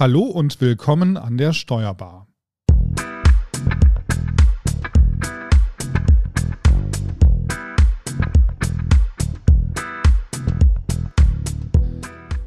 Hallo 0.00 0.20
und 0.20 0.60
willkommen 0.60 1.16
an 1.16 1.38
der 1.38 1.52
Steuerbar. 1.52 2.28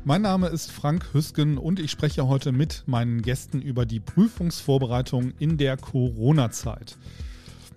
Mein 0.06 0.22
Name 0.22 0.48
ist 0.48 0.72
Frank 0.72 1.14
Hüsken 1.14 1.58
und 1.58 1.82
ich 1.82 1.92
spreche 1.92 2.26
heute 2.30 2.54
mit 2.54 2.84
meinen 2.86 3.22
Gästen 3.22 3.62
über 3.62 3.86
die 3.86 4.00
Prüfungsvorbereitung 4.00 5.34
in 5.38 5.58
der 5.58 5.76
Corona-Zeit. 5.76 6.98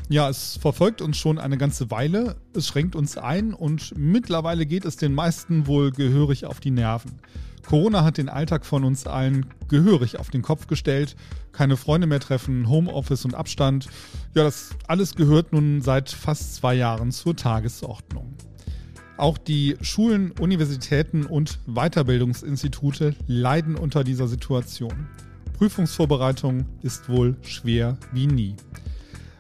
Ja, 0.09 0.29
es 0.29 0.57
verfolgt 0.57 1.03
uns 1.03 1.17
schon 1.17 1.41
eine 1.41 1.59
ganze 1.59 1.91
Weile, 1.91 2.37
es 2.55 2.69
schränkt 2.69 2.95
uns 2.95 3.19
ein 3.19 3.53
und 3.53 3.93
mittlerweile 3.99 4.67
geht 4.67 4.85
es 4.85 4.99
den 4.99 5.17
meisten 5.17 5.67
wohl 5.67 5.91
gehörig 5.91 6.47
auf 6.47 6.61
die 6.61 6.71
Nerven. 6.71 7.19
Corona 7.67 8.05
hat 8.05 8.19
den 8.19 8.29
Alltag 8.29 8.67
von 8.67 8.85
uns 8.85 9.07
allen 9.07 9.47
gehörig 9.69 10.19
auf 10.19 10.31
den 10.31 10.43
Kopf 10.43 10.67
gestellt. 10.67 11.17
Keine 11.53 11.77
Freunde 11.77 12.07
mehr 12.07 12.21
treffen, 12.21 12.69
Homeoffice 12.69 13.25
und 13.25 13.35
Abstand. 13.35 13.89
Ja, 14.35 14.45
das 14.45 14.71
alles 14.87 15.15
gehört 15.15 15.53
nun 15.53 15.81
seit 15.81 16.11
fast 16.11 16.57
zwei 16.57 16.75
Jahren 16.75 17.11
zur 17.11 17.37
Tagesordnung. 17.37 18.35
Auch 19.17 19.39
die 19.39 19.77
Schulen, 19.81 20.33
Universitäten 20.33 21.25
und 21.25 21.61
Weiterbildungsinstitute 21.67 23.15
leiden 23.27 23.77
unter 23.77 24.03
dieser 24.03 24.27
Situation. 24.27 25.07
Prüfungsvorbereitung 25.57 26.67
ist 26.83 27.09
wohl 27.09 27.37
schwer 27.43 27.97
wie 28.13 28.27
nie. 28.27 28.57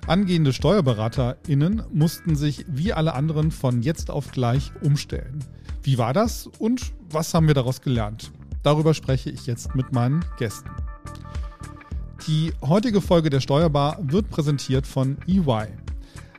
Angehende 0.06 0.52
SteuerberaterInnen 0.52 1.82
mussten 1.92 2.36
sich 2.36 2.66
wie 2.68 2.92
alle 2.92 3.14
anderen 3.14 3.50
von 3.50 3.82
jetzt 3.82 4.10
auf 4.10 4.30
gleich 4.30 4.70
umstellen. 4.80 5.40
Wie 5.84 5.98
war 5.98 6.14
das 6.14 6.46
und 6.58 6.94
was 7.10 7.34
haben 7.34 7.46
wir 7.46 7.52
daraus 7.52 7.82
gelernt? 7.82 8.32
Darüber 8.62 8.94
spreche 8.94 9.28
ich 9.28 9.46
jetzt 9.46 9.74
mit 9.74 9.92
meinen 9.92 10.24
Gästen. 10.38 10.70
Die 12.26 12.54
heutige 12.62 13.02
Folge 13.02 13.28
der 13.28 13.40
Steuerbar 13.40 13.98
wird 14.00 14.30
präsentiert 14.30 14.86
von 14.86 15.18
EY. 15.28 15.66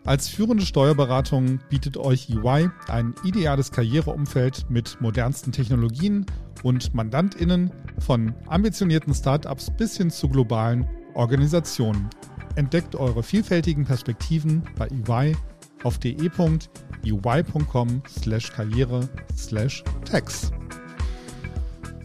Als 0.03 0.29
führende 0.29 0.65
Steuerberatung 0.65 1.59
bietet 1.69 1.95
euch 1.95 2.27
EY 2.27 2.69
ein 2.87 3.13
ideales 3.23 3.71
Karriereumfeld 3.71 4.67
mit 4.71 4.99
modernsten 4.99 5.51
Technologien 5.51 6.25
und 6.63 6.95
MandantInnen 6.95 7.69
von 7.99 8.33
ambitionierten 8.47 9.13
Startups 9.13 9.69
bis 9.77 9.95
hin 9.95 10.09
zu 10.09 10.27
globalen 10.27 10.87
Organisationen. 11.13 12.09
Entdeckt 12.55 12.95
eure 12.95 13.21
vielfältigen 13.21 13.85
Perspektiven 13.85 14.63
bei 14.75 14.87
EY 14.87 15.35
auf 15.85 15.99
de.ui.com 15.99 16.41
slash 18.07 18.51
karriere 18.51 19.07
slash 19.37 19.83
tax. 20.03 20.51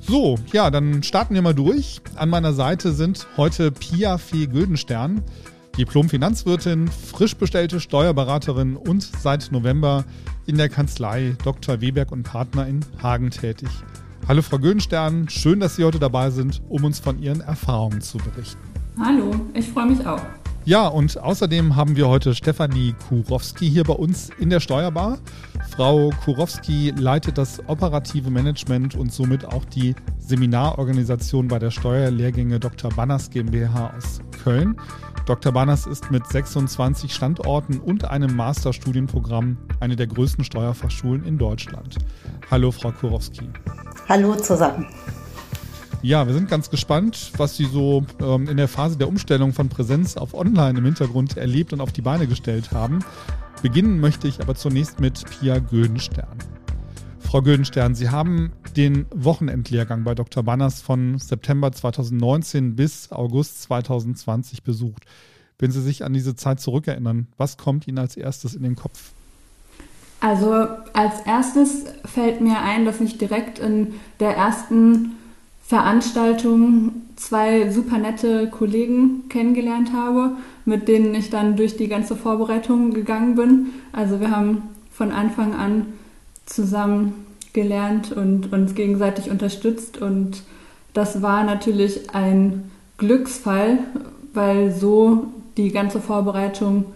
So, 0.00 0.36
ja, 0.52 0.70
dann 0.70 1.02
starten 1.02 1.34
wir 1.34 1.42
mal 1.42 1.54
durch. 1.54 2.00
An 2.16 2.30
meiner 2.30 2.52
Seite 2.52 2.92
sind 2.92 3.26
heute 3.36 3.70
Pia 3.70 4.18
Fee 4.18 4.46
Güldenstern, 4.46 5.22
Diplom-Finanzwirtin, 5.78 6.88
frisch 6.88 7.36
bestellte 7.36 7.80
Steuerberaterin 7.80 8.76
und 8.76 9.02
seit 9.02 9.50
November 9.52 10.04
in 10.46 10.56
der 10.56 10.68
Kanzlei 10.68 11.36
Dr. 11.44 11.80
Weberg 11.80 12.12
und 12.12 12.24
Partner 12.24 12.66
in 12.66 12.80
Hagen 13.02 13.30
tätig. 13.30 13.68
Hallo 14.28 14.42
Frau 14.42 14.58
Güldenstern, 14.58 15.28
schön, 15.28 15.60
dass 15.60 15.76
Sie 15.76 15.84
heute 15.84 15.98
dabei 15.98 16.30
sind, 16.30 16.60
um 16.68 16.84
uns 16.84 16.98
von 16.98 17.22
Ihren 17.22 17.40
Erfahrungen 17.40 18.00
zu 18.00 18.18
berichten. 18.18 18.60
Hallo, 18.98 19.34
ich 19.54 19.68
freue 19.68 19.86
mich 19.86 20.04
auch. 20.06 20.20
Ja, 20.66 20.88
und 20.88 21.18
außerdem 21.18 21.74
haben 21.74 21.96
wir 21.96 22.08
heute 22.08 22.34
Stefanie 22.34 22.94
Kurowski 23.08 23.68
hier 23.68 23.82
bei 23.82 23.94
uns 23.94 24.28
in 24.38 24.50
der 24.50 24.60
Steuerbar. 24.60 25.18
Frau 25.70 26.10
Kurowski 26.24 26.92
leitet 26.96 27.38
das 27.38 27.62
operative 27.66 28.30
Management 28.30 28.94
und 28.94 29.10
somit 29.10 29.46
auch 29.46 29.64
die 29.64 29.94
Seminarorganisation 30.18 31.48
bei 31.48 31.58
der 31.58 31.70
Steuerlehrgänge 31.70 32.60
Dr. 32.60 32.90
Banners 32.90 33.30
GmbH 33.30 33.94
aus 33.96 34.20
Köln. 34.44 34.76
Dr. 35.24 35.50
Banners 35.50 35.86
ist 35.86 36.10
mit 36.10 36.26
26 36.26 37.14
Standorten 37.14 37.78
und 37.78 38.04
einem 38.04 38.36
Masterstudienprogramm 38.36 39.56
eine 39.80 39.96
der 39.96 40.08
größten 40.08 40.44
Steuerfachschulen 40.44 41.24
in 41.24 41.38
Deutschland. 41.38 41.96
Hallo, 42.50 42.70
Frau 42.70 42.92
Kurowski. 42.92 43.48
Hallo 44.08 44.34
zusammen. 44.36 44.86
Ja, 46.02 46.26
wir 46.26 46.32
sind 46.32 46.48
ganz 46.48 46.70
gespannt, 46.70 47.32
was 47.36 47.58
Sie 47.58 47.66
so 47.66 48.06
ähm, 48.22 48.48
in 48.48 48.56
der 48.56 48.68
Phase 48.68 48.96
der 48.96 49.06
Umstellung 49.06 49.52
von 49.52 49.68
Präsenz 49.68 50.16
auf 50.16 50.32
Online 50.32 50.78
im 50.78 50.84
Hintergrund 50.86 51.36
erlebt 51.36 51.74
und 51.74 51.82
auf 51.82 51.92
die 51.92 52.00
Beine 52.00 52.26
gestellt 52.26 52.72
haben. 52.72 53.00
Beginnen 53.60 54.00
möchte 54.00 54.26
ich 54.26 54.40
aber 54.40 54.54
zunächst 54.54 54.98
mit 54.98 55.22
Pia 55.28 55.58
Güldenstern. 55.58 56.38
Frau 57.18 57.42
Güldenstern, 57.42 57.94
Sie 57.94 58.08
haben 58.08 58.50
den 58.78 59.04
Wochenendlehrgang 59.14 60.04
bei 60.04 60.14
Dr. 60.14 60.42
Banners 60.42 60.80
von 60.80 61.18
September 61.18 61.70
2019 61.70 62.76
bis 62.76 63.12
August 63.12 63.60
2020 63.64 64.62
besucht. 64.62 65.04
Wenn 65.58 65.70
Sie 65.70 65.82
sich 65.82 66.02
an 66.02 66.14
diese 66.14 66.34
Zeit 66.34 66.60
zurückerinnern, 66.60 67.26
was 67.36 67.58
kommt 67.58 67.86
Ihnen 67.86 67.98
als 67.98 68.16
erstes 68.16 68.54
in 68.54 68.62
den 68.62 68.74
Kopf? 68.74 69.12
Also 70.20 70.66
als 70.94 71.20
erstes 71.26 71.84
fällt 72.06 72.40
mir 72.40 72.58
ein, 72.62 72.86
dass 72.86 73.02
ich 73.02 73.18
direkt 73.18 73.58
in 73.58 73.94
der 74.18 74.34
ersten 74.34 75.16
Veranstaltung 75.70 77.02
zwei 77.14 77.70
super 77.70 77.98
nette 77.98 78.48
Kollegen 78.48 79.28
kennengelernt 79.28 79.92
habe, 79.92 80.32
mit 80.64 80.88
denen 80.88 81.14
ich 81.14 81.30
dann 81.30 81.54
durch 81.54 81.76
die 81.76 81.86
ganze 81.86 82.16
Vorbereitung 82.16 82.92
gegangen 82.92 83.36
bin. 83.36 83.66
Also 83.92 84.18
wir 84.18 84.32
haben 84.32 84.62
von 84.90 85.12
Anfang 85.12 85.54
an 85.54 85.86
zusammen 86.44 87.24
gelernt 87.52 88.10
und 88.10 88.52
uns 88.52 88.74
gegenseitig 88.74 89.30
unterstützt 89.30 90.02
und 90.02 90.42
das 90.92 91.22
war 91.22 91.44
natürlich 91.44 92.12
ein 92.16 92.68
Glücksfall, 92.98 93.78
weil 94.34 94.72
so 94.72 95.28
die 95.56 95.70
ganze 95.70 96.00
Vorbereitung 96.00 96.86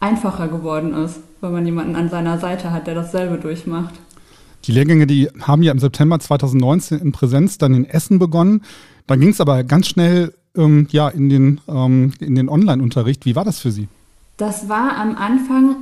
einfacher 0.00 0.48
geworden 0.48 0.94
ist, 0.94 1.20
weil 1.40 1.52
man 1.52 1.64
jemanden 1.64 1.94
an 1.94 2.10
seiner 2.10 2.38
Seite 2.38 2.72
hat, 2.72 2.88
der 2.88 2.96
dasselbe 2.96 3.38
durchmacht. 3.38 3.94
Die 4.66 4.72
Lehrgänge, 4.72 5.06
die 5.06 5.28
haben 5.40 5.62
ja 5.62 5.72
im 5.72 5.78
September 5.78 6.18
2019 6.18 6.98
in 6.98 7.12
Präsenz 7.12 7.58
dann 7.58 7.74
in 7.74 7.84
Essen 7.84 8.18
begonnen. 8.18 8.62
Dann 9.06 9.20
ging 9.20 9.28
es 9.28 9.40
aber 9.40 9.62
ganz 9.62 9.86
schnell 9.86 10.34
ähm, 10.56 10.88
ja, 10.90 11.08
in 11.08 11.28
den, 11.28 11.60
ähm, 11.68 12.12
in 12.18 12.34
den 12.34 12.48
Online-Unterricht. 12.48 13.24
Wie 13.26 13.36
war 13.36 13.44
das 13.44 13.60
für 13.60 13.70
Sie? 13.70 13.88
Das 14.36 14.68
war 14.68 14.96
am 14.96 15.14
Anfang 15.16 15.76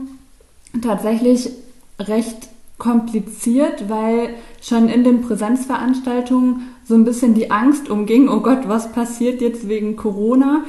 tatsächlich 0.82 1.50
recht 1.98 2.48
kompliziert, 2.78 3.88
weil 3.88 4.30
schon 4.60 4.88
in 4.88 5.04
den 5.04 5.22
Präsenzveranstaltungen 5.22 6.62
so 6.84 6.94
ein 6.94 7.04
bisschen 7.04 7.34
die 7.34 7.50
Angst 7.50 7.88
umging, 7.88 8.28
oh 8.28 8.40
Gott, 8.40 8.68
was 8.68 8.92
passiert 8.92 9.40
jetzt 9.40 9.68
wegen 9.68 9.96
Corona? 9.96 10.64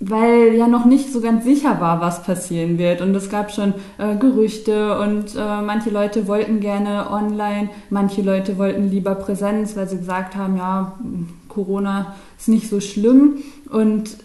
Weil 0.00 0.54
ja 0.54 0.66
noch 0.66 0.84
nicht 0.84 1.12
so 1.12 1.20
ganz 1.20 1.44
sicher 1.44 1.80
war, 1.80 2.00
was 2.00 2.24
passieren 2.24 2.78
wird. 2.78 3.00
Und 3.00 3.14
es 3.14 3.30
gab 3.30 3.52
schon 3.52 3.74
äh, 3.98 4.16
Gerüchte 4.16 4.98
und 4.98 5.36
äh, 5.36 5.62
manche 5.62 5.90
Leute 5.90 6.26
wollten 6.26 6.58
gerne 6.60 7.10
online, 7.10 7.70
manche 7.90 8.22
Leute 8.22 8.58
wollten 8.58 8.90
lieber 8.90 9.14
Präsenz, 9.14 9.76
weil 9.76 9.88
sie 9.88 9.98
gesagt 9.98 10.34
haben, 10.36 10.56
ja, 10.56 10.98
Corona 11.48 12.16
ist 12.38 12.48
nicht 12.48 12.68
so 12.68 12.80
schlimm. 12.80 13.36
Und 13.70 14.16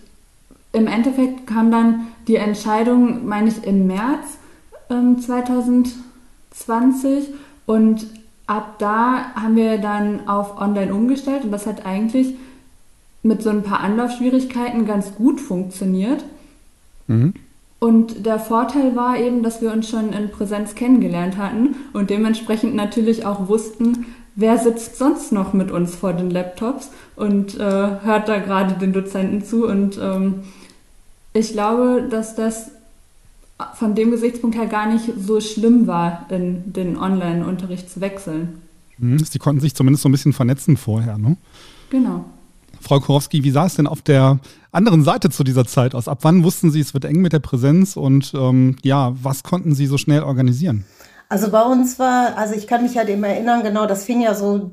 im 0.72 0.88
Endeffekt 0.88 1.46
kam 1.48 1.72
dann 1.72 2.08
die 2.28 2.36
Entscheidung, 2.36 3.28
meine 3.28 3.50
ich, 3.50 3.64
im 3.64 3.88
März 3.88 4.38
ähm, 4.90 5.20
2020 5.20 7.30
und 7.66 8.06
ab 8.48 8.76
da 8.80 9.34
haben 9.36 9.56
wir 9.56 9.78
dann 9.78 10.28
auf 10.28 10.60
online 10.60 10.94
umgestellt 10.94 11.44
und 11.44 11.52
das 11.52 11.68
hat 11.68 11.86
eigentlich 11.86 12.36
mit 13.24 13.44
so 13.44 13.50
ein 13.50 13.64
paar 13.64 13.82
Anlaufschwierigkeiten 13.82 14.86
ganz 14.86 15.16
gut 15.16 15.42
funktioniert. 15.42 16.24
Mhm. 17.08 17.34
Und 17.80 18.26
der 18.26 18.40
Vorteil 18.40 18.96
war 18.96 19.18
eben, 19.18 19.42
dass 19.42 19.62
wir 19.62 19.72
uns 19.72 19.90
schon 19.90 20.12
in 20.12 20.32
Präsenz 20.32 20.76
kennengelernt 20.76 21.38
hatten 21.38 21.76
und 21.94 22.10
dementsprechend 22.10 22.76
natürlich 22.76 23.26
auch 23.26 23.48
wussten, 23.48 24.06
wer 24.36 24.58
sitzt 24.58 24.98
sonst 24.98 25.32
noch 25.32 25.54
mit 25.54 25.72
uns 25.72 25.96
vor 25.96 26.14
den 26.14 26.30
Laptops 26.30 26.92
und 27.16 27.58
äh, 27.58 27.60
hört 27.60 28.28
da 28.28 28.40
gerade 28.40 28.76
den 28.76 28.92
Dozenten 28.92 29.44
zu. 29.44 29.66
Und 29.66 29.98
ähm, 30.02 30.42
ich 31.34 31.54
glaube, 31.54 32.06
dass 32.10 32.36
das 32.36 32.72
von 33.76 33.96
dem 33.96 34.12
Gesichtspunkt 34.12 34.58
her 34.58 34.68
gar 34.68 34.92
nicht 34.92 35.12
so 35.18 35.40
schlimm 35.42 35.88
war, 35.88 36.26
in 36.30 36.74
den 36.74 36.98
Online-Unterricht 36.98 37.90
zu 37.90 38.02
wechseln. 38.02 38.62
Mhm, 38.98 39.20
Sie 39.20 39.40
konnten 39.40 39.62
sich 39.62 39.76
zumindest 39.76 40.04
so 40.04 40.10
ein 40.10 40.14
bisschen 40.14 40.34
vernetzen 40.34 40.78
vorher, 40.78 41.18
ne? 41.18 41.38
Genau. 41.90 42.26
Frau 42.82 43.00
Korowski, 43.00 43.44
wie 43.44 43.52
sah 43.52 43.66
es 43.66 43.76
denn 43.76 43.88
auf 43.88 44.02
der 44.02 44.40
anderen 44.72 45.04
Seite 45.04 45.30
zu 45.30 45.44
dieser 45.44 45.66
Zeit 45.66 45.96
aus? 45.96 46.08
Ab 46.08 46.20
wann 46.22 46.44
wussten 46.44 46.72
Sie, 46.72 46.80
es 46.80 46.94
wird 46.94 47.06
eng 47.06 47.22
mit 47.22 47.34
der 47.34 47.40
Präsenz 47.40 47.96
und 47.96 48.34
ähm, 48.34 48.78
ja, 48.84 49.14
was 49.22 49.44
konnten 49.44 49.74
Sie 49.76 49.86
so 49.86 49.98
schnell 49.98 50.24
organisieren? 50.24 50.86
Also 51.30 51.52
bei 51.52 51.62
uns 51.62 52.00
war, 52.00 52.38
also 52.38 52.56
ich 52.56 52.66
kann 52.66 52.82
mich 52.82 52.98
halt 52.98 53.08
eben 53.08 53.24
erinnern, 53.24 53.62
genau, 53.62 53.86
das 53.86 54.04
fing 54.04 54.22
ja 54.22 54.34
so, 54.34 54.72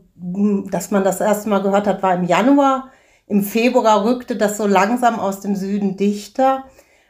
dass 0.70 0.90
man 0.90 1.04
das 1.04 1.20
erste 1.20 1.50
Mal 1.50 1.60
gehört 1.62 1.86
hat, 1.86 2.02
war 2.02 2.14
im 2.14 2.24
Januar. 2.24 2.90
Im 3.26 3.42
Februar 3.42 4.04
rückte 4.04 4.36
das 4.36 4.56
so 4.56 4.66
langsam 4.66 5.18
aus 5.18 5.40
dem 5.40 5.54
Süden 5.54 5.98
dichter. 5.98 6.64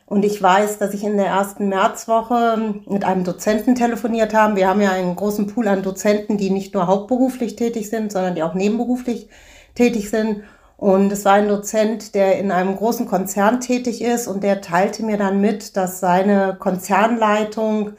Und 0.06 0.25
ich 0.25 0.40
weiß, 0.40 0.78
dass 0.78 0.94
ich 0.94 1.04
in 1.04 1.16
der 1.16 1.26
ersten 1.26 1.69
Märzwoche 1.69 2.75
mit 2.88 3.04
einem 3.04 3.25
Dozenten 3.25 3.75
telefoniert 3.75 4.34
habe. 4.34 4.56
Wir 4.56 4.69
haben 4.69 4.81
ja 4.81 4.92
einen 4.92 5.16
großen 5.16 5.49
Pool 5.49 5.69
an 5.69 5.82
Dozenten, 5.82 6.38
die 6.38 6.50
nicht 6.50 6.75
nur 6.75 6.87
hauptberuflich 6.87 7.56
tätig 7.56 7.90
sind, 7.90 8.12
sondern 8.12 8.37
die 8.37 8.42
auch 8.42 8.54
nebenberuflich 8.54 9.28
tätig 9.75 10.10
sind. 10.10 10.42
Und 10.76 11.11
es 11.11 11.25
war 11.25 11.34
ein 11.34 11.49
Dozent, 11.49 12.14
der 12.14 12.38
in 12.38 12.50
einem 12.50 12.76
großen 12.76 13.06
Konzern 13.06 13.61
tätig 13.61 14.02
ist 14.02 14.28
und 14.28 14.43
der 14.43 14.61
teilte 14.61 15.05
mir 15.05 15.17
dann 15.17 15.40
mit, 15.40 15.76
dass 15.76 16.00
seine 16.00 16.56
Konzernleitung 16.58 17.93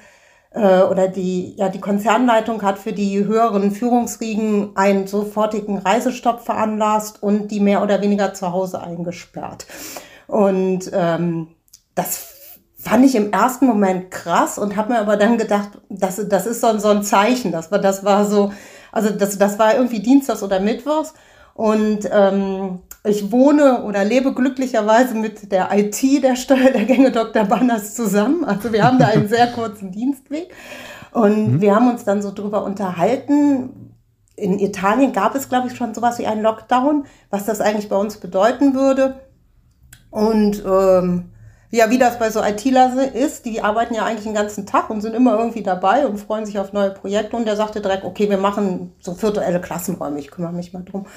äh, 0.51 0.81
oder 0.83 1.07
die, 1.07 1.55
ja, 1.55 1.69
die 1.69 1.79
Konzernleitung 1.79 2.61
hat 2.61 2.77
für 2.77 2.93
die 2.93 3.25
höheren 3.25 3.71
Führungsriegen 3.71 4.75
einen 4.75 5.07
sofortigen 5.07 5.79
Reisestopp 5.79 6.41
veranlasst 6.41 7.21
und 7.23 7.49
die 7.49 7.59
mehr 7.59 7.81
oder 7.81 8.01
weniger 8.01 8.35
zu 8.35 8.51
Hause 8.51 8.81
eingesperrt. 8.81 9.65
Und 10.27 10.91
ähm, 10.93 11.47
das 11.95 12.33
fand 12.77 13.05
ich 13.05 13.15
im 13.15 13.31
ersten 13.31 13.65
Moment 13.65 14.11
krass 14.11 14.59
und 14.59 14.75
habe 14.75 14.93
mir 14.93 14.99
aber 14.99 15.17
dann 15.17 15.37
gedacht, 15.37 15.69
das, 15.89 16.21
das 16.29 16.45
ist 16.45 16.61
so, 16.61 16.77
so 16.77 16.89
ein 16.89 17.03
Zeichen. 17.03 17.51
Das 17.51 17.71
war, 17.71 17.79
das 17.79 18.05
war 18.05 18.25
so, 18.25 18.51
also 18.91 19.09
das, 19.09 19.37
das 19.37 19.57
war 19.57 19.75
irgendwie 19.75 19.99
Dienstags 19.99 20.43
oder 20.43 20.59
Mittwochs. 20.59 21.13
Und 21.57 22.07
ähm, 22.11 22.79
ich 23.03 23.31
wohne 23.31 23.83
oder 23.83 24.05
lebe 24.05 24.31
glücklicherweise 24.35 25.15
mit 25.15 25.51
der 25.51 25.69
IT 25.75 26.23
der 26.23 26.35
Steuerlehrgänge 26.35 27.11
Dr. 27.11 27.45
Banners 27.45 27.95
zusammen. 27.95 28.45
Also 28.45 28.71
wir 28.71 28.83
haben 28.83 28.99
da 28.99 29.07
einen 29.07 29.27
sehr 29.27 29.47
kurzen 29.47 29.91
Dienstweg. 29.91 30.53
Und 31.13 31.53
mhm. 31.53 31.61
wir 31.61 31.73
haben 31.73 31.89
uns 31.89 32.03
dann 32.03 32.21
so 32.21 32.31
drüber 32.31 32.63
unterhalten. 32.63 33.95
In 34.35 34.59
Italien 34.59 35.13
gab 35.13 35.33
es, 35.33 35.49
glaube 35.49 35.67
ich, 35.67 35.75
schon 35.75 35.95
sowas 35.95 36.19
wie 36.19 36.27
einen 36.27 36.43
Lockdown, 36.43 37.05
was 37.31 37.45
das 37.45 37.59
eigentlich 37.59 37.89
bei 37.89 37.95
uns 37.95 38.17
bedeuten 38.17 38.75
würde. 38.75 39.15
Und 40.11 40.63
ähm, 40.63 41.31
ja, 41.71 41.89
wie 41.89 41.97
das 41.97 42.19
bei 42.19 42.29
so 42.29 42.43
IT-Lern 42.43 42.99
ist, 42.99 43.45
die 43.45 43.61
arbeiten 43.61 43.95
ja 43.95 44.05
eigentlich 44.05 44.25
den 44.25 44.35
ganzen 44.35 44.67
Tag 44.67 44.91
und 44.91 45.01
sind 45.01 45.15
immer 45.15 45.39
irgendwie 45.39 45.63
dabei 45.63 46.05
und 46.05 46.19
freuen 46.19 46.45
sich 46.45 46.59
auf 46.59 46.71
neue 46.71 46.91
Projekte. 46.91 47.35
Und 47.35 47.47
der 47.47 47.55
sagte 47.55 47.81
direkt, 47.81 48.03
okay, 48.05 48.29
wir 48.29 48.37
machen 48.37 48.93
so 48.99 49.19
virtuelle 49.19 49.59
Klassenräume, 49.59 50.19
ich 50.19 50.29
kümmere 50.29 50.53
mich 50.53 50.71
mal 50.71 50.83
drum. 50.83 51.07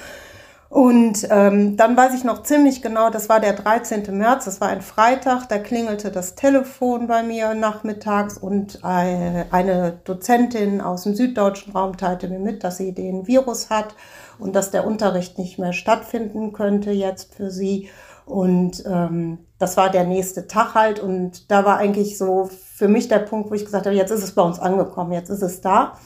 Und 0.71 1.27
ähm, 1.29 1.75
dann 1.75 1.97
weiß 1.97 2.13
ich 2.13 2.23
noch 2.23 2.43
ziemlich 2.43 2.81
genau, 2.81 3.09
das 3.09 3.27
war 3.27 3.41
der 3.41 3.51
13. 3.51 4.17
März, 4.17 4.45
das 4.45 4.61
war 4.61 4.69
ein 4.69 4.79
Freitag, 4.79 5.49
da 5.49 5.57
klingelte 5.57 6.11
das 6.11 6.35
Telefon 6.35 7.07
bei 7.07 7.23
mir 7.23 7.53
nachmittags 7.55 8.37
und 8.37 8.79
äh, 8.81 9.43
eine 9.51 9.99
Dozentin 10.05 10.79
aus 10.79 11.03
dem 11.03 11.13
süddeutschen 11.13 11.73
Raum 11.73 11.97
teilte 11.97 12.29
mir 12.29 12.39
mit, 12.39 12.63
dass 12.63 12.77
sie 12.77 12.93
den 12.93 13.27
Virus 13.27 13.69
hat 13.69 13.95
und 14.39 14.55
dass 14.55 14.71
der 14.71 14.87
Unterricht 14.87 15.37
nicht 15.37 15.59
mehr 15.59 15.73
stattfinden 15.73 16.53
könnte 16.53 16.91
jetzt 16.91 17.35
für 17.35 17.51
sie. 17.51 17.89
Und 18.25 18.81
ähm, 18.85 19.39
das 19.59 19.75
war 19.75 19.89
der 19.89 20.05
nächste 20.05 20.47
Tag 20.47 20.73
halt. 20.73 21.01
Und 21.01 21.51
da 21.51 21.65
war 21.65 21.79
eigentlich 21.79 22.17
so 22.17 22.49
für 22.75 22.87
mich 22.87 23.09
der 23.09 23.19
Punkt, 23.19 23.51
wo 23.51 23.55
ich 23.55 23.65
gesagt 23.65 23.87
habe, 23.87 23.95
jetzt 23.97 24.11
ist 24.11 24.23
es 24.23 24.35
bei 24.35 24.41
uns 24.41 24.57
angekommen, 24.57 25.11
jetzt 25.11 25.29
ist 25.29 25.41
es 25.41 25.59
da. 25.59 25.97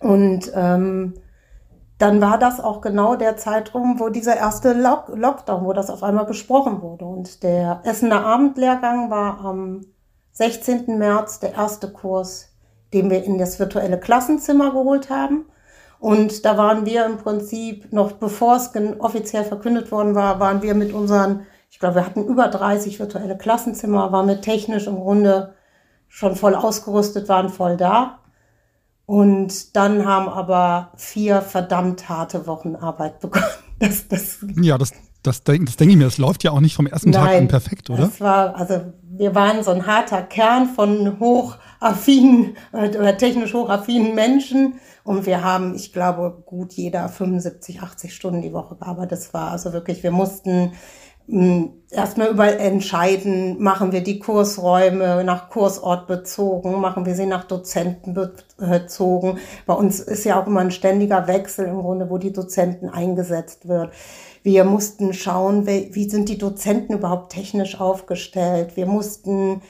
Und 0.00 0.50
ähm, 0.56 1.14
dann 2.00 2.22
war 2.22 2.38
das 2.38 2.60
auch 2.60 2.80
genau 2.80 3.14
der 3.14 3.36
Zeitraum, 3.36 4.00
wo 4.00 4.08
dieser 4.08 4.34
erste 4.34 4.72
Lock 4.72 5.12
Lockdown, 5.14 5.66
wo 5.66 5.74
das 5.74 5.90
auf 5.90 6.02
einmal 6.02 6.24
besprochen 6.24 6.80
wurde. 6.80 7.04
Und 7.04 7.42
der 7.42 7.82
Essener 7.84 8.24
Abendlehrgang 8.24 9.10
war 9.10 9.44
am 9.44 9.82
16. 10.32 10.96
März 10.96 11.40
der 11.40 11.52
erste 11.52 11.92
Kurs, 11.92 12.54
den 12.94 13.10
wir 13.10 13.22
in 13.22 13.36
das 13.36 13.58
virtuelle 13.58 14.00
Klassenzimmer 14.00 14.70
geholt 14.70 15.10
haben. 15.10 15.44
Und 15.98 16.46
da 16.46 16.56
waren 16.56 16.86
wir 16.86 17.04
im 17.04 17.18
Prinzip, 17.18 17.92
noch 17.92 18.12
bevor 18.12 18.56
es 18.56 18.72
offiziell 18.98 19.44
verkündet 19.44 19.92
worden 19.92 20.14
war, 20.14 20.40
waren 20.40 20.62
wir 20.62 20.74
mit 20.74 20.94
unseren, 20.94 21.46
ich 21.70 21.78
glaube, 21.78 21.96
wir 21.96 22.06
hatten 22.06 22.24
über 22.24 22.48
30 22.48 22.98
virtuelle 22.98 23.36
Klassenzimmer, 23.36 24.10
waren 24.10 24.24
mit 24.24 24.40
technisch 24.40 24.86
im 24.86 24.96
Grunde 24.96 25.52
schon 26.08 26.34
voll 26.34 26.54
ausgerüstet, 26.54 27.28
waren 27.28 27.50
voll 27.50 27.76
da. 27.76 28.19
Und 29.10 29.74
dann 29.74 30.06
haben 30.06 30.28
aber 30.28 30.92
vier 30.94 31.42
verdammt 31.42 32.08
harte 32.08 32.46
Wochen 32.46 32.76
Arbeit 32.76 33.18
begonnen. 33.18 33.44
Das, 33.80 34.06
das 34.08 34.36
ja, 34.60 34.76
das, 34.76 34.92
das, 35.22 35.42
das 35.42 35.76
denke 35.76 35.86
ich 35.88 35.96
mir, 35.96 36.04
das 36.04 36.18
läuft 36.18 36.44
ja 36.44 36.50
auch 36.50 36.60
nicht 36.60 36.76
vom 36.76 36.86
ersten 36.86 37.10
Nein, 37.10 37.24
Tag 37.24 37.34
an 37.38 37.48
perfekt, 37.48 37.88
oder? 37.88 38.02
Das 38.02 38.20
war, 38.20 38.54
also 38.54 38.92
wir 39.02 39.34
waren 39.34 39.64
so 39.64 39.70
ein 39.70 39.86
harter 39.86 40.20
Kern 40.22 40.68
von 40.68 41.18
hochaffinen 41.18 42.58
äh, 42.72 42.90
oder 42.90 43.16
technisch 43.16 43.54
hochaffinen 43.54 44.14
Menschen 44.14 44.74
und 45.02 45.24
wir 45.24 45.42
haben, 45.42 45.74
ich 45.74 45.94
glaube, 45.94 46.42
gut 46.44 46.74
jeder 46.74 47.08
75, 47.08 47.80
80 47.80 48.14
Stunden 48.14 48.42
die 48.42 48.52
Woche 48.52 48.76
gearbeitet. 48.76 49.12
Das 49.12 49.32
war 49.32 49.50
also 49.50 49.72
wirklich, 49.72 50.02
wir 50.02 50.10
mussten 50.10 50.72
erstmal 51.90 52.28
überall 52.28 52.58
entscheiden, 52.58 53.62
machen 53.62 53.92
wir 53.92 54.02
die 54.02 54.18
Kursräume 54.18 55.22
nach 55.24 55.50
Kursort 55.50 56.06
bezogen, 56.06 56.80
machen 56.80 57.06
wir 57.06 57.14
sie 57.14 57.26
nach 57.26 57.44
Dozenten 57.44 58.14
bezogen. 58.56 59.38
Bei 59.66 59.74
uns 59.74 60.00
ist 60.00 60.24
ja 60.24 60.40
auch 60.40 60.46
immer 60.46 60.60
ein 60.60 60.70
ständiger 60.70 61.26
Wechsel 61.26 61.66
im 61.66 61.80
Grunde, 61.80 62.10
wo 62.10 62.18
die 62.18 62.32
Dozenten 62.32 62.88
eingesetzt 62.88 63.68
wird. 63.68 63.92
Wir 64.42 64.64
mussten 64.64 65.12
schauen, 65.12 65.66
wie 65.66 66.08
sind 66.08 66.28
die 66.28 66.38
Dozenten 66.38 66.94
überhaupt 66.94 67.32
technisch 67.32 67.80
aufgestellt. 67.80 68.76
Wir 68.76 68.86
mussten 68.86 69.62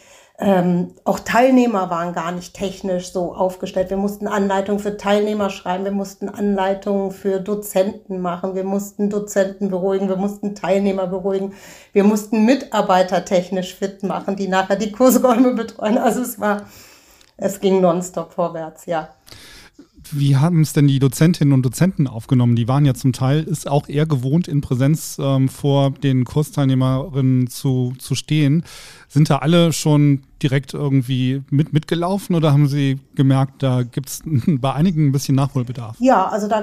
ähm, 0.42 0.94
auch 1.04 1.20
Teilnehmer 1.20 1.90
waren 1.90 2.14
gar 2.14 2.32
nicht 2.32 2.54
technisch 2.54 3.12
so 3.12 3.34
aufgestellt. 3.34 3.90
Wir 3.90 3.98
mussten 3.98 4.26
Anleitungen 4.26 4.81
für 4.81 4.96
Teilnehmer 4.96 5.50
schreiben, 5.50 5.84
wir 5.84 5.92
mussten 5.92 6.31
Anleitungen 6.31 7.10
für 7.10 7.40
Dozenten 7.40 8.20
machen, 8.20 8.54
wir 8.54 8.64
mussten 8.64 9.10
Dozenten 9.10 9.69
beruhigen, 9.69 10.08
wir 10.08 10.16
mussten 10.16 10.54
Teilnehmer 10.54 11.06
beruhigen, 11.06 11.52
wir 11.92 12.04
mussten 12.04 12.46
Mitarbeiter 12.46 13.26
technisch 13.26 13.75
fit 13.75 14.02
machen, 14.02 14.37
die 14.37 14.48
nachher 14.48 14.76
die 14.76 14.92
Kursräume 14.92 15.52
betreuen. 15.54 15.98
Also 15.98 16.22
es 16.22 16.40
war, 16.40 16.62
es 17.37 17.60
ging 17.60 17.82
nonstop 17.82 18.32
vorwärts, 18.32 18.87
ja. 18.87 19.10
Wie 20.12 20.36
haben 20.36 20.62
es 20.62 20.72
denn 20.72 20.88
die 20.88 20.98
Dozentinnen 20.98 21.52
und 21.52 21.62
Dozenten 21.62 22.06
aufgenommen? 22.06 22.56
Die 22.56 22.68
waren 22.68 22.84
ja 22.84 22.94
zum 22.94 23.12
Teil, 23.12 23.42
ist 23.44 23.68
auch 23.68 23.88
eher 23.88 24.06
gewohnt, 24.06 24.48
in 24.48 24.60
Präsenz 24.60 25.18
ähm, 25.20 25.48
vor 25.48 25.90
den 25.90 26.24
Kursteilnehmerinnen 26.24 27.48
zu, 27.48 27.92
zu 27.98 28.14
stehen. 28.14 28.64
Sind 29.08 29.30
da 29.30 29.38
alle 29.38 29.72
schon 29.72 30.22
direkt 30.42 30.74
irgendwie 30.74 31.42
mit, 31.50 31.72
mitgelaufen 31.72 32.34
oder 32.34 32.52
haben 32.52 32.68
Sie 32.68 32.98
gemerkt, 33.14 33.62
da 33.62 33.82
gibt 33.82 34.08
es 34.08 34.22
bei 34.46 34.72
einigen 34.72 35.08
ein 35.08 35.12
bisschen 35.12 35.34
Nachholbedarf? 35.34 35.96
Ja, 36.00 36.28
also 36.28 36.48
da 36.48 36.60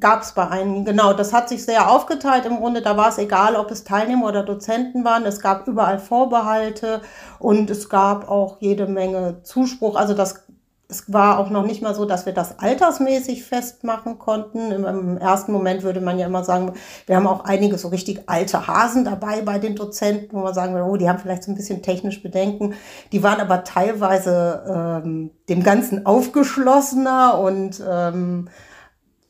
gab 0.00 0.22
es 0.22 0.32
bei 0.32 0.48
einigen, 0.48 0.84
genau. 0.84 1.12
Das 1.12 1.32
hat 1.32 1.48
sich 1.48 1.64
sehr 1.64 1.90
aufgeteilt 1.90 2.44
im 2.46 2.56
Grunde. 2.56 2.82
Da 2.82 2.96
war 2.96 3.08
es 3.08 3.18
egal, 3.18 3.56
ob 3.56 3.70
es 3.70 3.84
Teilnehmer 3.84 4.26
oder 4.26 4.42
Dozenten 4.42 5.04
waren. 5.04 5.24
Es 5.24 5.40
gab 5.40 5.66
überall 5.68 5.98
Vorbehalte 5.98 7.00
und 7.38 7.70
es 7.70 7.88
gab 7.88 8.28
auch 8.28 8.58
jede 8.60 8.86
Menge 8.86 9.42
Zuspruch. 9.42 9.96
Also 9.96 10.14
das 10.14 10.45
es 10.88 11.12
war 11.12 11.38
auch 11.38 11.50
noch 11.50 11.66
nicht 11.66 11.82
mal 11.82 11.94
so, 11.94 12.04
dass 12.04 12.26
wir 12.26 12.32
das 12.32 12.60
altersmäßig 12.60 13.44
festmachen 13.44 14.18
konnten. 14.18 14.70
Im, 14.70 15.18
ersten 15.18 15.50
Moment 15.50 15.82
würde 15.82 16.00
man 16.00 16.18
ja 16.18 16.26
immer 16.26 16.44
sagen, 16.44 16.74
wir 17.06 17.16
haben 17.16 17.26
auch 17.26 17.44
einige 17.44 17.76
so 17.76 17.88
richtig 17.88 18.28
alte 18.28 18.68
Hasen 18.68 19.04
dabei 19.04 19.42
bei 19.42 19.58
den 19.58 19.74
Dozenten, 19.74 20.36
wo 20.36 20.42
man 20.42 20.54
sagen 20.54 20.74
würde, 20.74 20.86
oh, 20.88 20.96
die 20.96 21.08
haben 21.08 21.18
vielleicht 21.18 21.42
so 21.42 21.50
ein 21.50 21.56
bisschen 21.56 21.82
technisch 21.82 22.22
Bedenken. 22.22 22.74
Die 23.10 23.22
waren 23.22 23.40
aber 23.40 23.64
teilweise 23.64 25.02
ähm, 25.04 25.30
dem 25.48 25.64
Ganzen 25.64 26.06
aufgeschlossener 26.06 27.38
und 27.38 27.82
ähm, 27.88 28.48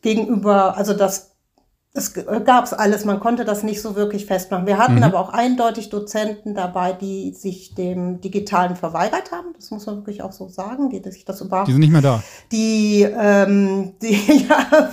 gegenüber, 0.02 0.76
also 0.76 0.92
das 0.92 1.35
es 1.96 2.12
gab 2.44 2.64
es 2.64 2.74
alles, 2.74 3.04
man 3.06 3.20
konnte 3.20 3.44
das 3.44 3.62
nicht 3.62 3.80
so 3.80 3.96
wirklich 3.96 4.26
festmachen. 4.26 4.66
Wir 4.66 4.76
hatten 4.76 4.96
mhm. 4.96 5.02
aber 5.02 5.18
auch 5.18 5.30
eindeutig 5.30 5.88
Dozenten 5.88 6.54
dabei, 6.54 6.92
die 6.92 7.32
sich 7.32 7.74
dem 7.74 8.20
Digitalen 8.20 8.76
verweigert 8.76 9.32
haben. 9.32 9.48
Das 9.56 9.70
muss 9.70 9.86
man 9.86 9.96
wirklich 9.96 10.22
auch 10.22 10.32
so 10.32 10.48
sagen, 10.48 10.90
die, 10.90 11.00
die 11.00 11.10
sich 11.10 11.24
das 11.24 11.40
überhaupt. 11.40 11.68
Die 11.68 11.72
sind 11.72 11.80
nicht 11.80 11.92
mehr 11.92 12.02
da. 12.02 12.22
Die, 12.52 13.02
ähm, 13.02 13.94
die 14.02 14.46
ja, 14.46 14.90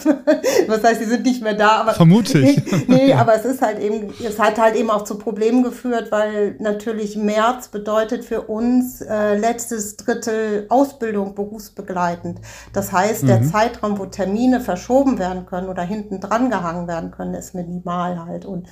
was 0.67 0.83
heißt, 0.83 1.01
die 1.01 1.05
sind 1.05 1.25
nicht 1.25 1.43
mehr 1.43 1.55
da, 1.55 1.81
aber. 1.81 1.93
Vermute 1.93 2.39
ich. 2.39 2.61
nee, 2.87 3.09
ja. 3.09 3.17
aber 3.17 3.35
es 3.35 3.43
ist 3.43 3.61
halt 3.61 3.79
eben, 3.79 4.13
es 4.25 4.39
hat 4.39 4.57
halt 4.57 4.75
eben 4.75 4.89
auch 4.89 5.03
zu 5.03 5.17
Problemen 5.17 5.63
geführt, 5.63 6.09
weil 6.11 6.55
natürlich 6.59 7.17
März 7.17 7.67
bedeutet 7.67 8.23
für 8.23 8.43
uns 8.43 9.01
äh, 9.01 9.37
letztes 9.37 9.97
Drittel 9.97 10.67
Ausbildung 10.69 11.35
berufsbegleitend. 11.35 12.39
Das 12.71 12.93
heißt, 12.93 13.23
mhm. 13.23 13.27
der 13.27 13.43
Zeitraum, 13.43 13.99
wo 13.99 14.05
Termine 14.05 14.61
verschoben 14.61 15.19
werden 15.19 15.45
können 15.45 15.67
oder 15.67 15.83
hinten 15.83 16.21
dran 16.21 16.49
gehangen 16.49 16.87
werden, 16.87 16.92
werden 16.93 17.11
können, 17.11 17.33
ist 17.33 17.55
minimal 17.55 18.25
halt. 18.25 18.45
Und 18.45 18.67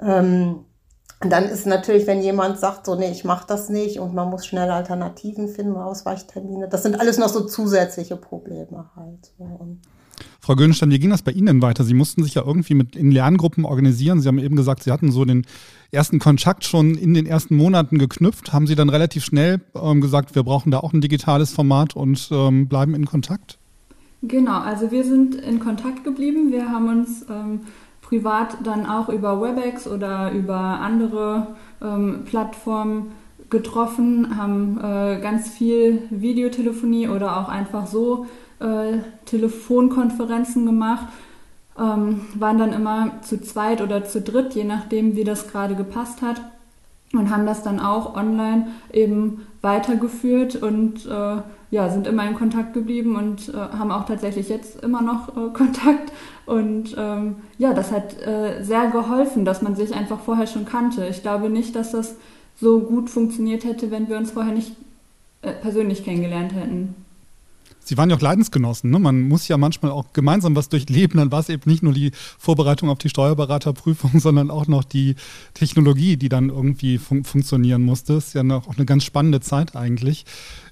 ähm, 0.00 0.64
dann 1.20 1.44
ist 1.44 1.66
natürlich, 1.66 2.06
wenn 2.06 2.20
jemand 2.20 2.58
sagt, 2.58 2.86
so, 2.86 2.94
nee, 2.94 3.10
ich 3.10 3.24
mache 3.24 3.46
das 3.46 3.68
nicht 3.68 3.98
und 3.98 4.14
man 4.14 4.28
muss 4.30 4.46
schnell 4.46 4.70
Alternativen 4.70 5.48
finden, 5.48 5.76
Ausweichtermine, 5.76 6.68
das 6.68 6.82
sind 6.82 7.00
alles 7.00 7.18
noch 7.18 7.28
so 7.28 7.46
zusätzliche 7.46 8.16
Probleme 8.16 8.90
halt. 8.94 9.32
Und 9.38 9.80
Frau 10.40 10.54
Gönstein, 10.54 10.90
wie 10.90 10.98
ging 10.98 11.10
das 11.10 11.22
bei 11.22 11.32
Ihnen 11.32 11.60
weiter? 11.60 11.84
Sie 11.84 11.94
mussten 11.94 12.22
sich 12.22 12.34
ja 12.34 12.42
irgendwie 12.44 12.74
mit 12.74 12.94
in 12.96 13.10
Lerngruppen 13.10 13.64
organisieren. 13.64 14.20
Sie 14.20 14.28
haben 14.28 14.38
eben 14.38 14.56
gesagt, 14.56 14.82
Sie 14.84 14.92
hatten 14.92 15.10
so 15.10 15.24
den 15.24 15.46
ersten 15.90 16.18
Kontakt 16.18 16.64
schon 16.64 16.94
in 16.94 17.14
den 17.14 17.26
ersten 17.26 17.56
Monaten 17.56 17.98
geknüpft. 17.98 18.52
Haben 18.52 18.66
Sie 18.66 18.76
dann 18.76 18.88
relativ 18.88 19.24
schnell 19.24 19.60
ähm, 19.74 20.00
gesagt, 20.00 20.34
wir 20.34 20.42
brauchen 20.44 20.70
da 20.70 20.78
auch 20.78 20.92
ein 20.92 21.00
digitales 21.00 21.52
Format 21.52 21.96
und 21.96 22.28
ähm, 22.30 22.68
bleiben 22.68 22.94
in 22.94 23.06
Kontakt? 23.06 23.58
Genau, 24.22 24.60
also 24.60 24.90
wir 24.90 25.04
sind 25.04 25.34
in 25.34 25.60
Kontakt 25.60 26.04
geblieben. 26.04 26.50
Wir 26.50 26.70
haben 26.70 26.88
uns 26.88 27.26
ähm, 27.28 27.60
privat 28.00 28.58
dann 28.64 28.86
auch 28.86 29.08
über 29.08 29.40
WebEx 29.40 29.86
oder 29.86 30.32
über 30.32 30.56
andere 30.56 31.48
ähm, 31.82 32.24
Plattformen 32.24 33.12
getroffen, 33.50 34.36
haben 34.36 34.78
äh, 34.78 35.20
ganz 35.20 35.48
viel 35.50 36.02
Videotelefonie 36.10 37.08
oder 37.08 37.38
auch 37.38 37.48
einfach 37.48 37.86
so 37.86 38.26
äh, 38.58 38.98
Telefonkonferenzen 39.26 40.66
gemacht. 40.66 41.06
ähm, 41.78 42.22
waren 42.34 42.58
dann 42.58 42.72
immer 42.72 43.22
zu 43.22 43.40
zweit 43.40 43.82
oder 43.82 44.04
zu 44.04 44.20
dritt, 44.22 44.54
je 44.54 44.64
nachdem, 44.64 45.14
wie 45.14 45.24
das 45.24 45.48
gerade 45.48 45.76
gepasst 45.76 46.22
hat 46.22 46.40
und 47.18 47.30
haben 47.30 47.46
das 47.46 47.62
dann 47.62 47.80
auch 47.80 48.14
online 48.14 48.68
eben 48.92 49.46
weitergeführt 49.62 50.56
und 50.56 51.06
äh, 51.06 51.36
ja, 51.70 51.88
sind 51.88 52.06
immer 52.06 52.26
in 52.28 52.34
Kontakt 52.34 52.74
geblieben 52.74 53.16
und 53.16 53.48
äh, 53.48 53.52
haben 53.56 53.90
auch 53.90 54.06
tatsächlich 54.06 54.48
jetzt 54.48 54.82
immer 54.82 55.02
noch 55.02 55.28
äh, 55.36 55.50
Kontakt. 55.52 56.12
Und 56.46 56.94
ähm, 56.96 57.36
ja, 57.58 57.74
das 57.74 57.90
hat 57.90 58.20
äh, 58.22 58.62
sehr 58.62 58.90
geholfen, 58.90 59.44
dass 59.44 59.62
man 59.62 59.74
sich 59.74 59.94
einfach 59.94 60.20
vorher 60.20 60.46
schon 60.46 60.64
kannte. 60.64 61.06
Ich 61.08 61.22
glaube 61.22 61.50
nicht, 61.50 61.74
dass 61.74 61.90
das 61.92 62.16
so 62.60 62.80
gut 62.80 63.10
funktioniert 63.10 63.64
hätte, 63.64 63.90
wenn 63.90 64.08
wir 64.08 64.16
uns 64.16 64.30
vorher 64.30 64.52
nicht 64.52 64.76
äh, 65.42 65.52
persönlich 65.52 66.04
kennengelernt 66.04 66.54
hätten. 66.54 66.94
Sie 67.86 67.96
waren 67.96 68.10
ja 68.10 68.16
auch 68.16 68.20
Leidensgenossen. 68.20 68.90
Ne? 68.90 68.98
Man 68.98 69.22
muss 69.22 69.46
ja 69.46 69.56
manchmal 69.56 69.92
auch 69.92 70.12
gemeinsam 70.12 70.56
was 70.56 70.68
durchleben. 70.68 71.18
Dann 71.18 71.30
war 71.30 71.38
es 71.38 71.48
eben 71.48 71.70
nicht 71.70 71.84
nur 71.84 71.92
die 71.92 72.10
Vorbereitung 72.36 72.88
auf 72.88 72.98
die 72.98 73.08
Steuerberaterprüfung, 73.08 74.18
sondern 74.20 74.50
auch 74.50 74.66
noch 74.66 74.82
die 74.82 75.14
Technologie, 75.54 76.16
die 76.16 76.28
dann 76.28 76.48
irgendwie 76.48 76.98
fun 76.98 77.22
funktionieren 77.22 77.82
musste. 77.82 78.14
Ist 78.14 78.34
ja 78.34 78.42
noch 78.42 78.66
auch 78.66 78.76
eine 78.76 78.86
ganz 78.86 79.04
spannende 79.04 79.40
Zeit 79.40 79.76
eigentlich. 79.76 80.24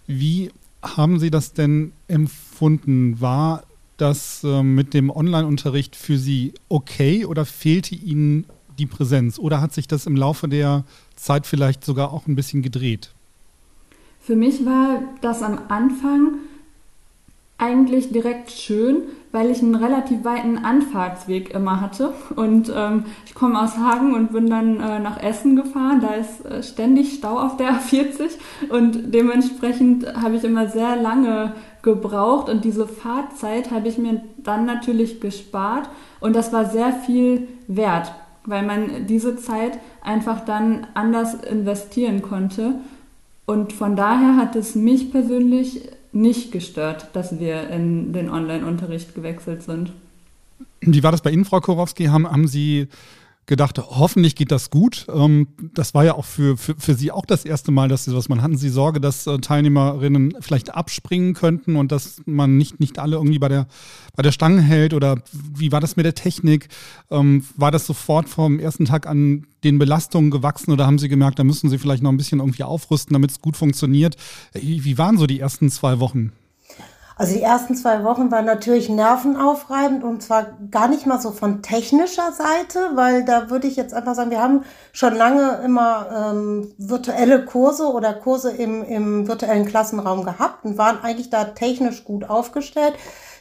Wie 0.08 0.50
haben 0.82 1.20
Sie 1.20 1.30
das 1.30 1.52
denn 1.52 1.92
empfunden? 2.08 3.20
War 3.20 3.62
das 3.96 4.42
äh, 4.42 4.64
mit 4.64 4.92
dem 4.92 5.08
Online-Unterricht 5.08 5.94
für 5.94 6.18
Sie 6.18 6.52
okay 6.68 7.26
oder 7.26 7.44
fehlte 7.44 7.94
Ihnen 7.94 8.46
die 8.76 8.86
Präsenz? 8.86 9.38
Oder 9.38 9.60
hat 9.60 9.72
sich 9.72 9.86
das 9.86 10.06
im 10.06 10.16
Laufe 10.16 10.48
der 10.48 10.84
Zeit 11.14 11.46
vielleicht 11.46 11.84
sogar 11.84 12.12
auch 12.12 12.26
ein 12.26 12.34
bisschen 12.34 12.60
gedreht? 12.62 13.12
Für 14.18 14.34
mich 14.34 14.66
war 14.66 15.00
das 15.20 15.42
am 15.42 15.60
Anfang 15.68 16.38
eigentlich 17.64 18.12
direkt 18.12 18.50
schön, 18.50 19.04
weil 19.32 19.50
ich 19.50 19.62
einen 19.62 19.74
relativ 19.74 20.22
weiten 20.24 20.58
Anfahrtsweg 20.58 21.54
immer 21.54 21.80
hatte. 21.80 22.12
Und 22.36 22.72
ähm, 22.74 23.04
ich 23.26 23.34
komme 23.34 23.60
aus 23.60 23.76
Hagen 23.78 24.14
und 24.14 24.32
bin 24.32 24.48
dann 24.48 24.80
äh, 24.80 25.00
nach 25.00 25.20
Essen 25.20 25.56
gefahren. 25.56 26.00
Da 26.00 26.14
ist 26.14 26.44
äh, 26.44 26.62
ständig 26.62 27.14
Stau 27.14 27.38
auf 27.38 27.56
der 27.56 27.72
A40 27.80 28.30
und 28.68 29.14
dementsprechend 29.14 30.06
habe 30.14 30.36
ich 30.36 30.44
immer 30.44 30.68
sehr 30.68 30.96
lange 30.96 31.54
gebraucht 31.82 32.48
und 32.48 32.64
diese 32.64 32.86
Fahrzeit 32.86 33.70
habe 33.70 33.88
ich 33.88 33.98
mir 33.98 34.22
dann 34.38 34.64
natürlich 34.64 35.20
gespart 35.20 35.88
und 36.20 36.34
das 36.34 36.52
war 36.52 36.64
sehr 36.64 36.92
viel 36.92 37.46
wert, 37.66 38.12
weil 38.46 38.64
man 38.64 39.06
diese 39.06 39.36
Zeit 39.36 39.78
einfach 40.02 40.44
dann 40.44 40.86
anders 40.94 41.34
investieren 41.34 42.22
konnte. 42.22 42.76
Und 43.46 43.74
von 43.74 43.96
daher 43.96 44.36
hat 44.36 44.56
es 44.56 44.74
mich 44.74 45.12
persönlich 45.12 45.90
nicht 46.14 46.52
gestört, 46.52 47.08
dass 47.12 47.38
wir 47.38 47.68
in 47.70 48.12
den 48.12 48.30
Online-Unterricht 48.30 49.14
gewechselt 49.14 49.62
sind. 49.62 49.92
Wie 50.80 51.02
war 51.02 51.12
das 51.12 51.22
bei 51.22 51.30
Ihnen, 51.30 51.44
Frau 51.44 51.60
Korowski? 51.60 52.06
Haben, 52.06 52.30
haben 52.30 52.46
Sie 52.46 52.88
gedacht, 53.46 53.78
hoffentlich 53.78 54.36
geht 54.36 54.50
das 54.50 54.70
gut. 54.70 55.06
Ähm, 55.12 55.48
das 55.74 55.94
war 55.94 56.04
ja 56.04 56.14
auch 56.14 56.24
für, 56.24 56.56
für, 56.56 56.74
für 56.78 56.94
Sie 56.94 57.10
auch 57.10 57.26
das 57.26 57.44
erste 57.44 57.72
Mal, 57.72 57.88
dass 57.88 58.04
Sie 58.04 58.10
sowas 58.10 58.28
man 58.28 58.42
hatten 58.42 58.56
Sie 58.56 58.68
Sorge, 58.68 59.00
dass 59.00 59.26
äh, 59.26 59.38
Teilnehmerinnen 59.38 60.34
vielleicht 60.40 60.74
abspringen 60.74 61.34
könnten 61.34 61.76
und 61.76 61.92
dass 61.92 62.22
man 62.26 62.56
nicht, 62.56 62.80
nicht 62.80 62.98
alle 62.98 63.16
irgendwie 63.16 63.38
bei 63.38 63.48
der, 63.48 63.66
bei 64.16 64.22
der 64.22 64.32
Stange 64.32 64.62
hält 64.62 64.94
oder 64.94 65.16
wie 65.32 65.72
war 65.72 65.80
das 65.80 65.96
mit 65.96 66.06
der 66.06 66.14
Technik? 66.14 66.68
Ähm, 67.10 67.44
war 67.56 67.70
das 67.70 67.86
sofort 67.86 68.28
vom 68.28 68.58
ersten 68.58 68.86
Tag 68.86 69.06
an 69.06 69.46
den 69.62 69.78
Belastungen 69.78 70.30
gewachsen 70.30 70.72
oder 70.72 70.86
haben 70.86 70.98
Sie 70.98 71.08
gemerkt, 71.08 71.38
da 71.38 71.44
müssen 71.44 71.70
Sie 71.70 71.78
vielleicht 71.78 72.02
noch 72.02 72.12
ein 72.12 72.16
bisschen 72.16 72.40
irgendwie 72.40 72.64
aufrüsten, 72.64 73.14
damit 73.14 73.30
es 73.30 73.40
gut 73.40 73.56
funktioniert? 73.56 74.16
Wie 74.52 74.98
waren 74.98 75.18
so 75.18 75.26
die 75.26 75.40
ersten 75.40 75.70
zwei 75.70 76.00
Wochen? 76.00 76.32
Also 77.16 77.34
die 77.34 77.42
ersten 77.42 77.76
zwei 77.76 78.02
Wochen 78.02 78.32
waren 78.32 78.44
natürlich 78.44 78.88
nervenaufreibend 78.88 80.02
und 80.02 80.20
zwar 80.20 80.46
gar 80.70 80.88
nicht 80.88 81.06
mal 81.06 81.20
so 81.20 81.30
von 81.30 81.62
technischer 81.62 82.32
Seite, 82.32 82.90
weil 82.94 83.24
da 83.24 83.50
würde 83.50 83.68
ich 83.68 83.76
jetzt 83.76 83.94
einfach 83.94 84.16
sagen, 84.16 84.32
wir 84.32 84.42
haben 84.42 84.64
schon 84.92 85.14
lange 85.14 85.60
immer 85.64 86.32
ähm, 86.32 86.72
virtuelle 86.76 87.44
Kurse 87.44 87.86
oder 87.86 88.14
Kurse 88.14 88.50
im, 88.50 88.82
im 88.82 89.28
virtuellen 89.28 89.64
Klassenraum 89.64 90.24
gehabt 90.24 90.64
und 90.64 90.76
waren 90.76 91.04
eigentlich 91.04 91.30
da 91.30 91.44
technisch 91.44 92.04
gut 92.04 92.28
aufgestellt. 92.28 92.94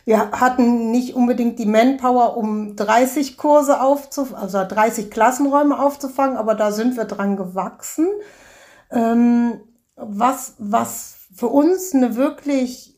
Wir 0.05 0.31
hatten 0.31 0.91
nicht 0.91 1.15
unbedingt 1.15 1.57
die 1.57 1.65
Manpower, 1.65 2.37
um 2.37 2.75
30 2.75 3.37
Kurse 3.37 3.81
aufzufangen, 3.81 4.43
also 4.43 4.63
30 4.63 5.09
Klassenräume 5.09 5.79
aufzufangen, 5.79 6.37
aber 6.37 6.53
da 6.53 6.71
sind 6.71 6.95
wir 6.95 7.05
dran 7.05 7.37
gewachsen. 7.37 8.07
Ähm, 8.91 9.61
was, 9.95 10.55
was 10.59 11.15
für 11.35 11.47
uns 11.47 11.95
eine 11.95 12.15
wirklich 12.15 12.92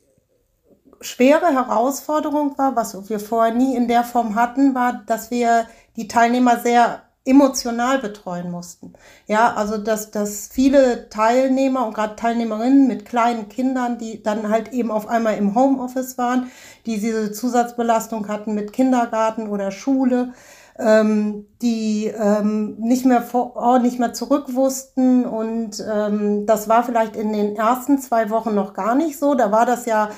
schwere 1.01 1.47
Herausforderung 1.53 2.57
war, 2.57 2.75
was 2.75 3.09
wir 3.09 3.19
vorher 3.19 3.53
nie 3.53 3.75
in 3.75 3.87
der 3.87 4.03
Form 4.03 4.35
hatten, 4.35 4.75
war, 4.75 5.03
dass 5.05 5.31
wir 5.31 5.67
die 5.95 6.07
Teilnehmer 6.07 6.59
sehr 6.59 7.01
emotional 7.25 7.97
betreuen 7.99 8.51
mussten. 8.51 8.93
Ja, 9.25 9.53
also 9.55 9.77
dass, 9.77 10.11
dass 10.11 10.47
viele 10.47 11.09
Teilnehmer 11.09 11.87
und 11.87 11.95
gerade 11.95 12.15
Teilnehmerinnen 12.15 12.87
mit 12.87 13.05
kleinen 13.05 13.49
Kindern, 13.49 13.97
die 13.97 14.21
dann 14.21 14.49
halt 14.49 14.71
eben 14.71 14.91
auf 14.91 15.07
einmal 15.07 15.37
im 15.37 15.55
Homeoffice 15.55 16.19
waren, 16.19 16.51
die 16.85 16.99
diese 16.99 17.31
Zusatzbelastung 17.31 18.27
hatten 18.27 18.53
mit 18.53 18.73
Kindergarten 18.73 19.49
oder 19.49 19.71
Schule, 19.71 20.33
ähm, 20.77 21.47
die 21.63 22.07
ähm, 22.15 22.75
nicht 22.77 23.05
mehr 23.05 23.23
vor, 23.23 23.53
oh, 23.55 23.79
nicht 23.79 23.97
mehr 23.97 24.13
zurück 24.13 24.53
wussten 24.53 25.25
und 25.25 25.83
ähm, 25.91 26.45
das 26.45 26.69
war 26.69 26.83
vielleicht 26.83 27.15
in 27.15 27.33
den 27.33 27.55
ersten 27.55 27.97
zwei 27.97 28.29
Wochen 28.29 28.53
noch 28.53 28.73
gar 28.73 28.93
nicht 28.93 29.17
so. 29.17 29.33
Da 29.33 29.51
war 29.51 29.65
das 29.65 29.85
ja 29.85 30.09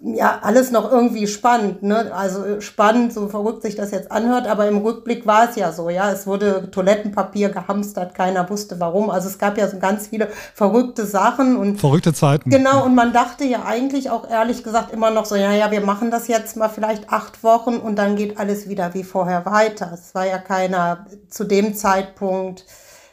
ja, 0.00 0.38
alles 0.42 0.70
noch 0.70 0.90
irgendwie 0.90 1.26
spannend, 1.26 1.82
ne? 1.82 2.12
Also 2.14 2.44
äh, 2.44 2.60
spannend, 2.60 3.12
so 3.12 3.28
verrückt 3.28 3.62
sich 3.62 3.74
das 3.74 3.90
jetzt 3.90 4.12
anhört, 4.12 4.46
aber 4.46 4.68
im 4.68 4.78
Rückblick 4.78 5.26
war 5.26 5.48
es 5.48 5.56
ja 5.56 5.72
so, 5.72 5.90
ja. 5.90 6.12
Es 6.12 6.26
wurde 6.26 6.70
Toilettenpapier 6.70 7.48
gehamstert, 7.48 8.14
keiner 8.14 8.48
wusste 8.48 8.78
warum. 8.78 9.10
Also 9.10 9.28
es 9.28 9.38
gab 9.38 9.58
ja 9.58 9.68
so 9.68 9.78
ganz 9.78 10.08
viele 10.08 10.28
verrückte 10.54 11.04
Sachen 11.04 11.56
und. 11.56 11.80
Verrückte 11.80 12.12
Zeiten. 12.12 12.48
Genau, 12.48 12.84
und 12.84 12.94
man 12.94 13.12
dachte 13.12 13.44
ja 13.44 13.64
eigentlich 13.64 14.10
auch 14.10 14.28
ehrlich 14.28 14.62
gesagt 14.62 14.92
immer 14.92 15.10
noch 15.10 15.24
so, 15.24 15.34
ja, 15.34 15.52
ja, 15.52 15.70
wir 15.72 15.80
machen 15.80 16.12
das 16.12 16.28
jetzt 16.28 16.56
mal 16.56 16.68
vielleicht 16.68 17.10
acht 17.10 17.42
Wochen 17.42 17.76
und 17.76 17.96
dann 17.96 18.14
geht 18.14 18.38
alles 18.38 18.68
wieder 18.68 18.94
wie 18.94 19.04
vorher 19.04 19.46
weiter. 19.46 19.90
Es 19.92 20.14
war 20.14 20.26
ja 20.26 20.38
keiner 20.38 21.06
zu 21.28 21.42
dem 21.42 21.74
Zeitpunkt, 21.74 22.64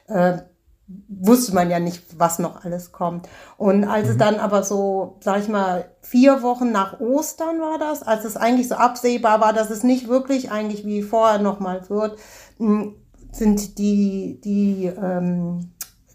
äh, 0.07 0.37
wusste 0.87 1.55
man 1.55 1.71
ja 1.71 1.79
nicht, 1.79 2.19
was 2.19 2.37
noch 2.39 2.63
alles 2.63 2.91
kommt. 2.91 3.27
Und 3.57 3.85
als 3.85 4.05
mhm. 4.05 4.11
es 4.11 4.17
dann 4.17 4.35
aber 4.35 4.63
so, 4.63 5.17
sag 5.21 5.39
ich 5.41 5.47
mal, 5.47 5.89
vier 6.01 6.43
Wochen 6.43 6.71
nach 6.71 6.99
Ostern 6.99 7.59
war 7.59 7.79
das, 7.79 8.03
als 8.03 8.23
es 8.23 8.37
eigentlich 8.37 8.67
so 8.67 8.75
absehbar 8.75 9.41
war, 9.41 9.53
dass 9.53 9.71
es 9.71 9.83
nicht 9.83 10.07
wirklich 10.07 10.51
eigentlich 10.51 10.85
wie 10.85 11.01
vorher 11.01 11.39
nochmal 11.39 11.89
wird, 11.89 12.19
hm, 12.57 12.95
sind 13.31 13.79
die, 13.79 14.39
die 14.43 14.85
ähm, 14.85 15.71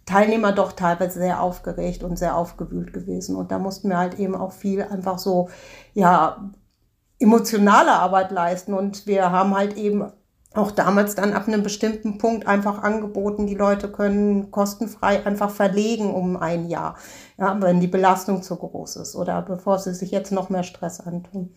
Teilnehmer 0.06 0.52
doch 0.52 0.72
teilweise 0.72 1.18
sehr 1.18 1.42
aufgeregt 1.42 2.02
und 2.02 2.18
sehr 2.18 2.36
aufgewühlt 2.36 2.92
gewesen. 2.92 3.36
Und 3.36 3.50
da 3.50 3.58
mussten 3.58 3.88
wir 3.88 3.98
halt 3.98 4.18
eben 4.18 4.34
auch 4.34 4.52
viel 4.52 4.82
einfach 4.82 5.18
so, 5.18 5.50
ja, 5.94 6.50
emotionale 7.18 7.92
Arbeit 7.92 8.30
leisten. 8.30 8.72
Und 8.72 9.06
wir 9.06 9.30
haben 9.30 9.54
halt 9.54 9.76
eben 9.76 10.10
auch 10.54 10.72
damals 10.72 11.14
dann 11.14 11.32
ab 11.32 11.46
einem 11.46 11.62
bestimmten 11.62 12.18
Punkt 12.18 12.46
einfach 12.46 12.82
angeboten, 12.82 13.46
die 13.46 13.54
Leute 13.54 13.90
können 13.90 14.50
kostenfrei 14.50 15.24
einfach 15.24 15.50
verlegen 15.50 16.12
um 16.12 16.36
ein 16.36 16.68
Jahr, 16.68 16.96
ja, 17.38 17.56
wenn 17.60 17.80
die 17.80 17.86
Belastung 17.86 18.42
zu 18.42 18.56
groß 18.56 18.96
ist 18.96 19.14
oder 19.14 19.42
bevor 19.42 19.78
sie 19.78 19.94
sich 19.94 20.10
jetzt 20.10 20.32
noch 20.32 20.50
mehr 20.50 20.64
Stress 20.64 21.00
antun. 21.00 21.54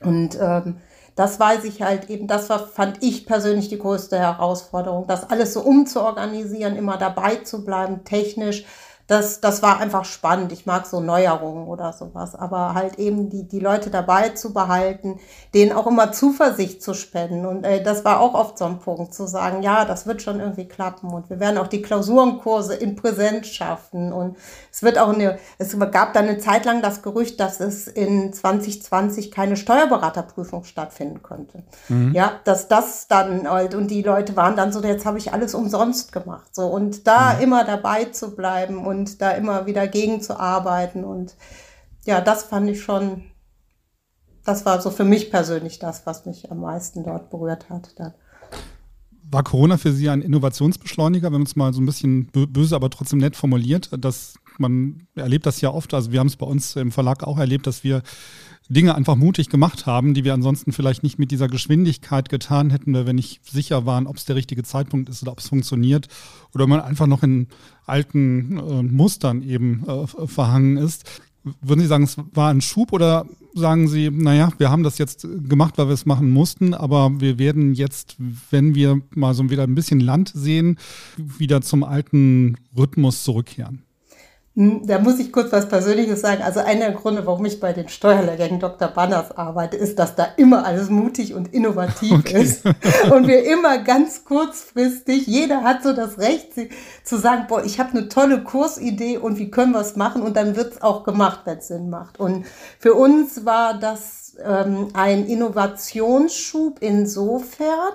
Und 0.00 0.38
ähm, 0.40 0.76
das 1.16 1.40
weiß 1.40 1.64
ich 1.64 1.82
halt 1.82 2.10
eben, 2.10 2.28
das 2.28 2.48
war, 2.48 2.60
fand 2.60 3.02
ich 3.02 3.26
persönlich 3.26 3.68
die 3.68 3.78
größte 3.78 4.18
Herausforderung, 4.18 5.06
das 5.08 5.28
alles 5.28 5.54
so 5.54 5.62
umzuorganisieren, 5.62 6.76
immer 6.76 6.96
dabei 6.96 7.36
zu 7.36 7.64
bleiben, 7.64 8.04
technisch, 8.04 8.64
das, 9.08 9.40
das 9.40 9.62
war 9.62 9.80
einfach 9.80 10.04
spannend. 10.04 10.52
Ich 10.52 10.66
mag 10.66 10.86
so 10.86 11.00
Neuerungen 11.00 11.66
oder 11.66 11.94
sowas, 11.94 12.34
aber 12.34 12.74
halt 12.74 12.98
eben 12.98 13.30
die, 13.30 13.48
die 13.48 13.58
Leute 13.58 13.88
dabei 13.88 14.28
zu 14.28 14.52
behalten, 14.52 15.18
denen 15.54 15.72
auch 15.72 15.86
immer 15.86 16.12
Zuversicht 16.12 16.82
zu 16.82 16.92
spenden. 16.92 17.46
Und 17.46 17.64
äh, 17.64 17.82
das 17.82 18.04
war 18.04 18.20
auch 18.20 18.34
oft 18.34 18.58
so 18.58 18.66
ein 18.66 18.80
Punkt, 18.80 19.14
zu 19.14 19.26
sagen, 19.26 19.62
ja, 19.62 19.86
das 19.86 20.06
wird 20.06 20.20
schon 20.20 20.40
irgendwie 20.40 20.68
klappen 20.68 21.10
und 21.10 21.30
wir 21.30 21.40
werden 21.40 21.56
auch 21.56 21.68
die 21.68 21.80
Klausurenkurse 21.80 22.74
in 22.74 22.96
Präsenz 22.96 23.46
schaffen. 23.46 24.12
Und 24.12 24.36
es 24.70 24.82
wird 24.82 24.98
auch 24.98 25.14
eine, 25.14 25.38
es 25.56 25.74
gab 25.90 26.12
dann 26.12 26.28
eine 26.28 26.36
Zeit 26.36 26.66
lang 26.66 26.82
das 26.82 27.00
Gerücht, 27.00 27.40
dass 27.40 27.60
es 27.60 27.88
in 27.88 28.34
2020 28.34 29.30
keine 29.30 29.56
Steuerberaterprüfung 29.56 30.64
stattfinden 30.64 31.22
könnte. 31.22 31.62
Mhm. 31.88 32.12
Ja, 32.12 32.32
dass 32.44 32.68
das 32.68 33.08
dann 33.08 33.50
halt, 33.50 33.74
und 33.74 33.90
die 33.90 34.02
Leute 34.02 34.36
waren 34.36 34.54
dann 34.54 34.70
so, 34.70 34.82
jetzt 34.82 35.06
habe 35.06 35.16
ich 35.16 35.32
alles 35.32 35.54
umsonst 35.54 36.12
gemacht. 36.12 36.54
So, 36.54 36.66
und 36.66 37.06
da 37.06 37.32
mhm. 37.32 37.40
immer 37.40 37.64
dabei 37.64 38.04
zu 38.04 38.36
bleiben 38.36 38.86
und 38.86 38.97
und 38.98 39.22
da 39.22 39.30
immer 39.32 39.66
wieder 39.66 39.86
gegenzuarbeiten. 39.86 41.04
Und 41.04 41.34
ja, 42.04 42.20
das 42.20 42.44
fand 42.44 42.68
ich 42.68 42.82
schon, 42.82 43.22
das 44.44 44.66
war 44.66 44.80
so 44.80 44.90
für 44.90 45.04
mich 45.04 45.30
persönlich 45.30 45.78
das, 45.78 46.06
was 46.06 46.26
mich 46.26 46.50
am 46.50 46.60
meisten 46.60 47.04
dort 47.04 47.30
berührt 47.30 47.70
hat. 47.70 47.98
Dann. 47.98 48.14
War 49.30 49.44
Corona 49.44 49.76
für 49.76 49.92
Sie 49.92 50.08
ein 50.08 50.22
Innovationsbeschleuniger, 50.22 51.26
wenn 51.26 51.40
man 51.40 51.46
es 51.46 51.56
mal 51.56 51.72
so 51.72 51.80
ein 51.80 51.86
bisschen 51.86 52.26
böse, 52.26 52.74
aber 52.74 52.90
trotzdem 52.90 53.18
nett 53.18 53.36
formuliert, 53.36 53.90
dass 53.98 54.34
man 54.58 55.06
erlebt 55.14 55.46
das 55.46 55.60
ja 55.60 55.70
oft, 55.70 55.94
also 55.94 56.10
wir 56.10 56.18
haben 56.18 56.26
es 56.26 56.36
bei 56.36 56.46
uns 56.46 56.74
im 56.76 56.90
Verlag 56.90 57.22
auch 57.22 57.38
erlebt, 57.38 57.66
dass 57.66 57.84
wir 57.84 58.02
Dinge 58.68 58.94
einfach 58.94 59.16
mutig 59.16 59.48
gemacht 59.48 59.86
haben, 59.86 60.12
die 60.12 60.24
wir 60.24 60.34
ansonsten 60.34 60.72
vielleicht 60.72 61.02
nicht 61.02 61.18
mit 61.18 61.30
dieser 61.30 61.48
Geschwindigkeit 61.48 62.28
getan 62.28 62.70
hätten, 62.70 62.92
weil 62.92 63.06
wir 63.06 63.14
nicht 63.14 63.40
sicher 63.48 63.86
waren, 63.86 64.06
ob 64.06 64.16
es 64.16 64.26
der 64.26 64.36
richtige 64.36 64.62
Zeitpunkt 64.62 65.08
ist 65.08 65.22
oder 65.22 65.32
ob 65.32 65.38
es 65.38 65.48
funktioniert 65.48 66.08
oder 66.54 66.66
man 66.66 66.80
einfach 66.80 67.06
noch 67.06 67.22
in 67.22 67.48
alten 67.86 68.58
äh, 68.58 68.82
Mustern 68.82 69.42
eben 69.42 69.84
äh, 69.88 70.06
verhangen 70.26 70.76
ist. 70.76 71.04
Würden 71.62 71.80
Sie 71.80 71.86
sagen, 71.86 72.04
es 72.04 72.16
war 72.34 72.50
ein 72.50 72.60
Schub 72.60 72.92
oder 72.92 73.24
sagen 73.54 73.88
Sie, 73.88 74.10
naja, 74.10 74.50
wir 74.58 74.70
haben 74.70 74.82
das 74.82 74.98
jetzt 74.98 75.26
gemacht, 75.48 75.78
weil 75.78 75.86
wir 75.86 75.94
es 75.94 76.04
machen 76.04 76.30
mussten, 76.30 76.74
aber 76.74 77.20
wir 77.20 77.38
werden 77.38 77.74
jetzt, 77.74 78.16
wenn 78.50 78.74
wir 78.74 79.00
mal 79.14 79.32
so 79.34 79.48
wieder 79.48 79.62
ein 79.62 79.74
bisschen 79.74 80.00
Land 80.00 80.32
sehen, 80.34 80.78
wieder 81.16 81.62
zum 81.62 81.84
alten 81.84 82.56
Rhythmus 82.76 83.24
zurückkehren? 83.24 83.82
Hm, 84.58 84.84
da 84.84 84.98
muss 84.98 85.20
ich 85.20 85.30
kurz 85.32 85.52
was 85.52 85.68
Persönliches 85.68 86.20
sagen. 86.20 86.42
Also 86.42 86.58
einer 86.58 86.86
der 86.86 86.90
Gründe, 86.90 87.24
warum 87.24 87.44
ich 87.44 87.60
bei 87.60 87.72
den 87.72 87.88
Steuerlehrgängen 87.88 88.58
Dr. 88.58 88.88
Banners 88.88 89.30
arbeite, 89.38 89.76
ist, 89.76 90.00
dass 90.00 90.16
da 90.16 90.26
immer 90.36 90.66
alles 90.66 90.90
mutig 90.90 91.32
und 91.32 91.54
innovativ 91.54 92.18
okay. 92.18 92.42
ist. 92.42 92.64
Und 93.12 93.28
wir 93.28 93.44
immer 93.44 93.78
ganz 93.78 94.24
kurzfristig, 94.24 95.28
jeder 95.28 95.62
hat 95.62 95.84
so 95.84 95.92
das 95.92 96.18
Recht 96.18 96.54
zu 97.04 97.18
sagen, 97.18 97.44
boah, 97.48 97.64
ich 97.64 97.78
habe 97.78 97.90
eine 97.90 98.08
tolle 98.08 98.42
Kursidee 98.42 99.18
und 99.18 99.38
wie 99.38 99.48
können 99.48 99.70
wir 99.70 99.80
es 99.80 99.94
machen? 99.94 100.22
Und 100.22 100.36
dann 100.36 100.56
wird 100.56 100.72
es 100.72 100.82
auch 100.82 101.04
gemacht, 101.04 101.42
wenn 101.44 101.58
es 101.58 101.68
Sinn 101.68 101.88
macht. 101.88 102.18
Und 102.18 102.44
für 102.80 102.94
uns 102.94 103.44
war 103.44 103.78
das 103.78 104.34
ähm, 104.44 104.88
ein 104.92 105.24
Innovationsschub 105.26 106.78
insofern, 106.80 107.94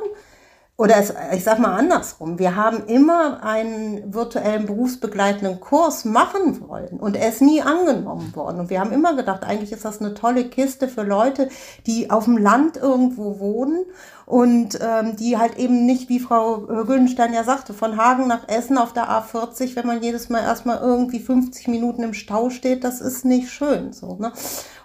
oder 0.75 0.97
es, 0.97 1.13
ich 1.33 1.43
sag 1.43 1.59
mal 1.59 1.77
andersrum, 1.77 2.39
wir 2.39 2.55
haben 2.55 2.87
immer 2.87 3.43
einen 3.43 4.11
virtuellen 4.11 4.65
berufsbegleitenden 4.65 5.59
Kurs 5.59 6.03
machen 6.03 6.67
wollen 6.67 6.99
und 6.99 7.15
er 7.15 7.29
ist 7.29 7.43
nie 7.43 7.61
angenommen 7.61 8.35
worden. 8.35 8.59
Und 8.59 8.69
wir 8.71 8.79
haben 8.79 8.91
immer 8.91 9.15
gedacht, 9.15 9.43
eigentlich 9.43 9.71
ist 9.71 9.85
das 9.85 10.01
eine 10.01 10.15
tolle 10.15 10.45
Kiste 10.45 10.87
für 10.87 11.03
Leute, 11.03 11.49
die 11.85 12.09
auf 12.09 12.25
dem 12.25 12.37
Land 12.37 12.77
irgendwo 12.77 13.39
wohnen 13.39 13.85
und 14.25 14.79
ähm, 14.81 15.15
die 15.15 15.37
halt 15.37 15.57
eben 15.57 15.85
nicht, 15.85 16.09
wie 16.09 16.19
Frau 16.19 16.61
Güldenstein 16.61 17.33
ja 17.33 17.43
sagte, 17.43 17.73
von 17.73 17.97
Hagen 17.97 18.27
nach 18.27 18.47
Essen 18.47 18.77
auf 18.77 18.93
der 18.93 19.09
A40, 19.09 19.75
wenn 19.75 19.87
man 19.87 20.01
jedes 20.01 20.29
Mal 20.29 20.41
erstmal 20.41 20.79
irgendwie 20.79 21.19
50 21.19 21.67
Minuten 21.67 22.03
im 22.03 22.13
Stau 22.13 22.49
steht, 22.49 22.83
das 22.83 23.01
ist 23.01 23.25
nicht 23.25 23.49
schön 23.49 23.91
so. 23.91 24.15
Ne? 24.15 24.31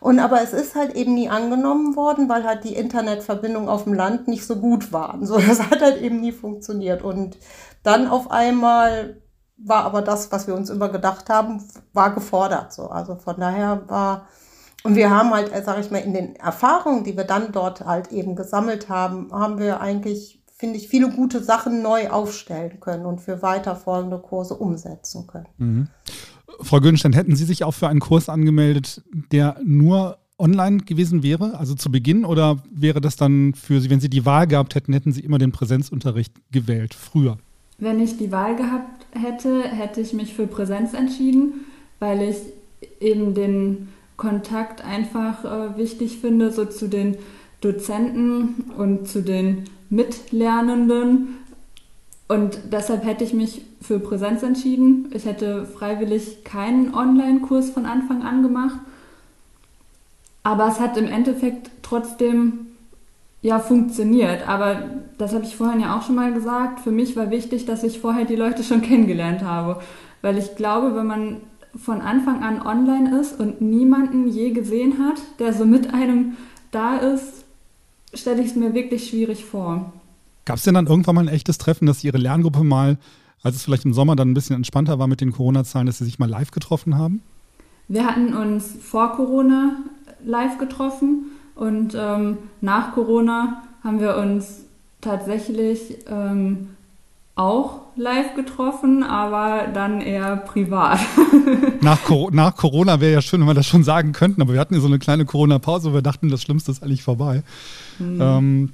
Und 0.01 0.19
aber 0.19 0.43
es 0.43 0.53
ist 0.53 0.75
halt 0.75 0.95
eben 0.95 1.15
nie 1.15 1.29
angenommen 1.29 1.97
worden, 1.97 2.29
weil 2.29 2.45
halt 2.45 2.65
die 2.65 2.75
Internetverbindung 2.75 3.69
auf 3.69 3.85
dem 3.85 3.95
Land 3.95 4.29
nicht 4.29 4.47
so 4.47 4.57
gut 4.57 4.93
waren. 4.93 5.25
So, 5.25 5.39
das 5.47 5.71
hat 5.71 5.81
halt 5.81 6.01
eben 6.03 6.21
nie 6.21 6.33
funktioniert. 6.33 7.03
Und 7.03 7.39
dann 7.83 8.09
auf 8.09 8.31
einmal 8.31 9.23
war 9.57 9.85
aber 9.85 10.03
das, 10.03 10.31
was 10.31 10.47
wir 10.47 10.55
uns 10.55 10.71
immer 10.71 10.89
gedacht 10.89 11.31
haben, 11.31 11.63
war 11.93 12.15
gefordert. 12.15 12.73
So, 12.73 12.89
also 12.89 13.17
von 13.17 13.37
daher 13.39 13.83
war 13.89 14.29
und 14.89 14.97
wir 14.97 15.11
haben 15.11 15.31
halt, 15.31 15.53
äh, 15.53 15.63
sage 15.63 15.83
ich 15.83 15.91
mal, 15.91 15.99
in 15.99 16.15
den 16.15 16.37
Erfahrungen, 16.37 17.05
die 17.05 17.17
wir 17.17 17.25
dann 17.25 17.53
dort 17.53 17.85
halt 17.85 18.11
eben 18.11 18.37
gesammelt 18.37 18.89
haben, 18.89 19.31
haben 19.31 19.59
wir 19.59 19.81
eigentlich, 19.81 20.41
finde 20.57 20.79
ich, 20.79 20.89
viele 20.89 21.11
gute 21.11 21.43
Sachen 21.43 21.83
neu 21.83 22.09
aufstellen 22.09 22.81
können 22.81 23.05
und 23.05 23.21
für 23.21 23.43
weiterfolgende 23.43 24.19
Kurse 24.19 24.55
umsetzen 24.55 25.27
können. 25.27 25.47
Mhm. 25.59 25.89
Frau 26.61 26.81
Gönstein, 26.81 27.13
hätten 27.13 27.37
Sie 27.37 27.45
sich 27.45 27.65
auch 27.65 27.75
für 27.75 27.89
einen 27.89 28.01
Kurs 28.01 28.31
angemeldet, 28.31 29.03
der 29.31 29.57
nur 29.63 30.19
online 30.39 30.79
gewesen 30.79 31.23
wäre, 31.23 31.59
also 31.59 31.75
zu 31.75 31.91
Beginn, 31.91 32.25
oder 32.25 32.63
wäre 32.71 33.01
das 33.01 33.17
dann 33.17 33.53
für 33.55 33.81
Sie, 33.81 33.91
wenn 33.91 34.01
Sie 34.01 34.09
die 34.09 34.25
Wahl 34.25 34.47
gehabt 34.47 34.75
hätten, 34.75 34.95
hätten 34.95 35.13
Sie 35.13 35.21
immer 35.21 35.39
den 35.39 35.53
Präsenzunterricht 35.53 36.33
gewählt, 36.51 36.95
früher? 36.95 37.37
Wenn 37.79 38.01
ich 38.01 38.17
die 38.17 38.33
Wahl 38.33 38.57
gehabt 38.57 39.07
hätte, 39.13 39.65
hätte 39.65 40.01
ich 40.01 40.15
mich 40.15 40.35
für 40.35 40.47
Präsenz 40.47 40.95
entschieden, 40.95 41.67
weil 41.99 42.23
ich 42.23 42.39
eben 43.01 43.35
den 43.35 43.89
Kontakt 44.19 44.85
einfach 44.85 45.45
äh, 45.45 45.79
wichtig 45.79 46.19
finde, 46.19 46.53
so 46.53 46.67
zu 46.67 46.89
den 46.89 47.17
Dozenten 47.63 48.73
und 48.77 49.09
zu 49.09 49.23
den 49.23 49.65
Mitlernenden. 49.89 51.39
Und 52.27 52.59
deshalb 52.73 53.07
hätte 53.07 53.25
ich 53.25 53.33
mich 53.33 53.63
für 53.81 54.01
Präsenz 54.01 54.43
entschieden. 54.43 55.09
Ich 55.15 55.25
hätte 55.25 55.65
freiwillig 55.65 56.45
keinen 56.45 56.93
Online-Kurs 56.95 57.71
von 57.71 57.87
Anfang 57.87 58.23
an 58.23 58.43
gemacht. 58.43 58.79
Aber 60.43 60.67
es 60.67 60.81
hat 60.81 60.97
im 60.97 61.07
Endeffekt 61.07 61.71
trotzdem 61.83 62.67
ja 63.41 63.61
funktioniert. 63.61 64.49
Aber 64.49 64.83
das 65.17 65.33
habe 65.33 65.45
ich 65.45 65.57
vorhin 65.57 65.81
ja 65.81 65.97
auch 65.97 66.03
schon 66.03 66.17
mal 66.17 66.35
gesagt. 66.35 66.81
Für 66.81 66.91
mich 66.91 67.17
war 67.17 67.31
wichtig, 67.31 67.67
dass 67.67 67.85
ich 67.85 68.01
vorher 68.01 68.25
die 68.25 68.37
Leute 68.37 68.65
schon 68.65 68.83
kennengelernt 68.83 69.43
habe. 69.43 69.81
Weil 70.23 70.39
ich 70.39 70.57
glaube, 70.57 70.97
wenn 70.97 71.07
man 71.07 71.37
von 71.81 72.01
Anfang 72.01 72.43
an 72.43 72.61
online 72.61 73.21
ist 73.21 73.39
und 73.39 73.61
niemanden 73.61 74.29
je 74.29 74.51
gesehen 74.51 74.99
hat, 74.99 75.21
der 75.39 75.53
so 75.53 75.65
mit 75.65 75.93
einem 75.95 76.37
da 76.71 76.97
ist, 76.97 77.45
stelle 78.15 78.43
ich 78.43 78.49
es 78.49 78.57
mir 78.57 78.75
wirklich 78.75 79.09
schwierig 79.09 79.45
vor. 79.45 79.93
Gab 80.45 80.57
es 80.57 80.65
denn 80.65 80.75
dann 80.75 80.87
irgendwann 80.87 81.15
mal 81.15 81.29
ein 81.29 81.35
echtes 81.35 81.59
Treffen, 81.59 81.87
dass 81.87 82.05
Ihre 82.05 82.19
Lerngruppe 82.19 82.65
mal, 82.65 82.99
als 83.43 83.57
es 83.57 83.65
vielleicht 83.65 83.85
im 83.85 83.95
Sommer 83.95 84.17
dann 84.17 84.31
ein 84.31 84.35
bisschen 84.35 84.57
entspannter 84.57 84.99
war 84.99 85.07
mit 85.07 85.21
den 85.21 85.33
Corona-Zahlen, 85.33 85.87
dass 85.87 85.99
Sie 85.99 86.05
sich 86.05 86.19
mal 86.19 86.29
live 86.29 86.51
getroffen 86.51 86.97
haben? 86.97 87.23
Wir 87.87 88.07
hatten 88.07 88.35
uns 88.35 88.77
vor 88.83 89.13
Corona 89.13 89.77
live 90.25 90.59
getroffen 90.59 91.27
und 91.55 91.95
ähm, 91.99 92.39
nach 92.61 92.93
Corona 92.93 93.63
haben 93.83 94.01
wir 94.01 94.17
uns 94.17 94.65
tatsächlich 95.01 95.99
ähm, 96.09 96.71
auch 97.39 97.83
live 97.97 98.35
getroffen, 98.35 99.03
aber 99.03 99.69
dann 99.73 100.01
eher 100.01 100.37
privat. 100.37 100.99
nach, 101.81 102.01
nach 102.33 102.57
Corona 102.57 103.01
wäre 103.01 103.13
ja 103.13 103.23
schön, 103.23 103.41
wenn 103.41 103.47
wir 103.47 103.55
das 103.55 103.67
schon 103.67 103.85
sagen 103.85 104.13
könnten, 104.13 104.43
aber 104.43 104.53
wir 104.53 104.61
hatten 104.61 104.75
ja 104.75 104.81
so 104.81 104.87
eine 104.87 104.99
kleine 104.99 105.25
Corona-Pause, 105.25 105.95
wir 105.95 106.03
dachten, 106.03 106.29
das 106.31 106.43
Schlimmste 106.43 106.73
ist 106.73 106.83
eigentlich 106.83 107.03
vorbei. 107.03 107.43
Mhm. 107.99 108.19
Ähm, 108.21 108.73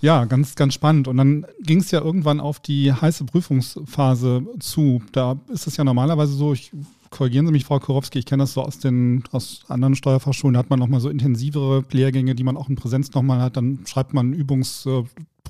ja, 0.00 0.24
ganz, 0.24 0.56
ganz 0.56 0.74
spannend. 0.74 1.06
Und 1.06 1.16
dann 1.16 1.46
ging 1.60 1.78
es 1.78 1.92
ja 1.92 2.00
irgendwann 2.00 2.40
auf 2.40 2.58
die 2.58 2.92
heiße 2.92 3.24
Prüfungsphase 3.24 4.42
zu. 4.58 5.00
Da 5.12 5.36
ist 5.48 5.68
es 5.68 5.76
ja 5.76 5.84
normalerweise 5.84 6.32
so, 6.32 6.52
ich 6.52 6.72
korrigieren 7.10 7.46
Sie 7.46 7.52
mich, 7.52 7.64
Frau 7.64 7.78
Korowski, 7.78 8.18
ich 8.18 8.26
kenne 8.26 8.42
das 8.42 8.54
so 8.54 8.62
aus 8.62 8.78
den 8.78 9.22
aus 9.30 9.60
anderen 9.68 9.94
Steuerfachschulen, 9.94 10.54
da 10.54 10.60
hat 10.60 10.70
man 10.70 10.78
nochmal 10.78 11.00
so 11.00 11.10
intensivere 11.10 11.84
Lehrgänge, 11.92 12.34
die 12.34 12.42
man 12.42 12.56
auch 12.56 12.68
in 12.68 12.74
Präsenz 12.74 13.12
nochmal 13.12 13.40
hat, 13.40 13.56
dann 13.56 13.80
schreibt 13.86 14.14
man 14.14 14.32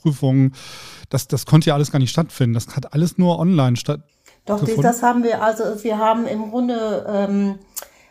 Übungsprüfungen. 0.03 0.55
Das, 1.09 1.29
das 1.29 1.47
konnte 1.47 1.69
ja 1.69 1.75
alles 1.75 1.93
gar 1.93 1.99
nicht 1.99 2.11
stattfinden. 2.11 2.55
Das 2.55 2.69
hat 2.77 2.93
alles 2.93 3.19
nur 3.19 3.39
online 3.39 3.77
stattgefunden. 3.77 4.77
Doch, 4.77 4.83
das 4.83 5.03
haben 5.03 5.23
wir, 5.23 5.43
also 5.43 5.65
wir 5.85 5.99
haben 5.99 6.27
im 6.27 6.51
Grunde 6.51 7.07
ähm, 7.09 7.59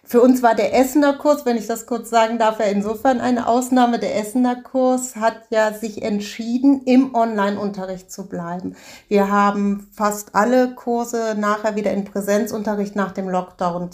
für 0.03 0.21
uns 0.21 0.43
war 0.43 0.55
der 0.55 0.77
Essener 0.77 1.13
Kurs, 1.13 1.45
wenn 1.45 1.55
ich 1.55 1.67
das 1.67 1.85
kurz 1.85 2.09
sagen 2.09 2.37
darf, 2.37 2.59
ja 2.59 2.65
insofern 2.65 3.21
eine 3.21 3.47
Ausnahme. 3.47 3.97
Der 3.97 4.17
Essener 4.17 4.57
Kurs 4.57 5.15
hat 5.15 5.43
ja 5.51 5.71
sich 5.71 6.01
entschieden, 6.01 6.81
im 6.83 7.15
Online-Unterricht 7.15 8.11
zu 8.11 8.27
bleiben. 8.27 8.75
Wir 9.07 9.31
haben 9.31 9.87
fast 9.93 10.35
alle 10.35 10.75
Kurse 10.75 11.35
nachher 11.39 11.77
wieder 11.77 11.93
in 11.93 12.03
Präsenzunterricht 12.03 12.93
nach 12.95 13.13
dem 13.13 13.29
Lockdown 13.29 13.93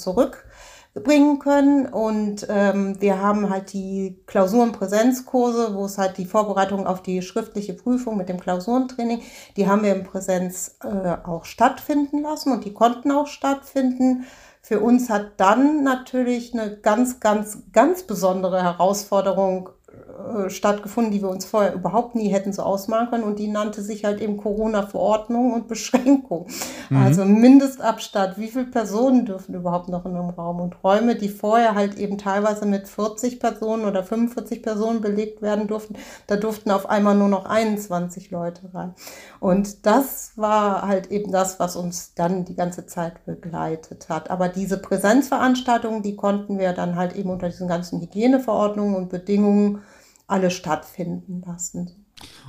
zurückbringen 0.98 1.40
können 1.40 1.86
und 1.86 2.46
ähm, 2.50 3.00
wir 3.00 3.22
haben 3.22 3.50
halt 3.50 3.74
die 3.74 4.20
Klausuren-Präsenzkurse, 4.26 5.76
wo 5.76 5.86
es 5.86 5.98
halt 5.98 6.18
die 6.18 6.26
Vorbereitung 6.26 6.88
auf 6.88 7.02
die 7.02 7.22
schriftliche 7.22 7.74
Prüfung 7.74 8.18
mit 8.18 8.30
dem 8.30 8.40
Klausurentraining, 8.40 9.22
die 9.56 9.68
haben 9.68 9.84
wir 9.84 9.96
in 9.96 10.04
Präsenz 10.04 10.78
äh, 10.84 11.18
auch 11.24 11.46
stattfinden 11.46 12.24
lassen 12.24 12.52
und 12.52 12.66
die 12.66 12.74
konnten 12.74 13.12
auch 13.12 13.28
stattfinden. 13.28 14.26
Für 14.62 14.80
uns 14.82 15.10
hat 15.10 15.34
dann 15.40 15.84
natürlich 15.84 16.54
eine 16.54 16.78
ganz, 16.78 17.20
ganz, 17.20 17.60
ganz 17.72 18.04
besondere 18.04 18.64
Herausforderung 18.64 19.70
äh, 20.18 20.50
stattgefunden, 20.50 21.12
die 21.12 21.22
wir 21.22 21.30
uns 21.30 21.46
vorher 21.46 21.76
überhaupt 21.76 22.16
nie 22.16 22.30
hätten 22.30 22.52
so 22.52 22.64
ausmalen 22.64 23.10
können. 23.10 23.24
Und 23.24 23.38
die 23.38 23.48
nannte 23.48 23.84
sich 23.84 24.04
halt 24.04 24.20
eben 24.20 24.38
Corona-Verordnung 24.38 25.54
und 25.54 25.68
Beschränkung. 25.68 26.48
Mhm. 26.90 26.98
Also 26.98 27.24
Mindestabstand. 27.24 28.38
Wie 28.40 28.48
viele 28.48 28.66
Personen 28.66 29.26
dürfen 29.26 29.54
überhaupt 29.54 29.90
noch 29.90 30.06
in 30.06 30.16
einem 30.16 30.32
Raum? 30.32 30.60
Und 30.60 30.84
Räume, 30.84 31.16
die 31.16 31.30
vorher 31.30 31.76
halt 31.76 32.00
eben 32.00 32.18
teilweise 32.18 32.66
mit 32.66 32.88
40 32.88 33.40
Personen 33.40 33.86
oder 33.86 34.04
45 34.04 34.64
Personen 34.64 35.02
belegt 35.02 35.44
werden 35.44 35.68
durften, 35.68 35.96
da 36.26 36.36
durften 36.36 36.72
auf 36.72 36.90
einmal 36.90 37.16
nur 37.16 37.30
noch 37.30 37.46
21 37.46 38.32
Leute 38.32 38.74
rein. 38.74 38.96
Und 39.40 39.86
das 39.86 40.32
war 40.36 40.88
halt 40.88 41.12
eben 41.12 41.32
das, 41.32 41.60
was 41.60 41.76
uns 41.76 42.16
dann 42.16 42.44
die 42.44 42.56
ganze 42.56 42.88
Zeit 42.88 43.24
begleitet 43.26 44.10
hat. 44.10 44.32
Aber 44.32 44.50
diese 44.50 44.80
Präsenzveranstaltungen, 44.80 46.02
die 46.02 46.16
konnten 46.16 46.58
wir 46.58 46.74
dann 46.74 46.96
halt 46.96 47.16
eben 47.16 47.30
unter 47.30 47.50
diesen 47.50 47.68
ganzen 47.68 48.02
Hygieneverordnungen 48.02 48.96
und 48.96 49.10
Bedingungen 49.10 49.84
alle 50.28 50.52
stattfinden 50.52 51.42
lassen. 51.46 51.90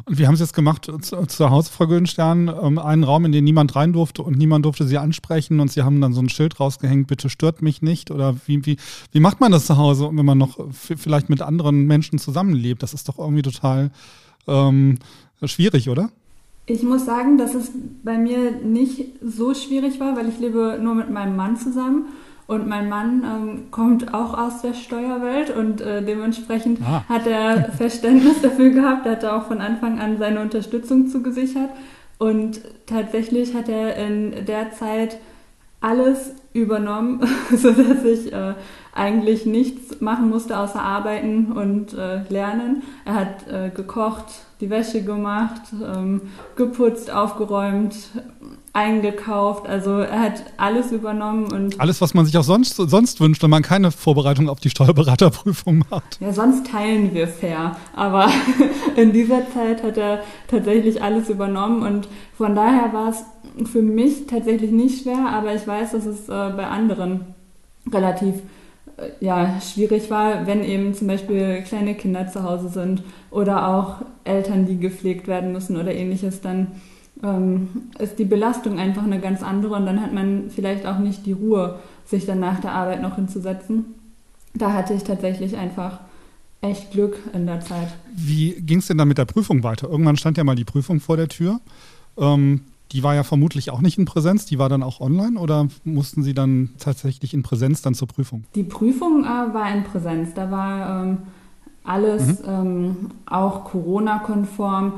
Und 0.04 0.18
wie 0.18 0.26
haben 0.26 0.36
Sie 0.36 0.44
es 0.44 0.52
gemacht 0.52 0.90
zu, 1.02 1.26
zu 1.26 1.50
Hause, 1.50 1.70
Frau 1.70 1.86
Güldenstern? 1.86 2.48
Ähm, 2.48 2.78
einen 2.78 3.04
Raum, 3.04 3.24
in 3.24 3.32
den 3.32 3.44
niemand 3.44 3.76
rein 3.76 3.92
durfte 3.92 4.22
und 4.22 4.38
niemand 4.38 4.64
durfte 4.64 4.86
Sie 4.86 4.96
ansprechen 4.96 5.60
und 5.60 5.70
Sie 5.70 5.82
haben 5.82 6.00
dann 6.00 6.14
so 6.14 6.20
ein 6.20 6.30
Schild 6.30 6.58
rausgehängt, 6.58 7.06
bitte 7.06 7.28
stört 7.28 7.60
mich 7.60 7.82
nicht? 7.82 8.10
Oder 8.10 8.36
wie, 8.46 8.64
wie, 8.64 8.76
wie 9.12 9.20
macht 9.20 9.40
man 9.40 9.52
das 9.52 9.66
zu 9.66 9.76
Hause, 9.76 10.08
wenn 10.12 10.24
man 10.24 10.38
noch 10.38 10.58
vielleicht 10.72 11.28
mit 11.28 11.42
anderen 11.42 11.86
Menschen 11.86 12.18
zusammenlebt? 12.18 12.82
Das 12.82 12.94
ist 12.94 13.08
doch 13.08 13.18
irgendwie 13.18 13.42
total 13.42 13.90
ähm, 14.46 14.98
schwierig, 15.44 15.90
oder? 15.90 16.10
Ich 16.64 16.82
muss 16.82 17.04
sagen, 17.04 17.38
dass 17.38 17.54
es 17.54 17.70
bei 18.04 18.18
mir 18.18 18.52
nicht 18.62 19.04
so 19.22 19.54
schwierig 19.54 20.00
war, 20.00 20.16
weil 20.16 20.28
ich 20.28 20.38
lebe 20.38 20.78
nur 20.82 20.94
mit 20.94 21.10
meinem 21.10 21.36
Mann 21.36 21.56
zusammen 21.56 22.06
Und 22.48 22.66
mein 22.66 22.88
Mann 22.88 23.24
ähm, 23.24 23.70
kommt 23.70 24.14
auch 24.14 24.32
aus 24.32 24.62
der 24.62 24.72
Steuerwelt 24.72 25.54
und 25.54 25.82
äh, 25.82 26.02
dementsprechend 26.02 26.80
ah. 26.82 27.04
hat 27.06 27.26
er 27.26 27.70
Verständnis 27.76 28.40
dafür 28.40 28.70
gehabt, 28.70 29.04
hat 29.04 29.22
er 29.22 29.36
auch 29.36 29.44
von 29.44 29.60
Anfang 29.60 30.00
an 30.00 30.16
seine 30.16 30.40
Unterstützung 30.40 31.08
zugesichert. 31.08 31.68
Und 32.16 32.62
tatsächlich 32.86 33.54
hat 33.54 33.68
er 33.68 33.96
in 33.96 34.46
der 34.46 34.72
Zeit 34.72 35.18
alles 35.82 36.32
übernommen, 36.54 37.20
sodass 37.54 38.02
ich 38.04 38.32
äh, 38.32 38.54
eigentlich 38.94 39.44
nichts 39.44 40.00
machen 40.00 40.30
musste 40.30 40.58
außer 40.58 40.80
arbeiten 40.80 41.52
und 41.52 41.92
äh, 41.92 42.22
lernen. 42.30 42.82
Er 43.04 43.14
hat 43.14 43.46
äh, 43.52 43.68
gekocht, 43.68 44.46
die 44.60 44.70
Wäsche 44.70 45.02
gemacht, 45.02 45.62
ähm, 45.82 46.22
geputzt, 46.56 47.10
aufgeräumt, 47.10 47.94
eingekauft. 48.72 49.66
Also 49.66 49.98
er 49.98 50.20
hat 50.20 50.44
alles 50.56 50.92
übernommen 50.92 51.52
und 51.52 51.80
alles, 51.80 52.00
was 52.00 52.14
man 52.14 52.26
sich 52.26 52.36
auch 52.36 52.44
sonst, 52.44 52.76
sonst 52.76 53.20
wünscht, 53.20 53.42
wenn 53.42 53.50
man 53.50 53.62
keine 53.62 53.90
Vorbereitung 53.90 54.48
auf 54.48 54.60
die 54.60 54.70
Steuerberaterprüfung 54.70 55.84
macht. 55.90 56.20
Ja, 56.20 56.32
sonst 56.32 56.66
teilen 56.66 57.14
wir 57.14 57.28
fair. 57.28 57.76
Aber 57.94 58.30
in 58.96 59.12
dieser 59.12 59.50
Zeit 59.52 59.82
hat 59.82 59.96
er 59.96 60.22
tatsächlich 60.48 61.02
alles 61.02 61.28
übernommen 61.28 61.82
und 61.82 62.08
von 62.36 62.54
daher 62.54 62.92
war 62.92 63.10
es 63.10 63.24
für 63.70 63.82
mich 63.82 64.26
tatsächlich 64.26 64.70
nicht 64.70 65.02
schwer, 65.02 65.28
aber 65.30 65.54
ich 65.54 65.66
weiß, 65.66 65.92
dass 65.92 66.06
es 66.06 66.28
äh, 66.28 66.50
bei 66.56 66.66
anderen 66.66 67.34
relativ 67.92 68.34
äh, 68.96 69.10
ja, 69.20 69.60
schwierig 69.60 70.10
war, 70.10 70.46
wenn 70.46 70.62
eben 70.62 70.94
zum 70.94 71.08
Beispiel 71.08 71.62
kleine 71.62 71.94
Kinder 71.94 72.28
zu 72.28 72.42
Hause 72.42 72.68
sind 72.68 73.02
oder 73.30 73.68
auch 73.68 73.96
Eltern, 74.24 74.66
die 74.66 74.78
gepflegt 74.78 75.26
werden 75.28 75.52
müssen 75.52 75.76
oder 75.76 75.94
ähnliches, 75.94 76.40
dann 76.40 76.68
ähm, 77.22 77.68
ist 77.98 78.18
die 78.18 78.24
Belastung 78.24 78.78
einfach 78.78 79.04
eine 79.04 79.20
ganz 79.20 79.42
andere 79.42 79.74
und 79.74 79.86
dann 79.86 80.00
hat 80.00 80.12
man 80.12 80.50
vielleicht 80.50 80.86
auch 80.86 80.98
nicht 80.98 81.26
die 81.26 81.32
Ruhe, 81.32 81.78
sich 82.04 82.26
dann 82.26 82.40
nach 82.40 82.60
der 82.60 82.72
Arbeit 82.72 83.02
noch 83.02 83.16
hinzusetzen. 83.16 83.86
Da 84.54 84.72
hatte 84.72 84.94
ich 84.94 85.04
tatsächlich 85.04 85.56
einfach 85.56 86.00
echt 86.60 86.90
Glück 86.90 87.18
in 87.32 87.46
der 87.46 87.60
Zeit. 87.60 87.88
Wie 88.14 88.52
ging 88.60 88.78
es 88.78 88.86
denn 88.86 88.98
dann 88.98 89.08
mit 89.08 89.18
der 89.18 89.26
Prüfung 89.26 89.62
weiter? 89.62 89.88
Irgendwann 89.88 90.16
stand 90.16 90.38
ja 90.38 90.44
mal 90.44 90.56
die 90.56 90.64
Prüfung 90.64 91.00
vor 91.00 91.16
der 91.16 91.28
Tür. 91.28 91.60
Ähm, 92.16 92.62
die 92.92 93.02
war 93.02 93.14
ja 93.14 93.22
vermutlich 93.22 93.70
auch 93.70 93.80
nicht 93.80 93.98
in 93.98 94.06
Präsenz, 94.06 94.46
die 94.46 94.58
war 94.58 94.70
dann 94.70 94.82
auch 94.82 95.00
online 95.00 95.38
oder 95.38 95.68
mussten 95.84 96.22
Sie 96.22 96.32
dann 96.32 96.70
tatsächlich 96.78 97.34
in 97.34 97.42
Präsenz 97.42 97.82
dann 97.82 97.94
zur 97.94 98.08
Prüfung? 98.08 98.44
Die 98.54 98.62
Prüfung 98.62 99.24
äh, 99.24 99.26
war 99.26 99.74
in 99.74 99.84
Präsenz. 99.84 100.32
Da 100.34 100.50
war 100.50 101.04
ähm, 101.04 101.18
alles 101.88 102.42
mhm. 102.42 102.48
ähm, 102.48 102.96
auch 103.26 103.64
Corona-konform 103.64 104.94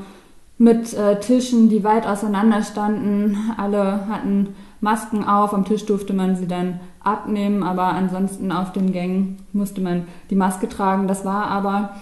mit 0.57 0.93
äh, 0.93 1.19
Tischen, 1.19 1.69
die 1.69 1.83
weit 1.83 2.05
auseinander 2.05 2.61
standen. 2.61 3.35
Alle 3.57 4.07
hatten 4.07 4.49
Masken 4.79 5.23
auf. 5.23 5.53
Am 5.53 5.65
Tisch 5.65 5.85
durfte 5.85 6.13
man 6.13 6.35
sie 6.35 6.47
dann 6.47 6.79
abnehmen, 7.03 7.63
aber 7.63 7.85
ansonsten 7.85 8.51
auf 8.51 8.71
den 8.71 8.91
Gängen 8.91 9.37
musste 9.53 9.81
man 9.81 10.03
die 10.29 10.35
Maske 10.35 10.69
tragen. 10.69 11.07
Das 11.07 11.25
war 11.25 11.47
aber 11.47 11.95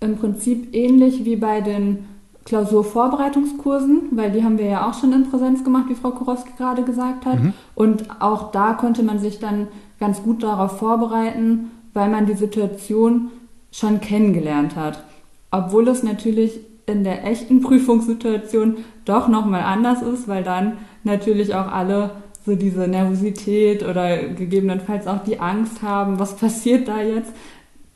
im 0.00 0.16
Prinzip 0.16 0.74
ähnlich 0.74 1.24
wie 1.24 1.36
bei 1.36 1.60
den 1.60 2.06
Klausurvorbereitungskursen, 2.46 4.10
weil 4.12 4.30
die 4.30 4.44
haben 4.44 4.58
wir 4.58 4.66
ja 4.66 4.88
auch 4.88 4.94
schon 4.94 5.12
in 5.12 5.28
Präsenz 5.28 5.64
gemacht, 5.64 5.86
wie 5.88 5.94
Frau 5.94 6.12
Korowski 6.12 6.52
gerade 6.56 6.84
gesagt 6.84 7.26
hat. 7.26 7.42
Mhm. 7.42 7.52
Und 7.74 8.04
auch 8.20 8.52
da 8.52 8.74
konnte 8.74 9.02
man 9.02 9.18
sich 9.18 9.40
dann 9.40 9.68
ganz 9.98 10.22
gut 10.22 10.42
darauf 10.42 10.78
vorbereiten, 10.78 11.70
weil 11.92 12.08
man 12.08 12.26
die 12.26 12.34
Situation 12.34 13.30
schon 13.76 14.00
kennengelernt 14.00 14.74
hat. 14.74 15.02
Obwohl 15.50 15.88
es 15.88 16.02
natürlich 16.02 16.60
in 16.86 17.04
der 17.04 17.24
echten 17.24 17.60
Prüfungssituation 17.62 18.78
doch 19.04 19.28
nochmal 19.28 19.62
anders 19.62 20.02
ist, 20.02 20.28
weil 20.28 20.42
dann 20.42 20.78
natürlich 21.04 21.54
auch 21.54 21.70
alle 21.70 22.10
so 22.44 22.54
diese 22.54 22.86
Nervosität 22.86 23.82
oder 23.82 24.28
gegebenenfalls 24.28 25.06
auch 25.06 25.22
die 25.24 25.40
Angst 25.40 25.82
haben, 25.82 26.18
was 26.18 26.36
passiert 26.36 26.88
da 26.88 27.02
jetzt. 27.02 27.32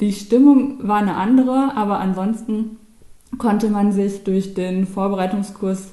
Die 0.00 0.12
Stimmung 0.12 0.86
war 0.86 0.98
eine 0.98 1.14
andere, 1.14 1.72
aber 1.76 2.00
ansonsten 2.00 2.76
konnte 3.38 3.68
man 3.68 3.92
sich 3.92 4.24
durch 4.24 4.54
den 4.54 4.86
Vorbereitungskurs 4.86 5.92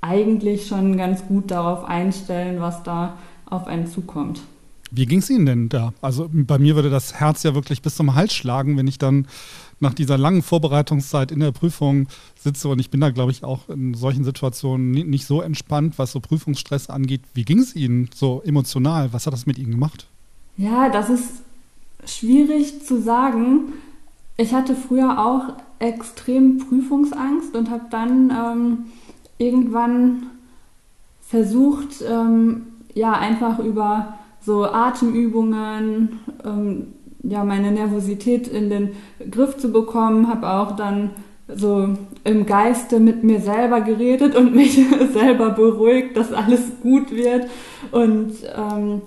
eigentlich 0.00 0.66
schon 0.66 0.96
ganz 0.96 1.26
gut 1.26 1.50
darauf 1.50 1.84
einstellen, 1.84 2.60
was 2.60 2.84
da 2.84 3.18
auf 3.46 3.66
einen 3.66 3.88
zukommt. 3.88 4.42
Wie 4.90 5.06
ging 5.06 5.18
es 5.18 5.30
Ihnen 5.30 5.46
denn 5.46 5.68
da? 5.68 5.92
Also 6.00 6.28
bei 6.32 6.58
mir 6.58 6.74
würde 6.74 6.90
das 6.90 7.14
Herz 7.14 7.42
ja 7.42 7.54
wirklich 7.54 7.82
bis 7.82 7.96
zum 7.96 8.14
Hals 8.14 8.32
schlagen, 8.32 8.76
wenn 8.76 8.86
ich 8.86 8.98
dann 8.98 9.26
nach 9.80 9.94
dieser 9.94 10.18
langen 10.18 10.42
Vorbereitungszeit 10.42 11.30
in 11.30 11.40
der 11.40 11.52
Prüfung 11.52 12.08
sitze 12.38 12.68
und 12.68 12.78
ich 12.78 12.90
bin 12.90 13.00
da, 13.00 13.10
glaube 13.10 13.30
ich, 13.30 13.44
auch 13.44 13.68
in 13.68 13.94
solchen 13.94 14.24
Situationen 14.24 14.90
nicht 14.90 15.26
so 15.26 15.40
entspannt, 15.40 15.98
was 15.98 16.12
so 16.12 16.20
Prüfungsstress 16.20 16.90
angeht. 16.90 17.22
Wie 17.34 17.44
ging 17.44 17.60
es 17.60 17.76
Ihnen 17.76 18.10
so 18.14 18.42
emotional? 18.44 19.12
Was 19.12 19.26
hat 19.26 19.32
das 19.32 19.46
mit 19.46 19.58
Ihnen 19.58 19.72
gemacht? 19.72 20.06
Ja, 20.56 20.88
das 20.88 21.10
ist 21.10 21.42
schwierig 22.04 22.84
zu 22.84 23.00
sagen. 23.00 23.72
Ich 24.36 24.52
hatte 24.52 24.74
früher 24.74 25.24
auch 25.24 25.54
extrem 25.78 26.58
Prüfungsangst 26.58 27.54
und 27.54 27.70
habe 27.70 27.84
dann 27.90 28.30
ähm, 28.30 28.78
irgendwann 29.38 30.26
versucht, 31.20 32.02
ähm, 32.08 32.66
ja, 32.94 33.12
einfach 33.12 33.58
über 33.58 34.18
so 34.40 34.64
Atemübungen, 34.64 36.20
ähm, 36.44 36.86
ja, 37.22 37.44
meine 37.44 37.72
Nervosität 37.72 38.48
in 38.48 38.70
den 38.70 38.90
Griff 39.30 39.56
zu 39.56 39.70
bekommen, 39.70 40.28
habe 40.28 40.48
auch 40.48 40.76
dann 40.76 41.10
so 41.54 41.88
im 42.24 42.46
Geiste 42.46 43.00
mit 43.00 43.24
mir 43.24 43.40
selber 43.40 43.80
geredet 43.80 44.36
und 44.36 44.54
mich 44.56 44.78
selber 45.12 45.50
beruhigt, 45.50 46.16
dass 46.16 46.32
alles 46.32 46.60
gut 46.82 47.10
wird. 47.10 47.46
Und 47.90 48.32
ähm, 48.56 49.02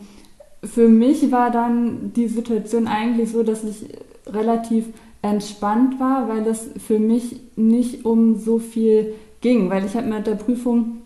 für 0.63 0.87
mich 0.87 1.31
war 1.31 1.51
dann 1.51 2.13
die 2.15 2.27
Situation 2.27 2.87
eigentlich 2.87 3.31
so, 3.31 3.43
dass 3.43 3.63
ich 3.63 3.85
relativ 4.27 4.85
entspannt 5.21 5.99
war, 5.99 6.27
weil 6.27 6.45
es 6.47 6.69
für 6.85 6.99
mich 6.99 7.39
nicht 7.55 8.05
um 8.05 8.37
so 8.37 8.59
viel 8.59 9.13
ging, 9.41 9.69
weil 9.69 9.85
ich 9.85 9.95
habe 9.95 10.07
mit 10.07 10.25
der 10.25 10.35
Prüfung 10.35 11.01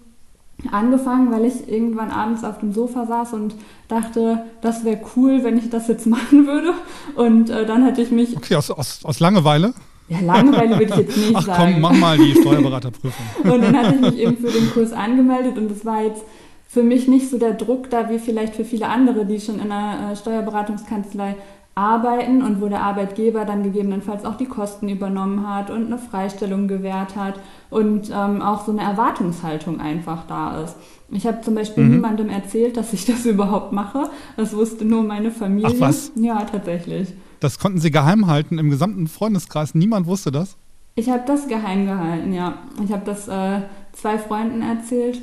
angefangen, 0.72 1.32
weil 1.32 1.46
ich 1.46 1.70
irgendwann 1.70 2.12
abends 2.12 2.44
auf 2.44 2.60
dem 2.60 2.74
Sofa 2.74 3.06
saß 3.06 3.34
und 3.34 3.56
dachte, 3.88 4.46
das 4.62 4.84
wäre 4.84 5.00
cool, 5.16 5.44
wenn 5.44 5.58
ich 5.58 5.70
das 5.70 5.88
jetzt 5.88 6.08
machen 6.08 6.48
würde. 6.48 6.74
Und 7.16 7.50
äh, 7.50 7.66
dann 7.66 7.84
hatte 7.86 8.02
ich 8.02 8.12
mich. 8.12 8.36
Okay, 8.36 8.56
aus, 8.56 8.72
aus, 8.72 9.04
aus 9.04 9.20
Langeweile? 9.20 9.74
Ja, 10.08 10.20
Langeweile 10.20 10.80
würde 10.80 10.94
ich 10.94 10.96
jetzt 10.96 11.18
nicht 11.28 11.36
Ach, 11.36 11.46
sagen. 11.46 11.62
Ach 11.62 11.74
komm, 11.74 11.82
mach 11.82 11.94
mal 11.94 12.18
die 12.18 12.36
Steuerberaterprüfung. 12.36 13.26
und 13.44 13.62
dann 13.62 13.78
hatte 13.78 13.96
ich 13.96 14.02
mich 14.02 14.18
eben 14.18 14.38
für 14.38 14.52
den 14.52 14.70
Kurs 14.72 14.94
angemeldet 14.94 15.58
und 15.58 15.72
es 15.72 15.86
war 15.86 16.04
jetzt 16.04 16.24
für 16.68 16.84
mich 16.84 17.08
nicht 17.08 17.30
so 17.30 17.38
der 17.38 17.54
Druck 17.54 17.90
da 17.90 18.10
wie 18.10 18.20
vielleicht 18.20 18.56
für 18.56 18.66
viele 18.66 18.88
andere, 18.88 19.26
die 19.26 19.40
schon 19.40 19.60
in 19.60 19.72
einer 19.72 20.12
äh, 20.12 20.16
Steuerberatungskanzlei 20.16 21.36
arbeiten 21.76 22.42
und 22.42 22.62
wo 22.62 22.70
der 22.70 22.82
Arbeitgeber 22.82 23.44
dann 23.44 23.62
gegebenenfalls 23.62 24.24
auch 24.24 24.36
die 24.36 24.46
Kosten 24.46 24.88
übernommen 24.88 25.48
hat 25.48 25.70
und 25.70 25.88
eine 25.88 25.98
Freistellung 25.98 26.70
gewährt 26.70 27.18
hat 27.18 27.36
und 27.70 28.10
ähm, 28.14 28.42
auch 28.42 28.66
so 28.66 28.72
eine 28.72 28.82
Erwartungshaltung 28.82 29.82
einfach 29.82 30.26
da 30.26 30.64
ist. 30.64 30.78
Ich 31.12 31.28
habe 31.28 31.42
zum 31.42 31.54
Beispiel 31.54 31.84
mhm. 31.84 31.92
niemandem 31.92 32.30
erzählt, 32.30 32.78
dass 32.78 32.94
ich 32.94 33.06
das 33.06 33.26
überhaupt 33.26 33.74
mache. 33.74 34.10
Das 34.38 34.56
wusste 34.56 34.86
nur 34.86 35.04
meine 35.04 35.32
Familie. 35.32 35.76
Ach 35.76 35.82
was? 35.82 36.14
Ja, 36.16 36.46
tatsächlich. 36.46 37.14
Das 37.42 37.60
konnten 37.60 37.80
Sie 37.80 37.92
geheim 37.92 38.28
halten 38.28 38.58
im 38.58 38.70
gesamten 38.70 39.08
Freundeskreis. 39.08 39.76
Niemand 39.76 40.08
wusste 40.08 40.32
das? 40.32 40.56
Ich 40.96 41.10
habe 41.10 41.24
das 41.28 41.50
geheim 41.50 41.86
gehalten, 41.86 42.32
ja. 42.32 42.60
Ich 42.86 42.94
habe 42.94 43.04
das 43.06 43.28
äh, 43.28 43.64
zwei 43.92 44.18
Freunden 44.18 44.62
erzählt 44.62 45.22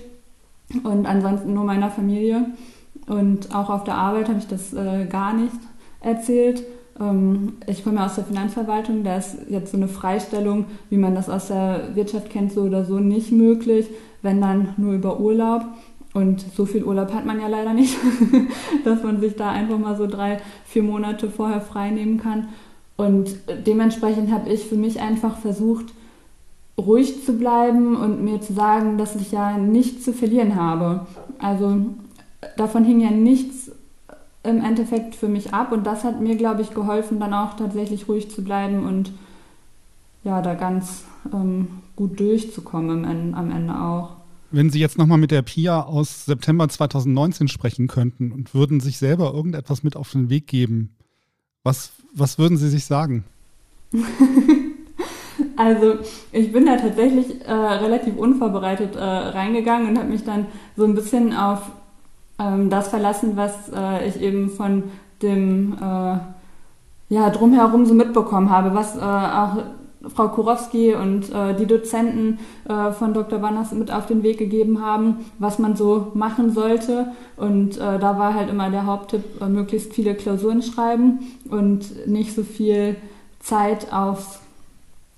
und 0.84 1.06
ansonsten 1.06 1.54
nur 1.54 1.64
meiner 1.64 1.90
Familie. 1.90 2.44
Und 3.06 3.54
auch 3.54 3.70
auf 3.70 3.84
der 3.84 3.94
Arbeit 3.94 4.28
habe 4.28 4.38
ich 4.38 4.46
das 4.46 4.74
äh, 4.74 5.06
gar 5.06 5.32
nicht 5.32 5.56
erzählt. 6.02 6.64
Ähm, 7.00 7.54
ich 7.66 7.84
komme 7.84 8.04
aus 8.04 8.16
der 8.16 8.24
Finanzverwaltung, 8.24 9.04
da 9.04 9.16
ist 9.16 9.36
jetzt 9.48 9.70
so 9.72 9.76
eine 9.76 9.88
Freistellung, 9.88 10.66
wie 10.90 10.98
man 10.98 11.14
das 11.14 11.28
aus 11.28 11.48
der 11.48 11.94
Wirtschaft 11.94 12.30
kennt, 12.30 12.52
so 12.52 12.62
oder 12.62 12.84
so 12.84 12.98
nicht 12.98 13.32
möglich, 13.32 13.86
wenn 14.22 14.40
dann 14.40 14.74
nur 14.76 14.94
über 14.94 15.20
Urlaub. 15.20 15.64
Und 16.14 16.44
so 16.54 16.66
viel 16.66 16.84
Urlaub 16.84 17.14
hat 17.14 17.24
man 17.24 17.40
ja 17.40 17.48
leider 17.48 17.72
nicht, 17.72 17.96
dass 18.84 19.02
man 19.02 19.20
sich 19.20 19.34
da 19.34 19.50
einfach 19.50 19.78
mal 19.78 19.96
so 19.96 20.06
drei, 20.06 20.40
vier 20.66 20.82
Monate 20.82 21.30
vorher 21.30 21.62
frei 21.62 21.90
nehmen 21.90 22.18
kann. 22.18 22.48
Und 22.96 23.34
dementsprechend 23.66 24.30
habe 24.30 24.50
ich 24.50 24.66
für 24.66 24.76
mich 24.76 25.00
einfach 25.00 25.38
versucht, 25.38 25.86
ruhig 26.78 27.24
zu 27.24 27.34
bleiben 27.34 27.96
und 27.96 28.22
mir 28.22 28.40
zu 28.40 28.52
sagen, 28.52 28.98
dass 28.98 29.16
ich 29.16 29.32
ja 29.32 29.56
nichts 29.56 30.04
zu 30.04 30.12
verlieren 30.12 30.56
habe. 30.56 31.06
Also 31.38 31.78
davon 32.56 32.84
hing 32.84 33.00
ja 33.00 33.10
nichts 33.10 33.61
im 34.44 34.62
Endeffekt 34.62 35.14
für 35.14 35.28
mich 35.28 35.54
ab 35.54 35.72
und 35.72 35.84
das 35.86 36.04
hat 36.04 36.20
mir, 36.20 36.36
glaube 36.36 36.62
ich, 36.62 36.74
geholfen, 36.74 37.20
dann 37.20 37.34
auch 37.34 37.56
tatsächlich 37.56 38.08
ruhig 38.08 38.30
zu 38.30 38.42
bleiben 38.42 38.84
und 38.84 39.12
ja, 40.24 40.42
da 40.42 40.54
ganz 40.54 41.04
ähm, 41.32 41.68
gut 41.96 42.18
durchzukommen 42.18 43.04
am, 43.04 43.34
am 43.34 43.50
Ende 43.50 43.74
auch. 43.74 44.16
Wenn 44.50 44.70
Sie 44.70 44.80
jetzt 44.80 44.98
nochmal 44.98 45.18
mit 45.18 45.30
der 45.30 45.42
Pia 45.42 45.82
aus 45.82 46.26
September 46.26 46.68
2019 46.68 47.48
sprechen 47.48 47.88
könnten 47.88 48.32
und 48.32 48.54
würden 48.54 48.80
sich 48.80 48.98
selber 48.98 49.32
irgendetwas 49.32 49.82
mit 49.82 49.96
auf 49.96 50.10
den 50.12 50.28
Weg 50.28 50.46
geben, 50.46 50.90
was, 51.62 51.92
was 52.12 52.38
würden 52.38 52.58
Sie 52.58 52.68
sich 52.68 52.84
sagen? 52.84 53.24
also 55.56 55.98
ich 56.32 56.52
bin 56.52 56.66
da 56.66 56.76
tatsächlich 56.76 57.40
äh, 57.46 57.52
relativ 57.52 58.16
unvorbereitet 58.16 58.96
äh, 58.96 59.00
reingegangen 59.02 59.88
und 59.88 59.98
habe 59.98 60.08
mich 60.08 60.24
dann 60.24 60.46
so 60.76 60.84
ein 60.84 60.94
bisschen 60.94 61.34
auf 61.34 61.70
ähm, 62.42 62.70
das 62.70 62.88
verlassen, 62.88 63.36
was 63.36 63.70
äh, 63.74 64.08
ich 64.08 64.20
eben 64.20 64.50
von 64.50 64.84
dem 65.22 65.74
äh, 65.74 66.16
ja, 67.08 67.30
drumherum 67.30 67.86
so 67.86 67.94
mitbekommen 67.94 68.50
habe, 68.50 68.74
was 68.74 68.96
äh, 68.96 69.00
auch 69.00 69.58
Frau 70.08 70.28
Kurowski 70.28 70.94
und 70.94 71.32
äh, 71.32 71.54
die 71.54 71.66
Dozenten 71.66 72.38
äh, 72.68 72.90
von 72.90 73.14
Dr. 73.14 73.40
Wanners 73.40 73.72
mit 73.72 73.92
auf 73.92 74.06
den 74.06 74.22
Weg 74.22 74.38
gegeben 74.38 74.84
haben, 74.84 75.26
was 75.38 75.58
man 75.58 75.76
so 75.76 76.08
machen 76.14 76.52
sollte. 76.52 77.12
Und 77.36 77.76
äh, 77.76 77.98
da 77.98 78.18
war 78.18 78.34
halt 78.34 78.50
immer 78.50 78.70
der 78.70 78.86
Haupttipp, 78.86 79.22
äh, 79.40 79.48
möglichst 79.48 79.92
viele 79.92 80.14
Klausuren 80.14 80.62
schreiben 80.62 81.20
und 81.50 82.06
nicht 82.06 82.34
so 82.34 82.42
viel 82.42 82.96
Zeit 83.38 83.92
aufs 83.92 84.40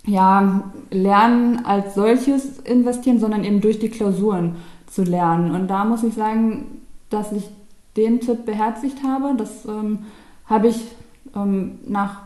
ja, 0.06 0.64
Lernen 0.90 1.64
als 1.64 1.94
solches 1.94 2.58
investieren, 2.60 3.20
sondern 3.20 3.44
eben 3.44 3.62
durch 3.62 3.78
die 3.78 3.88
Klausuren 3.88 4.56
zu 4.86 5.02
lernen. 5.02 5.54
Und 5.54 5.68
da 5.68 5.84
muss 5.84 6.02
ich 6.02 6.14
sagen, 6.14 6.83
dass 7.14 7.32
ich 7.32 7.48
den 7.96 8.20
Tipp 8.20 8.44
beherzigt 8.44 8.98
habe. 9.06 9.34
Das 9.36 9.64
ähm, 9.66 10.00
habe 10.46 10.68
ich 10.68 10.82
ähm, 11.34 11.78
nach 11.86 12.22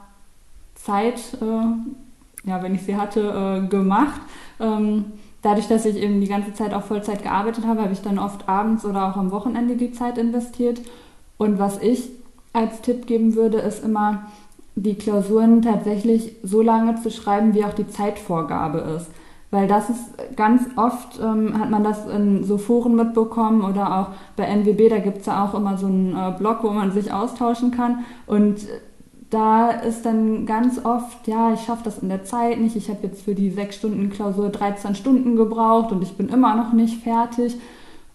Zeit, 0.75 1.21
äh, 1.41 2.49
ja, 2.49 2.63
wenn 2.63 2.75
ich 2.75 2.83
sie 2.83 2.97
hatte, 2.97 3.63
äh, 3.65 3.69
gemacht. 3.69 4.21
Ähm, 4.59 5.05
dadurch, 5.43 5.69
dass 5.69 5.85
ich 5.85 5.97
eben 5.97 6.21
die 6.21 6.29
ganze 6.29 6.55
Zeit 6.55 6.73
auch 6.75 6.85
Vollzeit 6.85 7.23
gearbeitet 7.23 7.67
habe, 7.67 7.83
habe 7.83 7.93
ich 7.93 8.01
dann 8.01 8.19
oft 8.19 8.49
abends 8.49 8.85
oder 8.85 9.11
auch 9.11 9.17
am 9.17 9.31
Wochenende 9.31 9.77
die 9.77 9.93
Zeit 9.93 10.19
investiert. 10.19 10.81
Und 11.37 11.59
was 11.59 11.81
ich 11.81 12.09
als 12.53 12.81
Tipp 12.81 13.07
geben 13.07 13.35
würde, 13.35 13.59
ist 13.59 13.85
immer, 13.85 14.27
die 14.75 14.95
Klausuren 14.95 15.61
tatsächlich 15.61 16.37
so 16.43 16.63
lange 16.63 17.01
zu 17.03 17.11
schreiben, 17.11 17.53
wie 17.53 17.65
auch 17.65 17.75
die 17.75 17.89
Zeitvorgabe 17.89 18.79
ist. 18.79 19.11
Weil 19.51 19.67
das 19.67 19.89
ist 19.89 20.37
ganz 20.37 20.63
oft, 20.77 21.19
ähm, 21.21 21.59
hat 21.59 21.71
man 21.71 21.83
das 21.83 22.07
in 22.07 22.45
so 22.45 22.59
Foren 22.59 22.97
mitbekommen 22.97 23.63
oder 23.63 23.99
auch 23.99 24.09
bei 24.37 24.45
NWB, 24.45 24.91
da 24.91 24.99
gibt 24.99 25.19
es 25.19 25.27
ja 25.27 25.45
auch 25.45 25.55
immer 25.55 25.79
so 25.79 25.87
einen 25.87 26.15
äh, 26.15 26.37
Blog, 26.37 26.59
wo 26.63 26.71
man 26.71 26.93
sich 26.93 27.13
austauschen 27.13 27.71
kann. 27.71 28.05
Und 28.27 28.67
da 29.31 29.71
ist 29.71 30.05
dann 30.05 30.45
ganz 30.47 30.85
oft, 30.85 31.27
ja, 31.27 31.53
ich 31.53 31.61
schaffe 31.61 31.85
das 31.85 31.99
in 31.99 32.09
der 32.09 32.25
Zeit 32.25 32.61
nicht, 32.61 32.77
ich 32.77 32.89
habe 32.89 33.01
jetzt 33.03 33.23
für 33.23 33.35
die 33.35 33.51
sechs 33.51 33.77
Stunden 33.77 34.11
Klausur 34.11 34.51
13 34.51 34.95
Stunden 34.95 35.37
gebraucht 35.37 35.93
und 35.93 36.03
ich 36.03 36.17
bin 36.17 36.29
immer 36.29 36.55
noch 36.55 36.73
nicht 36.73 37.03
fertig. 37.03 37.57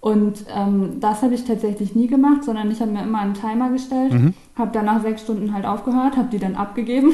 Und 0.04 0.44
ähm, 0.54 1.00
das 1.00 1.22
habe 1.22 1.34
ich 1.34 1.46
tatsächlich 1.46 1.96
nie 1.96 2.08
gemacht, 2.08 2.44
sondern 2.44 2.70
ich 2.70 2.82
habe 2.82 2.92
mir 2.92 3.04
immer 3.04 3.20
einen 3.20 3.36
Timer 3.36 3.70
gestellt, 3.70 4.12
mhm. 4.12 4.34
habe 4.54 4.72
dann 4.74 4.84
nach 4.84 5.02
sechs 5.02 5.22
Stunden 5.22 5.54
halt 5.54 5.66
aufgehört, 5.66 6.18
habe 6.18 6.28
die 6.30 6.40
dann 6.40 6.56
abgegeben. 6.56 7.14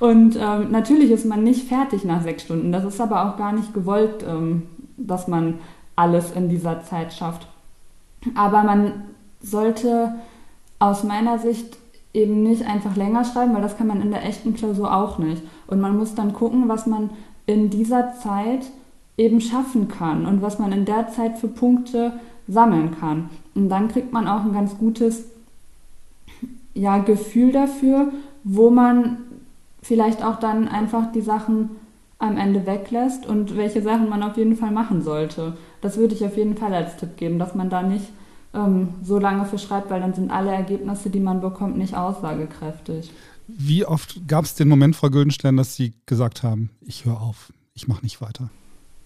Und 0.00 0.38
ähm, 0.40 0.70
natürlich 0.70 1.10
ist 1.10 1.26
man 1.26 1.44
nicht 1.44 1.68
fertig 1.68 2.04
nach 2.04 2.22
sechs 2.22 2.44
Stunden. 2.44 2.72
Das 2.72 2.84
ist 2.84 3.02
aber 3.02 3.26
auch 3.28 3.36
gar 3.36 3.52
nicht 3.52 3.74
gewollt, 3.74 4.24
ähm, 4.26 4.62
dass 4.96 5.28
man 5.28 5.58
alles 5.94 6.32
in 6.32 6.48
dieser 6.48 6.82
Zeit 6.84 7.12
schafft. 7.12 7.46
Aber 8.34 8.62
man 8.62 8.92
sollte 9.42 10.14
aus 10.78 11.04
meiner 11.04 11.38
Sicht 11.38 11.76
eben 12.14 12.42
nicht 12.42 12.64
einfach 12.66 12.96
länger 12.96 13.26
schreiben, 13.26 13.52
weil 13.52 13.60
das 13.60 13.76
kann 13.76 13.88
man 13.88 14.00
in 14.00 14.10
der 14.10 14.24
echten 14.24 14.54
Klausur 14.54 14.96
auch 14.96 15.18
nicht. 15.18 15.42
Und 15.66 15.82
man 15.82 15.98
muss 15.98 16.14
dann 16.14 16.32
gucken, 16.32 16.66
was 16.66 16.86
man 16.86 17.10
in 17.44 17.68
dieser 17.68 18.14
Zeit 18.14 18.64
eben 19.16 19.40
schaffen 19.40 19.88
kann 19.88 20.26
und 20.26 20.42
was 20.42 20.58
man 20.58 20.72
in 20.72 20.84
der 20.84 21.08
Zeit 21.08 21.38
für 21.38 21.48
Punkte 21.48 22.14
sammeln 22.48 22.96
kann. 22.98 23.30
Und 23.54 23.68
dann 23.68 23.88
kriegt 23.88 24.12
man 24.12 24.26
auch 24.26 24.44
ein 24.44 24.52
ganz 24.52 24.76
gutes 24.78 25.24
ja, 26.74 26.98
Gefühl 26.98 27.52
dafür, 27.52 28.12
wo 28.44 28.70
man 28.70 29.18
vielleicht 29.82 30.24
auch 30.24 30.38
dann 30.38 30.68
einfach 30.68 31.12
die 31.12 31.20
Sachen 31.20 31.70
am 32.18 32.36
Ende 32.36 32.66
weglässt 32.66 33.26
und 33.26 33.56
welche 33.56 33.82
Sachen 33.82 34.08
man 34.08 34.22
auf 34.22 34.36
jeden 34.36 34.56
Fall 34.56 34.70
machen 34.70 35.02
sollte. 35.02 35.56
Das 35.80 35.96
würde 35.96 36.14
ich 36.14 36.24
auf 36.24 36.36
jeden 36.36 36.56
Fall 36.56 36.72
als 36.72 36.96
Tipp 36.96 37.16
geben, 37.16 37.38
dass 37.38 37.54
man 37.54 37.68
da 37.68 37.82
nicht 37.82 38.06
ähm, 38.54 38.90
so 39.02 39.18
lange 39.18 39.44
für 39.44 39.58
schreibt, 39.58 39.90
weil 39.90 40.00
dann 40.00 40.14
sind 40.14 40.30
alle 40.30 40.52
Ergebnisse, 40.52 41.10
die 41.10 41.20
man 41.20 41.40
bekommt, 41.40 41.76
nicht 41.76 41.96
aussagekräftig. 41.96 43.10
Wie 43.48 43.84
oft 43.84 44.28
gab 44.28 44.44
es 44.44 44.54
den 44.54 44.68
Moment, 44.68 44.94
Frau 44.94 45.10
Güldenstern, 45.10 45.56
dass 45.56 45.74
Sie 45.74 45.94
gesagt 46.06 46.44
haben, 46.44 46.70
ich 46.80 47.04
höre 47.04 47.20
auf, 47.20 47.52
ich 47.74 47.88
mache 47.88 48.02
nicht 48.02 48.20
weiter? 48.20 48.50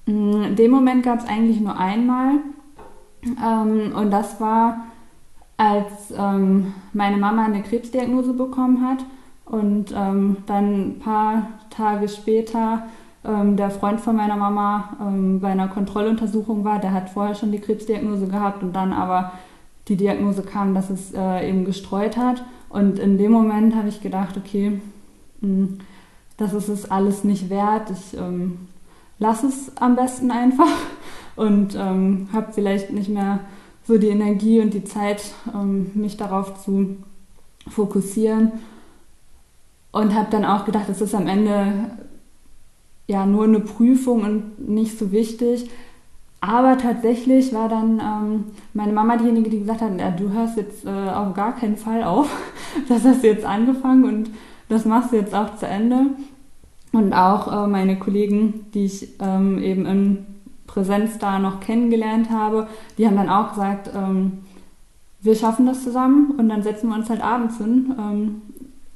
Mm, 0.07 0.55
den 0.55 0.71
Moment 0.71 1.03
gab 1.03 1.19
es 1.19 1.29
eigentlich 1.29 1.61
nur 1.61 1.79
einmal. 1.79 2.39
Ähm, 3.25 3.93
und 3.95 4.11
das 4.11 4.41
war, 4.41 4.85
als 5.57 6.13
ähm, 6.17 6.75
meine 6.93 7.17
Mama 7.17 7.45
eine 7.45 7.63
Krebsdiagnose 7.63 8.33
bekommen 8.35 8.87
hat 8.87 9.05
und 9.47 9.93
ähm, 9.97 10.39
dann 10.47 10.89
ein 10.89 10.99
paar 10.99 11.49
Tage 11.71 12.09
später 12.09 12.87
ähm, 13.25 13.57
der 13.57 13.71
Freund 13.71 14.01
von 14.01 14.17
meiner 14.17 14.37
Mama 14.37 14.97
ähm, 15.01 15.41
bei 15.41 15.49
einer 15.49 15.69
Kontrolluntersuchung 15.69 16.65
war. 16.65 16.79
Der 16.79 16.93
hat 16.93 17.11
vorher 17.11 17.35
schon 17.35 17.53
die 17.53 17.61
Krebsdiagnose 17.61 18.29
gehabt 18.29 18.63
und 18.63 18.75
dann 18.75 18.93
aber 18.93 19.33
die 19.89 19.97
Diagnose 19.97 20.43
kam, 20.43 20.75
dass 20.75 20.91
es 20.91 21.13
äh, 21.15 21.49
eben 21.49 21.65
gestreut 21.65 22.17
hat. 22.17 22.45
Und 22.69 22.99
in 22.99 23.19
dem 23.19 23.33
Moment 23.33 23.75
habe 23.75 23.89
ich 23.89 24.01
gedacht, 24.01 24.37
okay, 24.37 24.81
mh, 25.41 25.49
mm, 25.49 25.79
das 26.37 26.53
ist 26.53 26.69
es 26.69 26.91
alles 26.91 27.25
nicht 27.25 27.49
wert. 27.49 27.91
Ich 27.91 28.19
ähm, 28.19 28.69
lass 29.19 29.43
es 29.43 29.73
am 29.77 29.97
besten 29.97 30.31
einfach 30.31 30.73
und 31.37 31.75
ähm, 31.75 32.29
habe 32.33 32.53
vielleicht 32.53 32.93
nicht 32.93 33.09
mehr 33.09 33.41
so 33.87 33.99
die 33.99 34.09
Energie 34.09 34.61
und 34.61 34.75
die 34.75 34.85
Zeit, 34.85 35.23
ähm, 35.55 35.91
mich 35.95 36.17
darauf 36.17 36.63
zu 36.63 36.97
fokussieren. 37.69 38.53
Und 39.93 40.15
habe 40.15 40.29
dann 40.31 40.45
auch 40.45 40.65
gedacht, 40.65 40.89
es 40.89 41.01
ist 41.01 41.15
am 41.15 41.27
Ende 41.27 41.91
ja 43.07 43.25
nur 43.25 43.45
eine 43.45 43.61
Prüfung 43.61 44.23
und 44.23 44.69
nicht 44.69 44.99
so 44.99 45.13
wichtig. 45.13 45.71
Aber 46.41 46.77
tatsächlich 46.77 47.55
war 47.55 47.69
dann 47.69 48.01
ähm, 48.01 48.45
meine 48.75 48.93
Mama 48.93 49.17
diejenige, 49.17 49.49
die 49.49 49.61
gesagt 49.61 49.81
hat, 49.81 49.99
ja, 49.99 50.11
du 50.11 50.31
hörst 50.33 50.57
jetzt 50.57 50.85
äh, 50.85 50.91
auf 50.91 51.35
gar 51.35 51.55
keinen 51.57 51.77
Fall 51.77 52.03
auf. 52.03 52.29
Das 52.89 53.05
hast 53.05 53.23
du 53.23 53.29
jetzt 53.29 53.45
angefangen 53.47 54.05
und 54.05 54.31
das 54.69 54.85
machst 54.85 55.11
du 55.11 55.17
jetzt 55.17 55.35
auch 55.35 55.57
zu 55.57 55.67
Ende. 55.67 56.09
Und 56.97 57.13
auch 57.13 57.53
äh, 57.53 57.67
meine 57.67 57.99
Kollegen, 57.99 58.71
die 58.73 58.87
ich 58.87 59.21
ähm, 59.21 59.63
eben 59.63 59.85
in 59.85 60.27
Präsenz 60.67 61.19
da 61.19 61.39
noch 61.39 61.61
kennengelernt 61.61 62.31
habe, 62.31 62.69
die 62.97 63.07
haben 63.07 63.17
dann 63.17 63.29
auch 63.29 63.51
gesagt, 63.51 63.91
ähm, 63.95 64.39
wir 65.21 65.35
schaffen 65.35 65.67
das 65.67 65.85
zusammen 65.85 66.31
und 66.39 66.49
dann 66.49 66.63
setzen 66.63 66.89
wir 66.89 66.97
uns 66.97 67.11
halt 67.11 67.23
abends 67.23 67.59
hin, 67.59 67.95
ähm, 67.99 68.43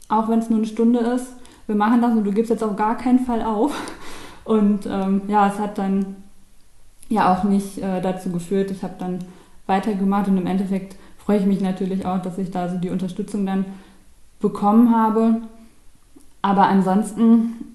auch 0.09 0.31
wenn 0.31 0.39
es 0.39 0.49
nur 0.49 0.61
eine 0.61 0.67
Stunde 0.67 1.01
ist. 1.01 1.27
Wir 1.67 1.75
machen 1.75 2.01
das 2.01 2.13
und 2.13 2.25
du 2.25 2.33
gibst 2.33 2.49
jetzt 2.49 2.65
auf 2.65 2.75
gar 2.75 2.97
keinen 2.97 3.19
Fall 3.19 3.43
auf. 3.43 3.79
Und 4.45 4.87
ähm, 4.87 5.23
ja, 5.29 5.47
es 5.47 5.61
hat 5.61 5.79
dann 5.79 6.17
ja 7.09 7.33
auch 7.33 7.45
nicht 7.45 7.79
äh, 7.79 8.01
dazu 8.01 8.31
geführt. 8.31 8.71
Ich 8.73 8.83
habe 8.83 8.95
dann 8.99 9.19
weitergemacht 9.67 10.27
und 10.27 10.39
im 10.39 10.47
Endeffekt 10.47 10.97
freue 11.19 11.39
ich 11.39 11.47
mich 11.47 11.61
natürlich 11.61 12.05
auch, 12.05 12.21
dass 12.21 12.39
ich 12.39 12.51
da 12.51 12.69
so 12.69 12.79
die 12.79 12.89
Unterstützung 12.89 13.47
dann 13.47 13.67
bekommen 14.41 14.93
habe. 14.93 15.43
Aber 16.43 16.67
ansonsten 16.67 17.70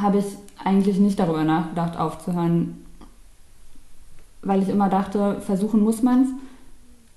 habe 0.00 0.18
ich 0.18 0.24
eigentlich 0.62 0.98
nicht 0.98 1.18
darüber 1.18 1.44
nachgedacht, 1.44 1.96
aufzuhören, 1.96 2.78
weil 4.42 4.62
ich 4.62 4.68
immer 4.68 4.88
dachte, 4.88 5.40
versuchen 5.40 5.82
muss 5.82 6.02
man 6.02 6.22
es. 6.22 6.28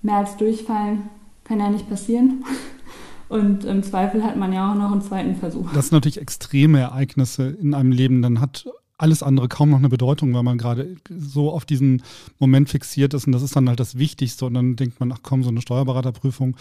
Mehr 0.01 0.17
als 0.17 0.37
durchfallen 0.37 1.03
kann 1.43 1.59
ja 1.59 1.69
nicht 1.69 1.89
passieren. 1.89 2.43
Und 3.29 3.65
im 3.65 3.81
Zweifel 3.81 4.23
hat 4.23 4.35
man 4.35 4.53
ja 4.53 4.71
auch 4.71 4.75
noch 4.75 4.91
einen 4.91 5.01
zweiten 5.01 5.35
Versuch. 5.35 5.71
Das 5.73 5.87
sind 5.87 5.93
natürlich 5.93 6.21
extreme 6.21 6.79
Ereignisse 6.79 7.49
in 7.49 7.73
einem 7.73 7.91
Leben. 7.91 8.21
Dann 8.21 8.39
hat 8.39 8.67
alles 8.97 9.23
andere 9.23 9.47
kaum 9.47 9.71
noch 9.71 9.79
eine 9.79 9.89
Bedeutung, 9.89 10.33
weil 10.33 10.43
man 10.43 10.57
gerade 10.57 10.97
so 11.09 11.51
auf 11.51 11.65
diesen 11.65 12.03
Moment 12.37 12.69
fixiert 12.69 13.13
ist. 13.13 13.25
Und 13.25 13.31
das 13.31 13.41
ist 13.41 13.55
dann 13.55 13.67
halt 13.69 13.79
das 13.79 13.97
Wichtigste. 13.97 14.45
Und 14.45 14.53
dann 14.53 14.75
denkt 14.75 14.99
man, 14.99 15.11
ach 15.11 15.19
komm, 15.23 15.41
so 15.41 15.49
eine 15.49 15.61
Steuerberaterprüfung. 15.61 16.55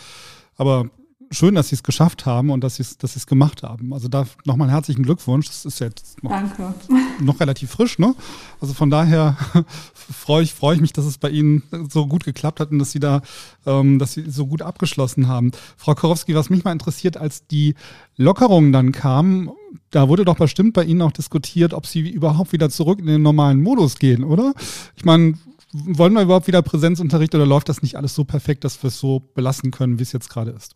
Aber 0.57 0.89
schön, 1.33 1.55
dass 1.55 1.69
sie 1.69 1.75
es 1.75 1.83
geschafft 1.83 2.27
haben 2.27 2.51
und 2.51 2.63
dass 2.63 2.77
sie 2.77 2.83
es 2.83 2.99
dass 2.99 3.27
gemacht 3.27 3.63
haben. 3.63 3.93
Also 3.93 4.09
da 4.09 4.27
nochmal 4.45 4.71
herzlichen 4.71 5.03
Glückwunsch. 5.03 5.47
Das 5.47 5.65
ist 5.65 5.81
jetzt 5.81 6.23
noch, 6.23 6.31
Danke. 6.31 6.75
noch 7.21 7.41
relativ 7.41 7.71
frisch, 7.71 7.99
ne? 7.99 8.15
Also 8.61 8.75
von 8.75 8.91
daher 8.91 9.37
freue 9.95 10.43
ich, 10.43 10.53
freue 10.53 10.77
ich 10.77 10.81
mich, 10.81 10.93
dass 10.93 11.05
es 11.05 11.19
bei 11.19 11.31
Ihnen 11.31 11.63
so 11.91 12.07
gut 12.07 12.25
geklappt 12.25 12.61
hat 12.61 12.71
und 12.71 12.79
dass 12.79 12.93
Sie 12.93 13.01
da, 13.01 13.23
ähm, 13.67 13.99
dass 13.99 14.13
Sie 14.13 14.31
so 14.31 14.47
gut 14.47 14.63
abgeschlossen 14.63 15.29
haben. 15.29 15.53
Frau 15.77 15.95
Korowski, 15.95 16.35
was 16.35 16.51
mich 16.51 16.65
mal 16.65 16.73
interessiert, 16.73 17.17
als 17.17 17.47
die 17.47 17.75
Lockerungen 18.17 18.73
dann 18.73 18.93
kamen, 18.93 19.51
da 19.91 20.09
wurde 20.09 20.25
doch 20.25 20.37
bestimmt 20.37 20.75
bei 20.75 20.85
Ihnen 20.85 21.03
auch 21.03 21.13
diskutiert, 21.13 21.75
ob 21.75 21.87
Sie 21.87 22.09
überhaupt 22.09 22.53
wieder 22.53 22.71
zurück 22.71 22.99
in 22.99 23.07
den 23.07 23.23
normalen 23.23 23.63
Modus 23.63 23.97
gehen, 23.99 24.25
oder? 24.25 24.53
Ich 24.97 25.05
meine, 25.05 25.35
wollen 25.73 26.13
wir 26.13 26.23
überhaupt 26.23 26.47
wieder 26.47 26.63
Präsenzunterricht 26.63 27.35
oder 27.35 27.47
läuft 27.47 27.69
das 27.69 27.83
nicht 27.83 27.97
alles 27.97 28.15
so 28.15 28.25
perfekt, 28.25 28.65
dass 28.65 28.83
wir 28.83 28.89
es 28.89 28.99
so 28.99 29.21
belassen 29.35 29.71
können, 29.71 29.99
wie 29.99 30.03
es 30.03 30.13
jetzt 30.13 30.29
gerade 30.29 30.51
ist? 30.51 30.75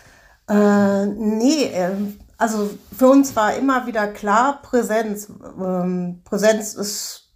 Äh, 0.48 1.06
nee, 1.06 1.64
äh, 1.64 1.90
also 2.38 2.70
für 2.96 3.08
uns 3.08 3.34
war 3.34 3.54
immer 3.54 3.86
wieder 3.86 4.06
klar, 4.08 4.60
Präsenz. 4.62 5.28
Ähm, 5.58 6.20
Präsenz 6.24 6.74
ist 6.74 7.26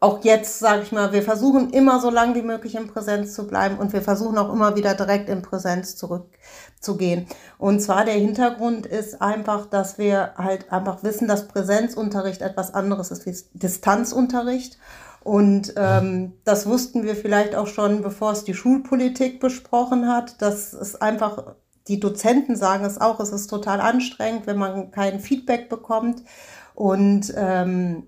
auch 0.00 0.22
jetzt, 0.22 0.58
sage 0.58 0.82
ich 0.82 0.92
mal, 0.92 1.12
wir 1.12 1.22
versuchen 1.22 1.70
immer 1.70 1.98
so 1.98 2.10
lange 2.10 2.34
wie 2.34 2.42
möglich 2.42 2.74
in 2.74 2.88
Präsenz 2.88 3.32
zu 3.34 3.46
bleiben 3.46 3.78
und 3.78 3.92
wir 3.94 4.02
versuchen 4.02 4.36
auch 4.36 4.52
immer 4.52 4.76
wieder 4.76 4.94
direkt 4.94 5.30
in 5.30 5.40
Präsenz 5.40 5.96
zurückzugehen. 5.96 7.26
Und 7.56 7.80
zwar 7.80 8.04
der 8.04 8.14
Hintergrund 8.14 8.84
ist 8.84 9.22
einfach, 9.22 9.64
dass 9.66 9.96
wir 9.96 10.34
halt 10.36 10.70
einfach 10.70 11.02
wissen, 11.02 11.26
dass 11.26 11.48
Präsenzunterricht 11.48 12.42
etwas 12.42 12.74
anderes 12.74 13.10
ist 13.10 13.24
wie 13.24 13.34
Distanzunterricht. 13.54 14.78
Und 15.22 15.72
ähm, 15.78 16.34
das 16.44 16.66
wussten 16.66 17.04
wir 17.04 17.16
vielleicht 17.16 17.54
auch 17.54 17.66
schon, 17.66 18.02
bevor 18.02 18.32
es 18.32 18.44
die 18.44 18.52
Schulpolitik 18.52 19.40
besprochen 19.40 20.06
hat, 20.06 20.42
dass 20.42 20.74
es 20.74 21.00
einfach 21.00 21.54
die 21.88 22.00
Dozenten 22.00 22.56
sagen 22.56 22.84
es 22.84 23.00
auch, 23.00 23.20
es 23.20 23.30
ist 23.30 23.48
total 23.48 23.80
anstrengend, 23.80 24.46
wenn 24.46 24.56
man 24.56 24.90
kein 24.90 25.20
Feedback 25.20 25.68
bekommt. 25.68 26.22
Und 26.74 27.32
ähm, 27.36 28.04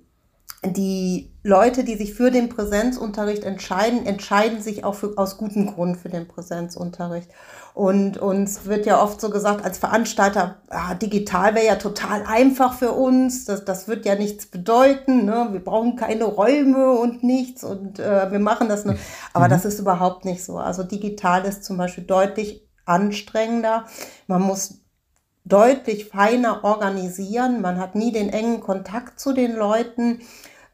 die 0.64 1.30
Leute, 1.44 1.84
die 1.84 1.94
sich 1.96 2.14
für 2.14 2.30
den 2.30 2.48
Präsenzunterricht 2.48 3.44
entscheiden, 3.44 4.04
entscheiden 4.04 4.60
sich 4.60 4.84
auch 4.84 4.94
für, 4.94 5.12
aus 5.16 5.36
gutem 5.36 5.66
Grund 5.66 5.96
für 5.96 6.08
den 6.08 6.26
Präsenzunterricht. 6.26 7.30
Und 7.74 8.16
uns 8.16 8.64
wird 8.64 8.86
ja 8.86 9.00
oft 9.02 9.20
so 9.20 9.30
gesagt, 9.30 9.64
als 9.64 9.78
Veranstalter, 9.78 10.56
ah, 10.70 10.94
digital 10.94 11.54
wäre 11.54 11.66
ja 11.66 11.76
total 11.76 12.24
einfach 12.26 12.72
für 12.72 12.92
uns, 12.92 13.44
das, 13.44 13.64
das 13.64 13.86
wird 13.86 14.06
ja 14.06 14.14
nichts 14.14 14.46
bedeuten, 14.46 15.26
ne? 15.26 15.48
wir 15.52 15.60
brauchen 15.60 15.94
keine 15.94 16.24
Räume 16.24 16.92
und 16.92 17.22
nichts 17.22 17.62
und 17.62 18.00
äh, 18.00 18.32
wir 18.32 18.38
machen 18.38 18.68
das 18.68 18.86
nur. 18.86 18.96
Aber 19.34 19.44
mhm. 19.44 19.50
das 19.50 19.66
ist 19.66 19.78
überhaupt 19.78 20.24
nicht 20.24 20.42
so. 20.42 20.56
Also 20.56 20.82
digital 20.82 21.44
ist 21.44 21.64
zum 21.64 21.76
Beispiel 21.76 22.04
deutlich 22.04 22.65
anstrengender. 22.86 23.86
Man 24.26 24.42
muss 24.42 24.80
deutlich 25.44 26.06
feiner 26.06 26.64
organisieren. 26.64 27.60
Man 27.60 27.78
hat 27.78 27.94
nie 27.94 28.12
den 28.12 28.30
engen 28.30 28.60
Kontakt 28.60 29.20
zu 29.20 29.32
den 29.32 29.54
Leuten. 29.54 30.20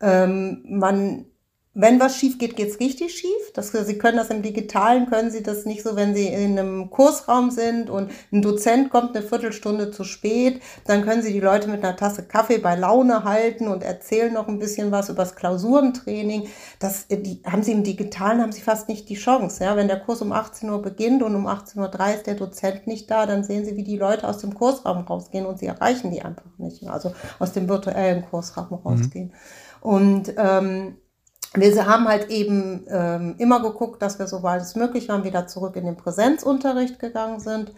Ähm, 0.01 0.65
man 0.67 1.27
wenn 1.75 1.99
was 2.01 2.19
schief 2.19 2.39
geht, 2.39 2.55
geht's 2.55 2.81
richtig 2.81 3.15
schief. 3.15 3.53
Das, 3.55 3.73
Sie 3.73 3.97
können 3.97 4.19
das 4.19 4.29
im 4.29 4.43
Digitalen, 4.43 5.09
können 5.09 5.31
Sie 5.31 5.43
das 5.43 5.65
nicht 5.65 5.83
so, 5.83 5.97
wenn 5.97 6.15
Sie 6.15 6.27
in 6.27 6.59
einem 6.59 6.91
Kursraum 6.91 7.51
sind 7.51 7.89
und 7.89 8.11
ein 8.31 8.43
Dozent 8.43 8.91
kommt 8.91 9.17
eine 9.17 9.25
Viertelstunde 9.25 9.91
zu 9.91 10.05
spät, 10.05 10.61
dann 10.85 11.03
können 11.03 11.23
Sie 11.23 11.33
die 11.33 11.41
Leute 11.41 11.69
mit 11.69 11.83
einer 11.83 11.97
Tasse 11.97 12.25
Kaffee 12.25 12.59
bei 12.59 12.77
Laune 12.77 13.25
halten 13.25 13.69
und 13.69 13.83
erzählen 13.83 14.35
noch 14.35 14.49
ein 14.49 14.59
bisschen 14.59 14.91
was 14.93 15.09
über 15.09 15.23
das 15.23 15.35
Klausurentraining. 15.35 16.49
Das 16.79 17.07
die, 17.09 17.41
haben 17.47 17.63
Sie 17.63 17.73
im 17.73 17.85
Digitalen, 17.85 18.43
haben 18.43 18.53
Sie 18.53 18.61
fast 18.61 18.91
nicht 18.91 19.09
die 19.09 19.15
Chance. 19.15 19.65
Ja? 19.65 19.75
Wenn 19.75 19.89
der 19.89 20.01
Kurs 20.01 20.21
um 20.21 20.33
18 20.33 20.69
Uhr 20.69 20.83
beginnt 20.83 21.23
und 21.23 21.35
um 21.35 21.47
18.03 21.47 21.79
Uhr 21.79 22.15
ist 22.15 22.27
der 22.27 22.35
Dozent 22.35 22.87
nicht 22.87 23.11
da, 23.11 23.25
dann 23.25 23.45
sehen 23.45 23.65
Sie, 23.65 23.77
wie 23.77 23.85
die 23.85 23.97
Leute 23.97 24.29
aus 24.29 24.39
dem 24.39 24.53
Kursraum 24.53 25.05
rausgehen 25.05 25.47
und 25.47 25.59
Sie 25.59 25.67
erreichen 25.67 26.11
die 26.11 26.21
einfach 26.21 26.59
nicht. 26.59 26.87
Also 26.87 27.15
aus 27.39 27.53
dem 27.53 27.67
virtuellen 27.67 28.27
Kursraum 28.29 28.69
mhm. 28.69 28.75
rausgehen. 28.87 29.27
Mhm. 29.29 29.33
Und 29.81 30.35
ähm, 30.37 30.97
wir 31.55 31.87
haben 31.87 32.09
halt 32.09 32.31
eben 32.31 32.85
ähm, 32.89 33.35
immer 33.39 33.61
geguckt, 33.61 34.01
dass 34.01 34.19
wir, 34.19 34.27
soweit 34.27 34.63
es 34.63 34.75
möglich 34.75 35.09
war, 35.09 35.25
wieder 35.25 35.47
zurück 35.47 35.77
in 35.77 35.85
den 35.85 35.97
Präsenzunterricht 35.97 36.99
gegangen 36.99 37.41
sind. 37.41 37.73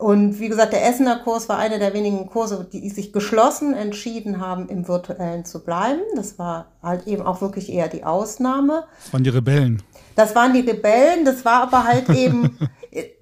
Und 0.00 0.40
wie 0.40 0.48
gesagt, 0.48 0.72
der 0.72 0.88
Essener 0.88 1.18
Kurs 1.18 1.50
war 1.50 1.58
einer 1.58 1.78
der 1.78 1.92
wenigen 1.92 2.26
Kurse, 2.26 2.66
die 2.72 2.88
sich 2.88 3.12
geschlossen 3.12 3.74
entschieden 3.74 4.40
haben, 4.40 4.70
im 4.70 4.88
virtuellen 4.88 5.44
zu 5.44 5.62
bleiben. 5.62 6.00
Das 6.16 6.38
war 6.38 6.68
halt 6.82 7.06
eben 7.06 7.22
auch 7.22 7.42
wirklich 7.42 7.70
eher 7.70 7.88
die 7.88 8.04
Ausnahme. 8.04 8.84
Das 9.04 9.12
waren 9.12 9.24
die 9.24 9.30
Rebellen. 9.30 9.82
Das 10.16 10.34
waren 10.34 10.54
die 10.54 10.60
Rebellen, 10.60 11.26
das 11.26 11.44
war 11.44 11.64
aber 11.64 11.84
halt 11.84 12.08
eben, 12.16 12.58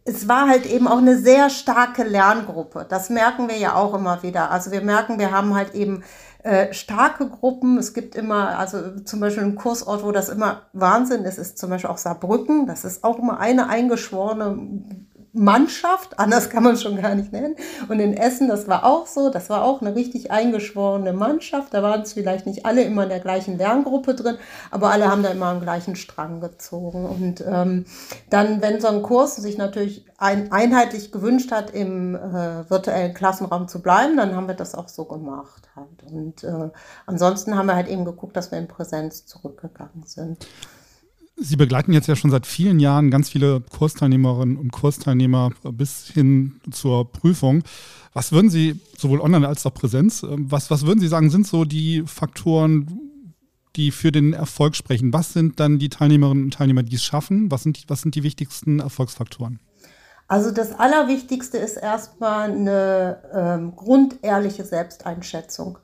es 0.04 0.28
war 0.28 0.48
halt 0.48 0.66
eben 0.66 0.86
auch 0.86 0.98
eine 0.98 1.18
sehr 1.18 1.50
starke 1.50 2.04
Lerngruppe. 2.04 2.86
Das 2.88 3.10
merken 3.10 3.48
wir 3.48 3.56
ja 3.56 3.74
auch 3.74 3.94
immer 3.94 4.22
wieder. 4.22 4.52
Also 4.52 4.70
wir 4.70 4.80
merken, 4.80 5.18
wir 5.18 5.32
haben 5.32 5.56
halt 5.56 5.74
eben 5.74 6.04
äh, 6.48 6.72
starke 6.72 7.28
Gruppen. 7.28 7.76
Es 7.76 7.92
gibt 7.92 8.16
immer, 8.16 8.58
also 8.58 9.00
zum 9.00 9.20
Beispiel 9.20 9.42
ein 9.42 9.54
Kursort, 9.54 10.02
wo 10.02 10.12
das 10.12 10.30
immer 10.30 10.62
Wahnsinn 10.72 11.24
ist, 11.24 11.36
ist 11.36 11.58
zum 11.58 11.68
Beispiel 11.68 11.90
auch 11.90 11.98
Saarbrücken. 11.98 12.66
Das 12.66 12.86
ist 12.86 13.04
auch 13.04 13.18
immer 13.18 13.38
eine 13.38 13.68
eingeschworene 13.68 15.06
Mannschaft, 15.32 16.18
anders 16.18 16.50
kann 16.50 16.62
man 16.62 16.74
es 16.74 16.82
schon 16.82 17.00
gar 17.00 17.14
nicht 17.14 17.32
nennen. 17.32 17.56
Und 17.88 18.00
in 18.00 18.16
Essen, 18.16 18.48
das 18.48 18.68
war 18.68 18.84
auch 18.84 19.06
so, 19.06 19.30
das 19.30 19.50
war 19.50 19.64
auch 19.64 19.80
eine 19.80 19.94
richtig 19.94 20.30
eingeschworene 20.30 21.12
Mannschaft. 21.12 21.74
Da 21.74 21.82
waren 21.82 22.02
es 22.02 22.14
vielleicht 22.14 22.46
nicht 22.46 22.64
alle 22.64 22.82
immer 22.82 23.04
in 23.04 23.08
der 23.08 23.20
gleichen 23.20 23.58
Lerngruppe 23.58 24.14
drin, 24.14 24.38
aber 24.70 24.90
alle 24.90 25.10
haben 25.10 25.22
da 25.22 25.30
immer 25.30 25.46
am 25.46 25.60
gleichen 25.60 25.96
Strang 25.96 26.40
gezogen. 26.40 27.06
Und 27.06 27.44
ähm, 27.46 27.84
dann, 28.30 28.62
wenn 28.62 28.80
so 28.80 28.88
ein 28.88 29.02
Kurs 29.02 29.36
sich 29.36 29.58
natürlich 29.58 30.04
ein, 30.18 30.50
einheitlich 30.50 31.12
gewünscht 31.12 31.52
hat, 31.52 31.70
im 31.70 32.14
äh, 32.14 32.68
virtuellen 32.68 33.14
Klassenraum 33.14 33.68
zu 33.68 33.80
bleiben, 33.80 34.16
dann 34.16 34.34
haben 34.34 34.48
wir 34.48 34.54
das 34.54 34.74
auch 34.74 34.88
so 34.88 35.04
gemacht 35.04 35.68
halt. 35.76 36.10
Und 36.10 36.44
äh, 36.44 36.70
ansonsten 37.06 37.56
haben 37.56 37.66
wir 37.66 37.76
halt 37.76 37.88
eben 37.88 38.04
geguckt, 38.04 38.36
dass 38.36 38.50
wir 38.50 38.58
in 38.58 38.68
Präsenz 38.68 39.26
zurückgegangen 39.26 40.04
sind. 40.04 40.46
Sie 41.40 41.56
begleiten 41.56 41.92
jetzt 41.92 42.08
ja 42.08 42.16
schon 42.16 42.30
seit 42.30 42.46
vielen 42.46 42.80
Jahren 42.80 43.10
ganz 43.10 43.28
viele 43.28 43.60
Kursteilnehmerinnen 43.60 44.56
und 44.56 44.72
Kursteilnehmer 44.72 45.50
bis 45.72 46.08
hin 46.08 46.60
zur 46.70 47.10
Prüfung. 47.12 47.62
Was 48.12 48.32
würden 48.32 48.50
Sie, 48.50 48.80
sowohl 48.96 49.20
online 49.20 49.46
als 49.46 49.64
auch 49.64 49.74
Präsenz, 49.74 50.24
ähm, 50.24 50.50
was, 50.50 50.70
was 50.70 50.84
würden 50.86 51.00
Sie 51.00 51.08
sagen, 51.08 51.30
sind 51.30 51.46
so 51.46 51.64
die 51.64 52.02
Faktoren, 52.06 53.00
die 53.76 53.92
für 53.92 54.10
den 54.10 54.32
Erfolg 54.32 54.74
sprechen? 54.74 55.12
Was 55.12 55.32
sind 55.32 55.60
dann 55.60 55.78
die 55.78 55.88
Teilnehmerinnen 55.88 56.44
und 56.44 56.54
Teilnehmer, 56.54 56.82
die 56.82 56.96
es 56.96 57.04
schaffen? 57.04 57.50
Was 57.50 57.62
sind, 57.62 57.84
was 57.86 58.02
sind 58.02 58.14
die 58.16 58.24
wichtigsten 58.24 58.80
Erfolgsfaktoren? 58.80 59.60
Also 60.26 60.50
das 60.50 60.72
Allerwichtigste 60.72 61.56
ist 61.56 61.76
erstmal 61.76 62.50
eine 62.50 63.22
ähm, 63.32 63.76
grundehrliche 63.76 64.64
Selbsteinschätzung. 64.64 65.78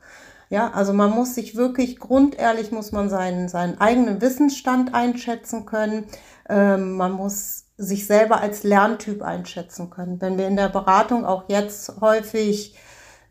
Ja, 0.54 0.70
also 0.70 0.92
man 0.92 1.10
muss 1.10 1.34
sich 1.34 1.56
wirklich 1.56 1.98
grundehrlich, 1.98 2.70
muss 2.70 2.92
man 2.92 3.10
seinen, 3.10 3.48
seinen 3.48 3.80
eigenen 3.80 4.20
Wissensstand 4.20 4.94
einschätzen 4.94 5.66
können. 5.66 6.04
Ähm, 6.48 6.92
man 6.96 7.10
muss 7.10 7.64
sich 7.76 8.06
selber 8.06 8.40
als 8.40 8.62
Lerntyp 8.62 9.20
einschätzen 9.22 9.90
können. 9.90 10.20
Wenn 10.20 10.38
wir 10.38 10.46
in 10.46 10.54
der 10.54 10.68
Beratung 10.68 11.26
auch 11.26 11.48
jetzt 11.48 12.00
häufig 12.00 12.76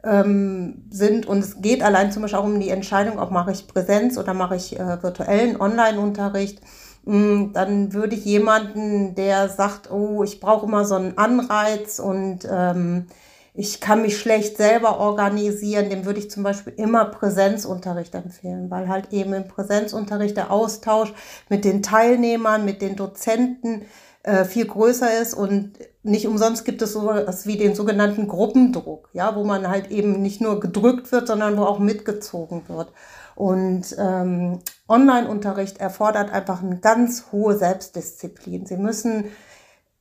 ähm, 0.03 0.89
sind 0.89 1.25
und 1.25 1.39
es 1.39 1.62
geht 1.62 1.81
allein 1.81 2.12
zum 2.12 2.23
Beispiel 2.23 2.39
auch 2.39 2.43
um 2.43 2.59
die 2.59 2.71
Entscheidung, 2.71 3.19
ob 3.19 3.31
mache 3.31 3.53
ich 3.53 3.69
Präsenz 3.69 4.17
oder 4.17 4.33
mache 4.33 4.57
ich 4.57 4.77
äh, 4.77 5.01
virtuellen 5.01 5.62
Online-Unterricht, 5.62 6.59
mm, 7.05 7.53
dann 7.53 7.93
würde 7.93 8.17
ich 8.17 8.25
jemanden, 8.25 9.15
der 9.15 9.47
sagt, 9.47 9.89
oh, 9.89 10.25
ich 10.25 10.41
brauche 10.41 10.65
immer 10.65 10.83
so 10.83 10.95
einen 10.95 11.17
Anreiz 11.17 11.99
und 11.99 12.39
ähm, 12.51 13.07
ich 13.55 13.79
kann 13.79 14.01
mich 14.01 14.17
schlecht 14.17 14.57
selber 14.57 14.99
organisieren, 14.99 15.89
dem 15.89 16.05
würde 16.05 16.19
ich 16.19 16.31
zum 16.31 16.41
Beispiel 16.41 16.73
immer 16.75 17.05
Präsenzunterricht 17.05 18.15
empfehlen, 18.15 18.71
weil 18.71 18.87
halt 18.87 19.13
eben 19.13 19.33
im 19.33 19.47
Präsenzunterricht 19.47 20.35
der 20.35 20.51
Austausch 20.51 21.13
mit 21.49 21.63
den 21.63 21.83
Teilnehmern, 21.83 22.65
mit 22.65 22.81
den 22.81 22.95
Dozenten 22.95 23.83
äh, 24.23 24.45
viel 24.45 24.65
größer 24.65 25.21
ist 25.21 25.35
und 25.35 25.73
nicht 26.01 26.27
umsonst 26.27 26.65
gibt 26.65 26.81
es 26.81 26.93
so 26.93 27.05
was 27.05 27.45
wie 27.45 27.57
den 27.57 27.75
sogenannten 27.75 28.27
Gruppendruck, 28.27 29.09
ja, 29.13 29.35
wo 29.35 29.43
man 29.43 29.67
halt 29.67 29.91
eben 29.91 30.21
nicht 30.21 30.41
nur 30.41 30.59
gedrückt 30.59 31.11
wird, 31.11 31.27
sondern 31.27 31.57
wo 31.57 31.63
auch 31.63 31.79
mitgezogen 31.79 32.63
wird. 32.67 32.91
Und 33.35 33.95
ähm, 33.97 34.59
Online-Unterricht 34.87 35.79
erfordert 35.79 36.31
einfach 36.31 36.61
eine 36.61 36.77
ganz 36.77 37.25
hohe 37.31 37.57
Selbstdisziplin. 37.57 38.65
Sie 38.65 38.77
müssen 38.77 39.25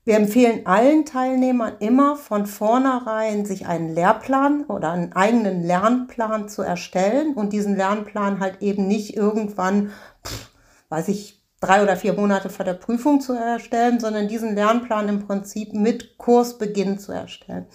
wir 0.05 0.17
empfehlen 0.17 0.67
allen 0.67 1.05
Teilnehmern 1.05 1.75
immer 1.79 2.17
von 2.17 2.47
vornherein, 2.47 3.47
sich 3.47 3.67
einen 3.67 3.95
Lehrplan 3.95 4.65
oder 4.65 4.91
einen 4.91 5.13
eigenen 5.13 5.63
Lernplan 5.63 6.49
zu 6.49 6.63
erstellen 6.63 7.35
und 7.35 7.53
diesen 7.53 7.77
Lernplan 7.77 8.41
halt 8.41 8.63
eben 8.63 8.89
nicht 8.89 9.17
irgendwann, 9.17 9.93
pff, 10.27 10.51
weiß 10.89 11.09
ich, 11.09 11.41
drei 11.61 11.85
oder 11.85 11.97
vier 11.97 12.15
Monate 12.15 12.51
vor 12.51 12.65
der 12.65 12.75
Prüfung 12.75 13.21
zu 13.21 13.35
erstellen, 13.35 14.01
sondern 14.01 14.27
diesen 14.27 14.57
Lernplan 14.57 15.09
im 15.09 15.25
Prinzip 15.25 15.73
mit 15.73 16.19
Kursbeginn 16.19 16.99
zu 16.99 17.13
erstellen 17.13 17.67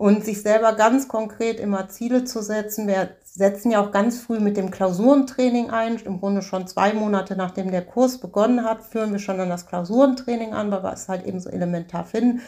und 0.00 0.24
sich 0.24 0.40
selber 0.40 0.72
ganz 0.72 1.08
konkret 1.08 1.60
immer 1.60 1.90
Ziele 1.90 2.24
zu 2.24 2.40
setzen. 2.40 2.88
Wir 2.88 3.10
setzen 3.22 3.70
ja 3.70 3.82
auch 3.84 3.90
ganz 3.90 4.18
früh 4.18 4.40
mit 4.40 4.56
dem 4.56 4.70
Klausurentraining 4.70 5.68
ein. 5.68 5.98
Im 5.98 6.20
Grunde 6.20 6.40
schon 6.40 6.66
zwei 6.66 6.94
Monate 6.94 7.36
nachdem 7.36 7.70
der 7.70 7.84
Kurs 7.84 8.16
begonnen 8.16 8.64
hat, 8.64 8.82
führen 8.82 9.12
wir 9.12 9.18
schon 9.18 9.36
dann 9.36 9.50
das 9.50 9.66
Klausurentraining 9.66 10.54
an, 10.54 10.70
weil 10.70 10.82
wir 10.82 10.94
es 10.94 11.10
halt 11.10 11.26
eben 11.26 11.38
so 11.38 11.50
elementar 11.50 12.06
finden 12.06 12.40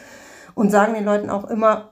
und 0.55 0.71
sagen 0.71 0.95
den 0.95 1.05
Leuten 1.05 1.29
auch 1.29 1.47
immer, 1.47 1.91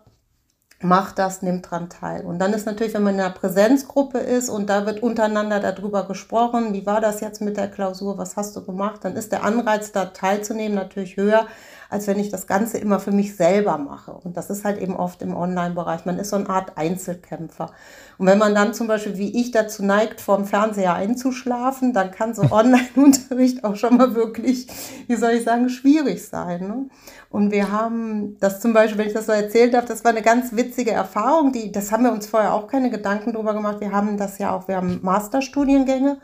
macht 0.80 1.20
das, 1.20 1.44
nimmt 1.44 1.70
dran 1.70 1.92
teil. 1.92 2.26
Und 2.26 2.40
dann 2.40 2.54
ist 2.54 2.66
natürlich, 2.66 2.96
wenn 2.96 3.04
man 3.04 3.14
in 3.14 3.22
einer 3.22 3.30
Präsenzgruppe 3.30 4.18
ist 4.18 4.50
und 4.50 4.68
da 4.68 4.88
wird 4.88 5.04
untereinander 5.04 5.60
darüber 5.60 6.08
gesprochen, 6.08 6.74
wie 6.74 6.88
war 6.88 7.02
das 7.02 7.22
jetzt 7.22 7.40
mit 7.40 7.58
der 7.58 7.70
Klausur, 7.70 8.18
was 8.18 8.36
hast 8.36 8.56
du 8.56 8.66
gemacht, 8.66 9.02
dann 9.04 9.16
ist 9.16 9.32
der 9.32 9.44
Anreiz, 9.44 9.92
da 9.92 10.06
teilzunehmen, 10.06 10.74
natürlich 10.74 11.18
höher, 11.18 11.46
als 11.92 12.08
wenn 12.08 12.18
ich 12.18 12.30
das 12.30 12.48
Ganze 12.48 12.78
immer 12.78 13.02
für 13.02 13.12
mich 13.12 13.36
selber 13.36 13.78
mache. 13.78 14.14
Und 14.14 14.38
das 14.38 14.50
ist 14.50 14.64
halt 14.64 14.82
eben 14.82 14.96
oft 14.96 15.22
im 15.22 15.36
Online-Bereich. 15.36 16.06
Man 16.06 16.20
ist 16.20 16.30
so 16.30 16.38
eine 16.38 16.50
Art 16.50 16.78
Einzelkämpfer. 16.78 17.72
Und 18.18 18.28
wenn 18.28 18.38
man 18.38 18.56
dann 18.56 18.74
zum 18.74 18.88
Beispiel, 18.88 19.18
wie 19.18 19.42
ich, 19.42 19.52
dazu 19.52 19.84
neigt, 19.84 20.22
vorm 20.22 20.46
Fernseher 20.46 20.94
einzuschlafen, 20.94 21.92
dann 21.92 22.12
kann 22.12 22.34
so 22.34 22.44
Online-Unterricht 22.50 23.66
auch 23.66 23.76
schon 23.76 23.98
mal 23.98 24.16
wirklich, 24.16 24.68
wie 25.08 25.18
soll 25.18 25.32
ich 25.32 25.44
sagen, 25.44 25.68
schwierig 25.68 26.26
sein. 26.26 26.62
Ne? 26.62 26.86
Und 27.30 27.52
wir 27.52 27.74
haben 27.74 28.38
das 28.40 28.62
zum 28.62 28.72
Beispiel, 28.72 29.00
wenn 29.00 29.08
ich 29.08 29.14
das 29.14 29.26
so 29.26 29.34
erzählt 29.34 29.76
habe, 29.76 29.86
das 29.86 30.06
war 30.06 30.12
eine 30.12 30.22
ganz 30.22 30.56
witzige 30.56 30.92
Erfahrung. 30.92 31.52
Die, 31.52 31.74
das 31.74 31.92
haben 31.92 32.06
wir 32.06 32.14
uns 32.14 32.26
vorher 32.26 32.54
auch 32.54 32.68
keine 32.68 32.90
Gedanken 32.90 33.34
drüber 33.34 33.54
gemacht. 33.54 33.82
Wir 33.82 33.92
haben 33.92 34.16
das 34.16 34.38
ja 34.38 34.56
auch, 34.56 34.70
wir 34.70 34.78
haben 34.78 35.00
Masterstudiengänge. 35.02 36.20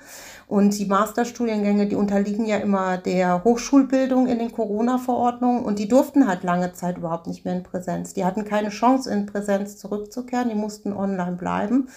Und 0.48 0.78
die 0.80 0.86
Masterstudiengänge, 0.86 1.88
die 1.88 1.95
unterliegen 1.95 2.45
ja 2.45 2.58
immer 2.58 2.98
der 2.98 3.43
Hochschulbildung 3.43 4.28
in 4.28 4.39
den 4.39 4.54
Corona-Verordnungen 4.54 5.66
und 5.66 5.78
die 5.78 5.89
durften 5.89 6.26
halt 6.26 6.43
lange 6.43 6.72
Zeit 6.72 6.98
überhaupt 6.98 7.28
nicht 7.28 7.43
mehr 7.43 7.54
in 7.54 7.64
Präsenz. 7.64 8.14
Die 8.14 8.24
hatten 8.24 8.45
keine 8.45 8.70
Chance, 8.70 9.12
in 9.12 9.26
Präsenz 9.26 9.78
zurückzukehren, 9.78 10.48
die 10.48 10.56
mussten 10.56 10.93
online 10.93 11.36
bleiben. 11.36 11.89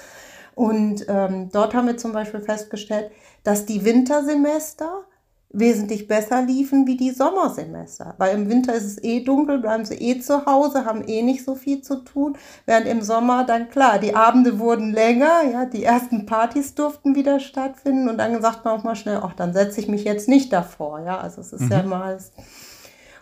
Und 0.57 1.07
ähm, 1.09 1.51
dort 1.53 1.75
haben 1.75 1.87
wir 1.87 1.97
zum 1.97 2.13
Beispiel 2.13 2.41
festgestellt, 2.41 3.13
dass 3.45 3.67
die 3.67 3.85
Wintersemester 3.85 5.05
wesentlich 5.53 6.07
besser 6.07 6.43
liefen 6.43 6.87
wie 6.87 6.97
die 6.97 7.11
Sommersemester. 7.11 8.15
Weil 8.19 8.37
im 8.37 8.49
Winter 8.49 8.73
ist 8.73 8.85
es 8.85 9.03
eh 9.03 9.25
dunkel, 9.25 9.59
bleiben 9.59 9.85
sie 9.85 9.97
eh 9.97 10.21
zu 10.21 10.47
Hause, 10.47 10.85
haben 10.85 11.03
eh 11.07 11.23
nicht 11.23 11.45
so 11.45 11.57
viel 11.57 11.83
zu 11.83 12.05
tun. 12.05 12.37
Während 12.67 12.87
im 12.87 13.03
Sommer 13.03 13.45
dann 13.45 13.69
klar, 13.69 13.99
die 13.99 14.15
Abende 14.15 14.61
wurden 14.61 14.93
länger, 14.93 15.43
ja, 15.53 15.65
die 15.67 15.83
ersten 15.83 16.25
Partys 16.25 16.75
durften 16.77 17.17
wieder 17.17 17.41
stattfinden 17.41 18.09
und 18.09 18.19
dann 18.19 18.41
sagt 18.41 18.65
man 18.65 18.79
auch 18.79 18.85
mal 18.85 18.95
schnell, 18.95 19.21
ach, 19.23 19.35
dann 19.35 19.53
setze 19.53 19.81
ich 19.81 19.89
mich 19.89 20.05
jetzt 20.05 20.29
nicht 20.29 20.53
davor, 20.53 21.01
ja. 21.01 21.19
Also 21.19 21.41
es 21.41 21.53
ist 21.53 21.63
mhm. 21.63 21.73
ja 21.73 21.83
mal. 21.83 22.19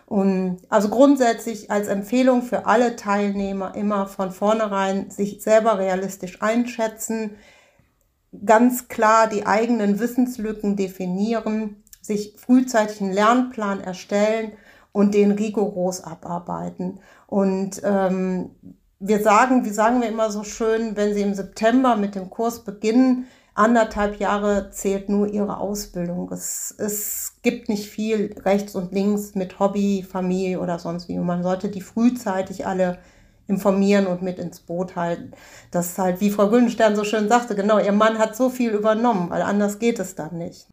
Und 0.05 0.57
also 0.69 0.89
grundsätzlich 0.89 1.71
als 1.71 1.87
Empfehlung 1.87 2.43
für 2.43 2.67
alle 2.67 2.95
Teilnehmer 2.95 3.73
immer 3.75 4.05
von 4.07 4.31
vornherein 4.31 5.09
sich 5.09 5.41
selber 5.41 5.79
realistisch 5.79 6.41
einschätzen, 6.41 7.31
ganz 8.45 8.87
klar 8.87 9.27
die 9.27 9.47
eigenen 9.47 9.99
Wissenslücken 9.99 10.75
definieren, 10.75 11.83
sich 12.01 12.35
frühzeitig 12.37 13.01
einen 13.01 13.13
Lernplan 13.13 13.81
erstellen 13.81 14.53
und 14.91 15.13
den 15.13 15.31
rigoros 15.31 16.03
abarbeiten. 16.03 16.99
Und 17.27 17.81
ähm, 17.83 18.51
wir 18.99 19.21
sagen, 19.21 19.63
wie 19.65 19.69
sagen 19.69 20.01
wir 20.01 20.09
immer 20.09 20.31
so 20.31 20.43
schön, 20.43 20.95
wenn 20.95 21.13
Sie 21.13 21.21
im 21.21 21.33
September 21.33 21.95
mit 21.95 22.15
dem 22.15 22.29
Kurs 22.29 22.63
beginnen, 22.63 23.27
anderthalb 23.53 24.19
Jahre 24.19 24.71
zählt 24.71 25.09
nur 25.09 25.27
Ihre 25.27 25.57
Ausbildung. 25.57 26.31
Es, 26.31 26.73
es 26.77 27.33
gibt 27.41 27.69
nicht 27.69 27.89
viel 27.89 28.35
rechts 28.45 28.75
und 28.75 28.91
links 28.91 29.35
mit 29.35 29.59
Hobby, 29.59 30.05
Familie 30.09 30.59
oder 30.59 30.79
sonst 30.79 31.07
wie. 31.07 31.17
Man 31.17 31.43
sollte 31.43 31.69
die 31.69 31.81
frühzeitig 31.81 32.65
alle 32.65 32.99
informieren 33.47 34.07
und 34.07 34.21
mit 34.21 34.37
ins 34.39 34.59
Boot 34.59 34.95
halten. 34.95 35.31
Das 35.71 35.87
ist 35.87 35.97
halt, 35.97 36.21
wie 36.21 36.29
Frau 36.29 36.49
Güldenstern 36.49 36.95
so 36.95 37.03
schön 37.03 37.27
sagte, 37.27 37.55
genau, 37.55 37.79
ihr 37.79 37.91
Mann 37.91 38.19
hat 38.19 38.35
so 38.35 38.49
viel 38.49 38.71
übernommen, 38.71 39.29
weil 39.29 39.41
anders 39.41 39.79
geht 39.79 39.99
es 39.99 40.15
dann 40.15 40.37
nicht. 40.37 40.67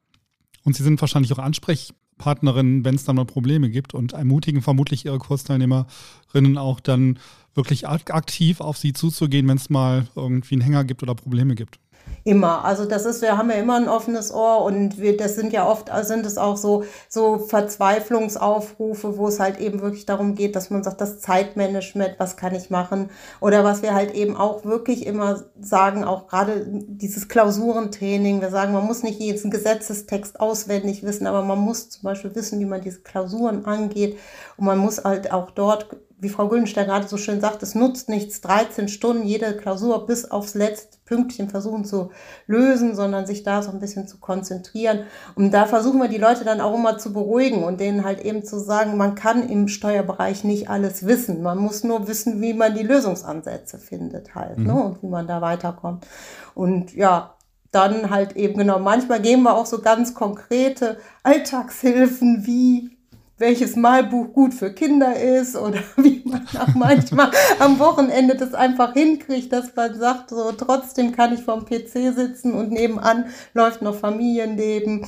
Und 0.67 0.75
Sie 0.75 0.83
sind 0.83 1.01
wahrscheinlich 1.01 1.33
auch 1.33 1.39
Ansprechpartnerin, 1.39 2.85
wenn 2.85 2.97
es 2.97 3.05
dann 3.05 3.15
mal 3.15 3.25
Probleme 3.25 3.71
gibt 3.71 3.95
und 3.95 4.15
ermutigen 4.15 4.63
vermutlich 4.63 5.05
Ihre 5.05 5.19
Kursteilnehmerinnen 5.19 6.59
auch 6.59 6.81
dann 6.81 7.21
wirklich 7.55 7.87
aktiv 7.89 8.61
auf 8.61 8.77
Sie 8.77 8.93
zuzugehen, 8.93 9.47
wenn 9.47 9.59
es 9.59 9.71
mal 9.71 10.09
irgendwie 10.17 10.57
einen 10.57 10.63
Hänger 10.63 10.83
gibt 10.83 11.05
oder 11.05 11.15
Probleme 11.15 11.55
gibt. 11.55 11.79
Immer. 12.27 12.65
Also 12.65 12.87
das 12.87 13.07
ist, 13.07 13.23
wir 13.23 13.39
haben 13.39 13.51
ja 13.51 13.57
immer 13.57 13.77
ein 13.77 13.89
offenes 13.89 14.35
Ohr 14.35 14.65
und 14.65 14.99
wir, 14.99 15.17
das 15.17 15.37
sind 15.37 15.53
ja 15.53 15.65
oft, 15.65 15.93
sind 16.03 16.27
es 16.27 16.39
auch 16.39 16.57
so, 16.57 16.83
so 17.09 17.39
Verzweiflungsaufrufe, 17.39 19.17
wo 19.17 19.29
es 19.29 19.39
halt 19.39 19.61
eben 19.61 19.81
wirklich 19.81 20.07
darum 20.07 20.35
geht, 20.35 20.57
dass 20.57 20.69
man 20.69 20.83
sagt, 20.83 21.01
das 21.01 21.21
Zeitmanagement, 21.21 22.17
was 22.19 22.37
kann 22.37 22.53
ich 22.57 22.69
machen? 22.69 23.11
Oder 23.41 23.63
was 23.63 23.83
wir 23.83 23.95
halt 23.95 24.13
eben 24.13 24.37
auch 24.37 24.65
wirklich 24.65 25.07
immer 25.07 25.45
sagen, 25.61 26.03
auch 26.03 26.27
gerade 26.27 26.67
dieses 26.67 27.29
Klausurentraining, 27.29 28.41
wir 28.41 28.51
sagen, 28.51 28.73
man 28.73 28.87
muss 28.87 29.05
nicht 29.05 29.21
jeden 29.21 29.49
Gesetzestext 29.49 30.41
auswendig 30.41 31.05
wissen, 31.05 31.29
aber 31.29 31.45
man 31.45 31.61
muss 31.61 31.91
zum 31.91 32.03
Beispiel 32.03 32.35
wissen, 32.35 32.59
wie 32.59 32.65
man 32.65 32.81
diese 32.81 33.03
Klausuren 33.03 33.67
angeht 33.67 34.19
und 34.57 34.65
man 34.65 34.79
muss 34.79 35.05
halt 35.05 35.31
auch 35.31 35.53
dort 35.53 35.87
wie 36.19 36.31
Frau 36.31 36.49
Güldenstein 36.49 36.87
gerade 36.87 37.07
so 37.07 37.19
schön 37.19 37.41
sagt, 37.43 37.63
es 37.63 37.75
nutzt 37.75 38.09
nichts, 38.09 38.41
13 38.41 38.89
Stunden 38.89 39.27
jede 39.27 39.55
Klausur 39.55 40.07
bis 40.07 40.31
aufs 40.31 40.55
letzte 40.55 40.97
Pünktchen 41.05 41.51
versuchen 41.51 41.85
zu 41.85 42.11
lösen, 42.47 42.95
sondern 42.95 43.27
sich 43.27 43.43
da 43.43 43.63
so 43.63 43.71
ein 43.71 43.81
bisschen 43.81 44.09
zu 44.09 44.19
konzentrieren. 44.19 45.05
Und 45.35 45.53
da 45.53 45.67
versuchen 45.67 46.01
wir 46.01 46.09
die 46.09 46.17
Leute 46.17 46.45
dann 46.45 46.63
auch 46.63 46.75
immer 46.75 46.97
zu 46.97 47.13
beruhigen 47.13 47.65
und 47.65 47.81
denen 47.81 48.03
halt 48.03 48.21
eben 48.25 48.45
zu 48.45 48.59
sagen, 48.59 48.97
man 48.97 49.15
kann 49.15 49.49
im 49.49 49.69
Steuerbereich 49.69 50.43
nicht 50.43 50.71
alles 50.71 51.07
wissen. 51.07 51.43
Man 51.43 51.59
muss 51.59 51.85
nur 51.85 52.09
wissen, 52.09 52.41
wie 52.41 52.55
man 52.55 52.75
die 52.75 52.83
Lösungsansätze 52.83 53.79
findet 53.79 54.35
halt, 54.35 54.59
ne, 54.59 54.73
mhm. 54.73 54.79
ne, 54.79 54.85
und 54.85 55.03
wie 55.03 55.09
man 55.09 55.27
da 55.27 55.43
weiterkommt. 55.43 56.07
Und 56.55 56.95
ja, 56.95 57.35
dann 57.73 58.09
halt 58.09 58.37
eben 58.37 58.57
genau, 58.57 58.79
manchmal 58.79 59.21
geben 59.21 59.43
wir 59.43 59.55
auch 59.55 59.67
so 59.67 59.83
ganz 59.83 60.15
konkrete 60.15 60.97
Alltagshilfen 61.23 62.47
wie 62.47 62.96
welches 63.39 63.77
Malbuch 63.77 64.33
gut 64.33 64.55
für 64.55 64.73
Kinder 64.73 65.15
ist 65.21 65.57
oder 65.57 65.81
wie 65.97 66.23
man 66.25 66.47
auch 66.59 66.75
manchmal 66.75 67.31
am 67.59 67.79
Wochenende 67.79 68.37
das 68.37 68.55
einfach 68.55 68.95
hinkriegt, 68.95 69.53
dass 69.53 69.75
man 69.75 69.99
sagt, 69.99 70.31
so 70.31 70.53
trotzdem 70.53 71.13
kann 71.13 71.35
ich 71.35 71.43
vorm 71.43 71.65
PC 71.65 72.15
sitzen 72.15 72.55
und 72.55 72.71
nebenan 72.71 73.27
läuft 73.55 73.83
noch 73.83 73.95
Familienleben. 73.95 75.07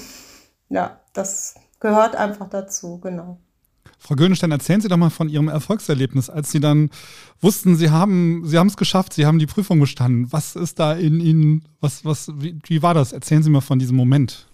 Ja, 0.68 1.00
das 1.14 1.54
gehört 1.80 2.16
einfach 2.16 2.48
dazu, 2.50 2.98
genau. 2.98 3.38
Frau 4.00 4.14
Gönenstein, 4.14 4.52
erzählen 4.52 4.80
Sie 4.80 4.88
doch 4.88 4.96
mal 4.96 5.10
von 5.10 5.28
Ihrem 5.28 5.48
Erfolgserlebnis, 5.48 6.30
als 6.30 6.52
Sie 6.52 6.60
dann 6.60 6.90
wussten, 7.40 7.74
Sie 7.74 7.90
haben 7.90 8.42
Sie 8.44 8.56
haben 8.56 8.68
es 8.68 8.76
geschafft, 8.76 9.12
Sie 9.12 9.26
haben 9.26 9.40
die 9.40 9.46
Prüfung 9.46 9.80
bestanden. 9.80 10.32
Was 10.32 10.54
ist 10.54 10.78
da 10.78 10.92
in 10.92 11.18
Ihnen, 11.20 11.64
was, 11.80 12.04
was, 12.04 12.30
wie, 12.36 12.58
wie 12.66 12.82
war 12.82 12.94
das? 12.94 13.12
Erzählen 13.12 13.42
Sie 13.42 13.50
mal 13.50 13.60
von 13.60 13.78
diesem 13.80 13.96
Moment. 13.96 14.46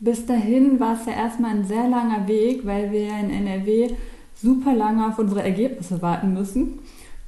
Bis 0.00 0.26
dahin 0.26 0.78
war 0.78 0.94
es 0.94 1.06
ja 1.06 1.12
erstmal 1.12 1.50
ein 1.50 1.64
sehr 1.64 1.88
langer 1.88 2.28
Weg, 2.28 2.64
weil 2.64 2.92
wir 2.92 3.08
in 3.18 3.30
NRW 3.30 3.90
super 4.40 4.74
lange 4.74 5.06
auf 5.08 5.18
unsere 5.18 5.42
Ergebnisse 5.42 6.00
warten 6.02 6.34
müssen. 6.34 6.78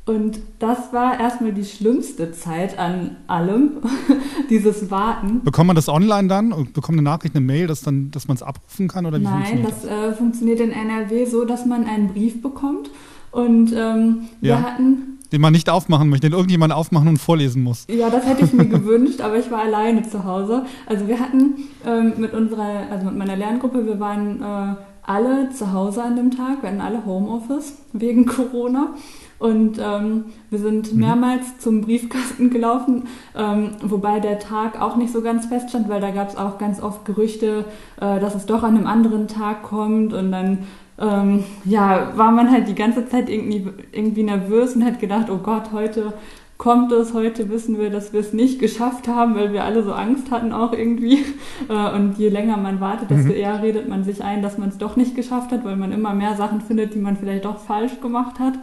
Und 0.06 0.40
das 0.58 0.92
war 0.92 1.20
erstmal 1.20 1.52
die 1.52 1.64
schlimmste 1.64 2.32
Zeit 2.32 2.78
an 2.78 3.16
allem, 3.26 3.78
dieses 4.50 4.90
Warten. 4.90 5.42
Bekommt 5.44 5.68
man 5.68 5.76
das 5.76 5.88
online 5.88 6.26
dann 6.26 6.52
und 6.52 6.72
bekommt 6.72 6.98
eine 6.98 7.02
Nachricht, 7.02 7.36
eine 7.36 7.44
Mail, 7.44 7.66
dass, 7.66 7.82
dass 7.82 8.28
man 8.28 8.36
es 8.36 8.42
abrufen 8.42 8.88
kann? 8.88 9.06
Oder 9.06 9.20
wie 9.20 9.24
Nein, 9.24 9.62
das, 9.62 9.82
das? 9.82 9.90
Äh, 9.90 10.12
funktioniert 10.14 10.60
in 10.60 10.72
NRW 10.72 11.26
so, 11.26 11.44
dass 11.44 11.66
man 11.66 11.84
einen 11.84 12.08
Brief 12.08 12.42
bekommt. 12.42 12.90
Und 13.30 13.72
ähm, 13.72 14.28
ja. 14.40 14.56
wir 14.56 14.62
hatten 14.62 15.19
den 15.32 15.40
man 15.40 15.52
nicht 15.52 15.68
aufmachen 15.70 16.08
möchte, 16.08 16.28
den 16.28 16.36
irgendjemand 16.36 16.72
aufmachen 16.72 17.08
und 17.08 17.18
vorlesen 17.18 17.62
muss. 17.62 17.86
Ja, 17.90 18.10
das 18.10 18.26
hätte 18.26 18.44
ich 18.44 18.52
mir 18.52 18.66
gewünscht, 18.68 19.20
aber 19.20 19.38
ich 19.38 19.50
war 19.50 19.60
alleine 19.60 20.08
zu 20.08 20.24
Hause. 20.24 20.64
Also 20.86 21.08
wir 21.08 21.20
hatten 21.20 21.54
ähm, 21.86 22.14
mit 22.18 22.32
unserer, 22.32 22.90
also 22.90 23.06
mit 23.06 23.16
meiner 23.16 23.36
Lerngruppe, 23.36 23.86
wir 23.86 24.00
waren 24.00 24.42
äh, 24.42 24.74
alle 25.02 25.50
zu 25.50 25.72
Hause 25.72 26.02
an 26.02 26.16
dem 26.16 26.30
Tag, 26.30 26.62
wir 26.62 26.70
hatten 26.70 26.80
alle 26.80 27.04
Homeoffice 27.04 27.74
wegen 27.92 28.26
Corona. 28.26 28.94
Und 29.40 29.80
ähm, 29.82 30.26
wir 30.50 30.58
sind 30.58 30.92
mhm. 30.92 31.00
mehrmals 31.00 31.58
zum 31.58 31.80
Briefkasten 31.80 32.50
gelaufen, 32.50 33.04
ähm, 33.34 33.70
wobei 33.82 34.20
der 34.20 34.38
Tag 34.38 34.78
auch 34.78 34.96
nicht 34.96 35.10
so 35.14 35.22
ganz 35.22 35.46
feststand, 35.46 35.88
weil 35.88 36.02
da 36.02 36.10
gab 36.10 36.28
es 36.28 36.36
auch 36.36 36.58
ganz 36.58 36.82
oft 36.82 37.06
Gerüchte, 37.06 37.64
äh, 37.96 38.20
dass 38.20 38.34
es 38.34 38.44
doch 38.44 38.62
an 38.62 38.76
einem 38.76 38.86
anderen 38.86 39.28
Tag 39.28 39.62
kommt 39.62 40.12
und 40.12 40.30
dann 40.30 40.58
ähm, 41.00 41.44
ja, 41.64 42.12
war 42.16 42.30
man 42.30 42.50
halt 42.50 42.68
die 42.68 42.74
ganze 42.74 43.08
Zeit 43.08 43.28
irgendwie, 43.28 43.66
irgendwie 43.92 44.22
nervös 44.22 44.76
und 44.76 44.84
hat 44.84 45.00
gedacht, 45.00 45.30
oh 45.30 45.38
Gott, 45.38 45.72
heute 45.72 46.12
kommt 46.58 46.92
es, 46.92 47.14
heute 47.14 47.48
wissen 47.48 47.78
wir, 47.78 47.88
dass 47.88 48.12
wir 48.12 48.20
es 48.20 48.34
nicht 48.34 48.58
geschafft 48.58 49.08
haben, 49.08 49.34
weil 49.34 49.54
wir 49.54 49.64
alle 49.64 49.82
so 49.82 49.94
Angst 49.94 50.30
hatten 50.30 50.52
auch 50.52 50.72
irgendwie. 50.72 51.24
Äh, 51.68 51.94
und 51.94 52.18
je 52.18 52.30
länger 52.30 52.56
man 52.56 52.80
wartet, 52.80 53.10
desto 53.10 53.28
mhm. 53.28 53.36
eher 53.36 53.62
redet 53.62 53.86
man 53.86 54.02
sich 54.02 54.24
ein, 54.24 54.40
dass 54.40 54.56
man 54.56 54.70
es 54.70 54.78
doch 54.78 54.96
nicht 54.96 55.14
geschafft 55.14 55.52
hat, 55.52 55.62
weil 55.62 55.76
man 55.76 55.92
immer 55.92 56.14
mehr 56.14 56.34
Sachen 56.34 56.62
findet, 56.62 56.94
die 56.94 56.98
man 56.98 57.18
vielleicht 57.18 57.44
doch 57.44 57.58
falsch 57.58 58.00
gemacht 58.00 58.40
hat. 58.40 58.54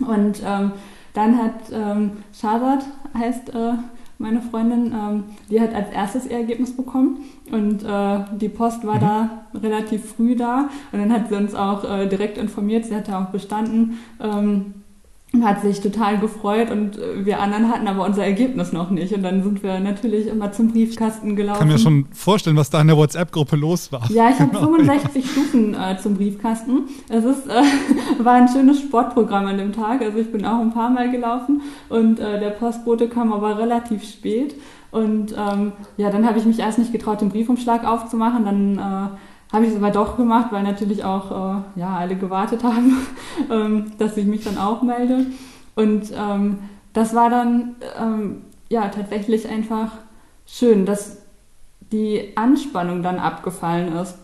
Und 0.00 0.40
ähm, 0.46 0.70
dann 1.12 1.36
hat 1.36 1.54
ähm, 1.72 2.12
Shazad, 2.32 2.84
heißt 3.18 3.50
äh, 3.50 3.72
meine 4.18 4.40
Freundin, 4.40 4.92
ähm, 4.92 5.24
die 5.50 5.60
hat 5.60 5.74
als 5.74 5.90
erstes 5.90 6.26
ihr 6.26 6.38
Ergebnis 6.38 6.76
bekommen 6.76 7.18
und 7.50 7.82
äh, 7.82 8.24
die 8.38 8.48
Post 8.48 8.86
war 8.86 8.96
mhm. 8.96 9.00
da 9.00 9.30
relativ 9.54 10.12
früh 10.12 10.36
da 10.36 10.68
und 10.92 10.98
dann 10.98 11.12
hat 11.12 11.28
sie 11.28 11.34
uns 11.34 11.54
auch 11.54 11.84
äh, 11.84 12.06
direkt 12.06 12.38
informiert, 12.38 12.84
sie 12.84 12.94
hatte 12.94 13.16
auch 13.16 13.26
bestanden. 13.26 13.98
Ähm, 14.20 14.74
hat 15.42 15.62
sich 15.62 15.80
total 15.80 16.18
gefreut 16.18 16.70
und 16.70 16.98
äh, 16.98 17.24
wir 17.24 17.40
anderen 17.40 17.70
hatten 17.70 17.88
aber 17.88 18.04
unser 18.04 18.24
Ergebnis 18.24 18.72
noch 18.72 18.90
nicht. 18.90 19.12
Und 19.14 19.22
dann 19.22 19.42
sind 19.42 19.62
wir 19.62 19.80
natürlich 19.80 20.26
immer 20.26 20.52
zum 20.52 20.72
Briefkasten 20.72 21.34
gelaufen. 21.34 21.54
Ich 21.54 21.58
kann 21.60 21.68
mir 21.68 21.78
schon 21.78 22.06
vorstellen, 22.12 22.56
was 22.56 22.70
da 22.70 22.80
in 22.80 22.88
der 22.88 22.96
WhatsApp-Gruppe 22.96 23.56
los 23.56 23.90
war. 23.90 24.08
Ja, 24.10 24.30
ich 24.30 24.38
habe 24.38 24.56
65 24.58 25.30
Stufen 25.30 25.74
äh, 25.74 25.96
zum 25.98 26.14
Briefkasten. 26.14 26.82
Es 27.08 27.24
ist, 27.24 27.48
äh, 27.48 27.62
war 28.24 28.34
ein 28.34 28.48
schönes 28.48 28.80
Sportprogramm 28.80 29.46
an 29.46 29.58
dem 29.58 29.72
Tag. 29.72 30.02
Also 30.02 30.18
ich 30.18 30.30
bin 30.30 30.44
auch 30.44 30.60
ein 30.60 30.72
paar 30.72 30.90
Mal 30.90 31.10
gelaufen 31.10 31.62
und 31.88 32.20
äh, 32.20 32.38
der 32.38 32.50
Postbote 32.50 33.08
kam 33.08 33.32
aber 33.32 33.58
relativ 33.58 34.04
spät. 34.04 34.54
Und 34.90 35.32
ähm, 35.36 35.72
ja, 35.96 36.10
dann 36.10 36.24
habe 36.24 36.38
ich 36.38 36.44
mich 36.44 36.60
erst 36.60 36.78
nicht 36.78 36.92
getraut, 36.92 37.20
den 37.20 37.30
Briefumschlag 37.30 37.84
aufzumachen. 37.84 38.44
Dann 38.44 38.78
äh, 38.78 39.08
habe 39.54 39.66
ich 39.66 39.70
es 39.70 39.76
aber 39.76 39.92
doch 39.92 40.16
gemacht, 40.16 40.48
weil 40.50 40.64
natürlich 40.64 41.04
auch 41.04 41.30
äh, 41.30 41.80
ja, 41.80 41.96
alle 41.96 42.16
gewartet 42.16 42.64
haben, 42.64 43.06
ähm, 43.50 43.92
dass 43.98 44.16
ich 44.16 44.26
mich 44.26 44.42
dann 44.42 44.58
auch 44.58 44.82
melde. 44.82 45.26
Und 45.76 46.12
ähm, 46.12 46.58
das 46.92 47.14
war 47.14 47.30
dann 47.30 47.76
ähm, 47.98 48.42
ja 48.68 48.88
tatsächlich 48.88 49.48
einfach 49.48 49.92
schön, 50.44 50.84
dass 50.84 51.18
die 51.92 52.36
Anspannung 52.36 53.04
dann 53.04 53.20
abgefallen 53.20 53.94
ist. 53.96 54.18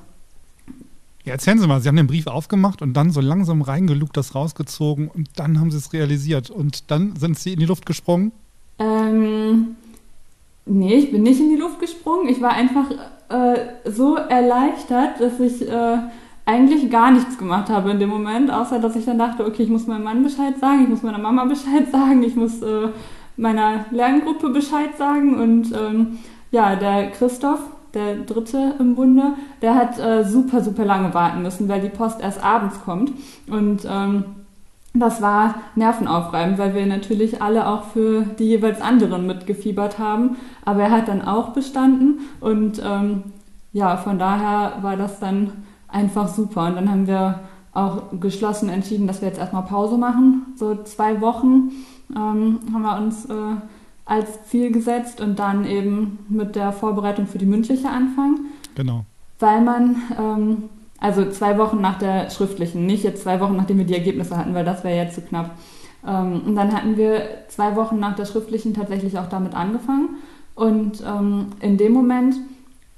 Ja, 1.24 1.32
erzählen 1.32 1.58
Sie 1.58 1.66
mal, 1.68 1.80
Sie 1.80 1.88
haben 1.88 1.96
den 1.96 2.08
Brief 2.08 2.26
aufgemacht 2.26 2.82
und 2.82 2.94
dann 2.94 3.10
so 3.10 3.20
langsam 3.20 3.62
reingelugt, 3.62 4.16
das 4.16 4.34
rausgezogen 4.34 5.06
und 5.06 5.28
dann 5.36 5.60
haben 5.60 5.70
Sie 5.70 5.76
es 5.76 5.92
realisiert 5.92 6.50
und 6.50 6.90
dann 6.90 7.14
sind 7.14 7.38
Sie 7.38 7.52
in 7.52 7.60
die 7.60 7.66
Luft 7.66 7.86
gesprungen? 7.86 8.32
Ähm, 8.80 9.76
nee, 10.66 10.94
ich 10.94 11.12
bin 11.12 11.22
nicht 11.22 11.38
in 11.38 11.50
die 11.50 11.56
Luft 11.56 11.78
gesprungen. 11.78 12.28
Ich 12.28 12.40
war 12.40 12.50
einfach 12.50 12.86
äh, 13.30 13.90
so 13.90 14.16
erleichtert, 14.16 15.20
dass 15.20 15.40
ich 15.40 15.68
äh, 15.68 15.98
eigentlich 16.46 16.90
gar 16.90 17.10
nichts 17.10 17.38
gemacht 17.38 17.68
habe 17.68 17.90
in 17.90 18.00
dem 18.00 18.08
Moment, 18.08 18.50
außer 18.50 18.78
dass 18.78 18.96
ich 18.96 19.04
dann 19.04 19.18
dachte, 19.18 19.46
okay, 19.46 19.62
ich 19.62 19.68
muss 19.70 19.86
meinem 19.86 20.04
Mann 20.04 20.22
Bescheid 20.22 20.58
sagen, 20.60 20.82
ich 20.82 20.88
muss 20.88 21.02
meiner 21.02 21.18
Mama 21.18 21.44
Bescheid 21.44 21.88
sagen, 21.92 22.22
ich 22.22 22.36
muss 22.36 22.60
äh, 22.62 22.88
meiner 23.36 23.86
Lerngruppe 23.90 24.50
Bescheid 24.50 24.96
sagen 24.98 25.40
und 25.40 25.72
ähm, 25.72 26.18
ja, 26.50 26.74
der 26.76 27.10
Christoph, 27.10 27.60
der 27.94 28.16
dritte 28.16 28.74
im 28.78 28.94
Bunde, 28.94 29.34
der 29.62 29.74
hat 29.74 29.98
äh, 29.98 30.24
super, 30.24 30.62
super 30.62 30.84
lange 30.84 31.14
warten 31.14 31.42
müssen, 31.42 31.68
weil 31.68 31.80
die 31.80 31.88
Post 31.88 32.20
erst 32.20 32.42
abends 32.42 32.80
kommt. 32.84 33.12
Und 33.48 33.86
ähm, 33.88 34.24
das 34.92 35.22
war 35.22 35.54
nervenaufreibend, 35.76 36.58
weil 36.58 36.74
wir 36.74 36.84
natürlich 36.86 37.40
alle 37.40 37.68
auch 37.68 37.84
für 37.84 38.22
die 38.22 38.44
jeweils 38.44 38.80
anderen 38.80 39.26
mitgefiebert 39.26 39.98
haben. 39.98 40.36
Aber 40.64 40.82
er 40.82 40.90
hat 40.90 41.08
dann 41.08 41.22
auch 41.22 41.50
bestanden 41.50 42.20
und 42.40 42.82
ähm, 42.84 43.24
ja, 43.72 43.96
von 43.96 44.18
daher 44.18 44.82
war 44.82 44.96
das 44.96 45.20
dann 45.20 45.52
einfach 45.86 46.28
super. 46.28 46.66
Und 46.66 46.74
dann 46.74 46.90
haben 46.90 47.06
wir 47.06 47.40
auch 47.72 48.02
geschlossen 48.18 48.68
entschieden, 48.68 49.06
dass 49.06 49.20
wir 49.20 49.28
jetzt 49.28 49.38
erstmal 49.38 49.62
Pause 49.62 49.96
machen. 49.96 50.54
So 50.56 50.82
zwei 50.82 51.20
Wochen 51.20 51.70
ähm, 52.14 52.58
haben 52.72 52.82
wir 52.82 52.98
uns 52.98 53.26
äh, 53.26 53.56
als 54.04 54.44
Ziel 54.48 54.72
gesetzt 54.72 55.20
und 55.20 55.38
dann 55.38 55.64
eben 55.64 56.18
mit 56.28 56.56
der 56.56 56.72
Vorbereitung 56.72 57.28
für 57.28 57.38
die 57.38 57.46
mündliche 57.46 57.88
anfangen. 57.88 58.46
Genau. 58.74 59.04
Weil 59.38 59.60
man, 59.62 59.96
ähm, 60.18 60.64
also 61.00 61.30
zwei 61.30 61.56
Wochen 61.58 61.80
nach 61.80 61.98
der 61.98 62.30
schriftlichen, 62.30 62.86
nicht 62.86 63.04
jetzt 63.04 63.22
zwei 63.22 63.40
Wochen, 63.40 63.56
nachdem 63.56 63.78
wir 63.78 63.86
die 63.86 63.94
Ergebnisse 63.94 64.36
hatten, 64.36 64.54
weil 64.54 64.64
das 64.64 64.84
wäre 64.84 64.96
jetzt 64.96 65.14
zu 65.14 65.22
knapp. 65.22 65.52
Ähm, 66.06 66.42
und 66.46 66.54
dann 66.54 66.72
hatten 66.72 66.96
wir 66.96 67.22
zwei 67.48 67.74
Wochen 67.76 67.98
nach 67.98 68.14
der 68.14 68.26
schriftlichen 68.26 68.74
tatsächlich 68.74 69.18
auch 69.18 69.28
damit 69.28 69.54
angefangen. 69.54 70.10
Und 70.54 71.02
ähm, 71.06 71.46
in 71.60 71.78
dem 71.78 71.92
Moment 71.92 72.36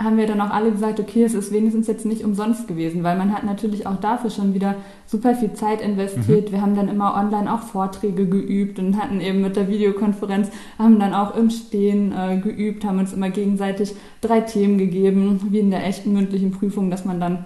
haben 0.02 0.16
wir 0.16 0.26
dann 0.26 0.40
auch 0.40 0.50
alle 0.50 0.72
gesagt, 0.72 0.98
okay, 0.98 1.22
es 1.22 1.34
ist 1.34 1.52
wenigstens 1.52 1.86
jetzt 1.86 2.04
nicht 2.04 2.24
umsonst 2.24 2.66
gewesen, 2.66 3.04
weil 3.04 3.16
man 3.16 3.32
hat 3.32 3.44
natürlich 3.44 3.86
auch 3.86 4.00
dafür 4.00 4.30
schon 4.30 4.52
wieder 4.52 4.74
super 5.06 5.34
viel 5.36 5.52
Zeit 5.52 5.80
investiert. 5.80 6.48
Mhm. 6.48 6.52
Wir 6.52 6.62
haben 6.62 6.74
dann 6.74 6.88
immer 6.88 7.14
online 7.14 7.52
auch 7.52 7.60
Vorträge 7.60 8.26
geübt 8.26 8.80
und 8.80 9.00
hatten 9.00 9.20
eben 9.20 9.42
mit 9.42 9.54
der 9.54 9.68
Videokonferenz, 9.68 10.50
haben 10.78 10.98
dann 10.98 11.14
auch 11.14 11.36
im 11.36 11.50
Stehen 11.50 12.12
äh, 12.12 12.38
geübt, 12.38 12.84
haben 12.84 12.98
uns 12.98 13.12
immer 13.12 13.30
gegenseitig 13.30 13.94
drei 14.20 14.40
Themen 14.40 14.78
gegeben, 14.78 15.40
wie 15.50 15.60
in 15.60 15.70
der 15.70 15.86
echten 15.86 16.12
mündlichen 16.12 16.50
Prüfung, 16.50 16.90
dass 16.90 17.04
man 17.04 17.20
dann 17.20 17.44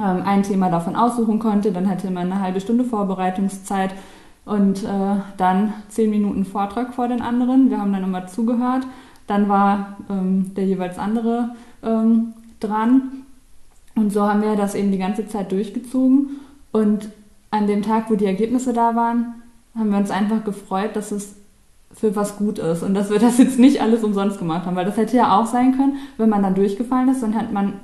ein 0.00 0.42
Thema 0.42 0.70
davon 0.70 0.96
aussuchen 0.96 1.38
konnte. 1.38 1.72
Dann 1.72 1.88
hatte 1.88 2.10
man 2.10 2.30
eine 2.30 2.40
halbe 2.40 2.60
Stunde 2.60 2.84
Vorbereitungszeit 2.84 3.90
und 4.44 4.84
äh, 4.84 5.16
dann 5.36 5.74
zehn 5.88 6.10
Minuten 6.10 6.44
Vortrag 6.44 6.94
vor 6.94 7.08
den 7.08 7.20
anderen. 7.20 7.70
Wir 7.70 7.78
haben 7.78 7.92
dann 7.92 8.04
immer 8.04 8.26
zugehört. 8.26 8.86
Dann 9.26 9.48
war 9.48 9.96
ähm, 10.08 10.54
der 10.54 10.66
jeweils 10.66 10.98
andere 10.98 11.50
ähm, 11.82 12.34
dran. 12.60 13.24
Und 13.94 14.12
so 14.12 14.22
haben 14.28 14.42
wir 14.42 14.56
das 14.56 14.74
eben 14.74 14.92
die 14.92 14.98
ganze 14.98 15.26
Zeit 15.26 15.50
durchgezogen. 15.50 16.40
Und 16.70 17.08
an 17.50 17.66
dem 17.66 17.82
Tag, 17.82 18.10
wo 18.10 18.14
die 18.14 18.26
Ergebnisse 18.26 18.72
da 18.72 18.94
waren, 18.94 19.34
haben 19.76 19.90
wir 19.90 19.98
uns 19.98 20.10
einfach 20.10 20.44
gefreut, 20.44 20.94
dass 20.94 21.10
es 21.10 21.34
für 21.92 22.14
was 22.14 22.36
gut 22.36 22.58
ist 22.58 22.82
und 22.82 22.94
dass 22.94 23.10
wir 23.10 23.18
das 23.18 23.38
jetzt 23.38 23.58
nicht 23.58 23.80
alles 23.80 24.04
umsonst 24.04 24.38
gemacht 24.38 24.66
haben, 24.66 24.76
weil 24.76 24.84
das 24.84 24.96
hätte 24.98 25.16
ja 25.16 25.38
auch 25.38 25.46
sein 25.46 25.76
können, 25.76 25.96
wenn 26.18 26.28
man 26.28 26.42
dann 26.42 26.54
durchgefallen 26.54 27.08
ist, 27.08 27.22
dann 27.22 27.34
hat 27.34 27.52
man 27.52 27.74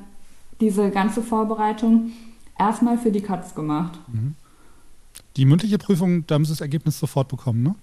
diese 0.62 0.90
ganze 0.90 1.22
Vorbereitung 1.22 2.12
erstmal 2.58 2.96
für 2.96 3.10
die 3.10 3.20
Katz 3.20 3.54
gemacht. 3.54 3.98
Mhm. 4.06 4.34
Die 5.36 5.44
mündliche 5.44 5.78
Prüfung, 5.78 6.26
da 6.26 6.36
haben 6.36 6.44
Sie 6.44 6.52
das 6.52 6.60
Ergebnis 6.60 6.98
sofort 6.98 7.28
bekommen, 7.28 7.62
ne? 7.62 7.74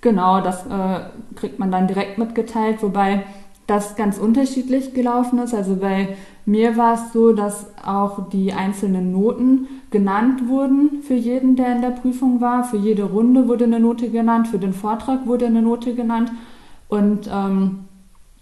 Genau, 0.00 0.42
das 0.42 0.66
äh, 0.66 1.00
kriegt 1.34 1.58
man 1.58 1.70
dann 1.70 1.88
direkt 1.88 2.18
mitgeteilt, 2.18 2.82
wobei 2.82 3.24
das 3.66 3.96
ganz 3.96 4.18
unterschiedlich 4.18 4.92
gelaufen 4.92 5.38
ist. 5.38 5.54
Also 5.54 5.76
bei 5.76 6.16
mir 6.44 6.76
war 6.76 6.94
es 6.94 7.12
so, 7.14 7.32
dass 7.32 7.66
auch 7.82 8.28
die 8.28 8.52
einzelnen 8.52 9.12
Noten 9.12 9.66
genannt 9.90 10.46
wurden 10.46 11.02
für 11.02 11.14
jeden, 11.14 11.56
der 11.56 11.74
in 11.74 11.80
der 11.80 11.90
Prüfung 11.90 12.42
war. 12.42 12.64
Für 12.64 12.76
jede 12.76 13.04
Runde 13.04 13.48
wurde 13.48 13.64
eine 13.64 13.80
Note 13.80 14.10
genannt, 14.10 14.48
für 14.48 14.58
den 14.58 14.74
Vortrag 14.74 15.26
wurde 15.26 15.46
eine 15.46 15.62
Note 15.62 15.94
genannt. 15.94 16.30
Und 16.88 17.30
ähm, 17.32 17.83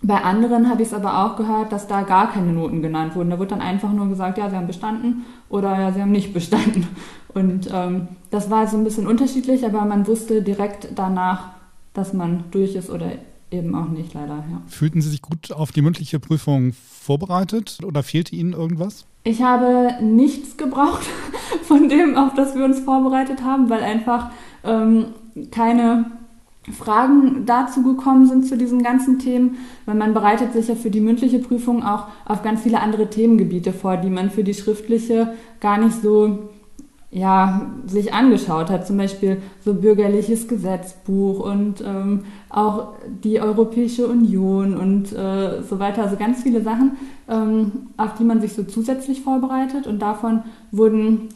bei 0.03 0.23
anderen 0.23 0.69
habe 0.69 0.83
ich 0.83 0.89
es 0.89 0.95
aber 0.95 1.25
auch 1.25 1.37
gehört, 1.37 1.71
dass 1.71 1.87
da 1.87 2.03
gar 2.03 2.33
keine 2.33 2.53
Noten 2.53 2.83
genannt 2.83 3.15
wurden. 3.15 3.31
Da 3.31 3.39
wurde 3.39 3.51
dann 3.51 3.61
einfach 3.61 3.93
nur 3.93 4.09
gesagt, 4.09 4.37
ja, 4.37 4.51
sie 4.51 4.57
haben 4.57 4.67
bestanden 4.67 5.25
oder 5.49 5.79
ja, 5.79 5.93
sie 5.93 6.03
haben 6.03 6.11
nicht 6.11 6.35
bestanden. 6.35 6.89
Und 7.35 7.71
ähm, 7.73 8.09
das 8.31 8.51
war 8.51 8.67
so 8.67 8.77
ein 8.77 8.85
bisschen 8.85 9.07
unterschiedlich, 9.07 9.65
aber 9.65 9.85
man 9.85 10.07
wusste 10.07 10.43
direkt 10.43 10.89
danach, 10.97 11.51
dass 11.95 12.13
man 12.13 12.45
durch 12.51 12.75
ist 12.75 12.91
oder 12.91 13.13
eben 13.51 13.75
auch 13.75 13.89
nicht, 13.89 14.13
leider. 14.15 14.45
Ja. 14.51 14.63
Fühlten 14.67 15.01
Sie 15.01 15.09
sich 15.09 15.23
gut 15.23 15.53
auf 15.53 15.73
die 15.73 15.83
mündliche 15.83 16.19
Prüfung 16.19 16.73
vorbereitet 16.73 17.79
oder 17.85 18.03
fehlte 18.03 18.35
Ihnen 18.35 18.53
irgendwas? 18.53 19.07
Ich 19.25 19.43
habe 19.43 20.03
nichts 20.03 20.57
gebraucht 20.57 21.07
von 21.63 21.89
dem, 21.89 22.17
auf 22.17 22.35
das 22.35 22.57
wir 22.57 22.65
uns 22.65 22.81
vorbereitet 22.81 23.43
haben, 23.43 23.71
weil 23.71 23.83
einfach 23.83 24.31
ähm, 24.65 25.07
keine 25.51 26.11
Fragen 26.71 27.45
dazu 27.45 27.83
gekommen 27.83 28.27
sind 28.27 28.47
zu 28.47 28.57
diesen 28.57 28.85
ganzen 28.85 29.19
Themen, 29.19 29.57
weil 29.85 29.97
man 29.97 30.15
bereitet 30.15 30.53
sich 30.53 30.69
ja 30.69 30.77
für 30.77 30.91
die 30.91 31.01
mündliche 31.01 31.41
Prüfung 31.41 31.83
auch 31.83 32.07
auf 32.25 32.43
ganz 32.43 32.61
viele 32.63 32.81
andere 32.81 33.11
Themengebiete 33.11 33.73
vor, 33.73 33.97
die 33.97 34.11
man 34.11 34.31
für 34.31 34.45
die 34.45 34.55
schriftliche 34.55 35.35
gar 35.61 35.79
nicht 35.79 36.01
so 36.03 36.51
ja, 37.13 37.73
sich 37.85 38.15
angeschaut 38.15 38.71
hat, 38.71 38.87
zum 38.87 38.97
Beispiel 38.97 39.43
so 39.63 39.75
bürgerliches 39.75 40.49
Gesetzbuch 40.49 41.41
und 41.41 41.83
ähm, 41.87 42.25
auch 42.49 42.95
die 43.23 43.39
Europäische 43.39 44.07
Union 44.07 44.75
und 44.75 45.13
äh, 45.13 45.63
so 45.63 45.79
weiter, 45.79 46.05
also 46.05 46.17
ganz 46.17 46.43
viele 46.43 46.63
Sachen, 46.63 46.93
ähm, 47.29 47.89
auf 47.99 48.15
die 48.15 48.25
man 48.25 48.41
sich 48.41 48.55
so 48.55 48.63
zusätzlich 48.63 49.21
vorbereitet. 49.21 49.87
Und 49.87 50.01
davon 50.01 50.45
wurden 50.71 51.29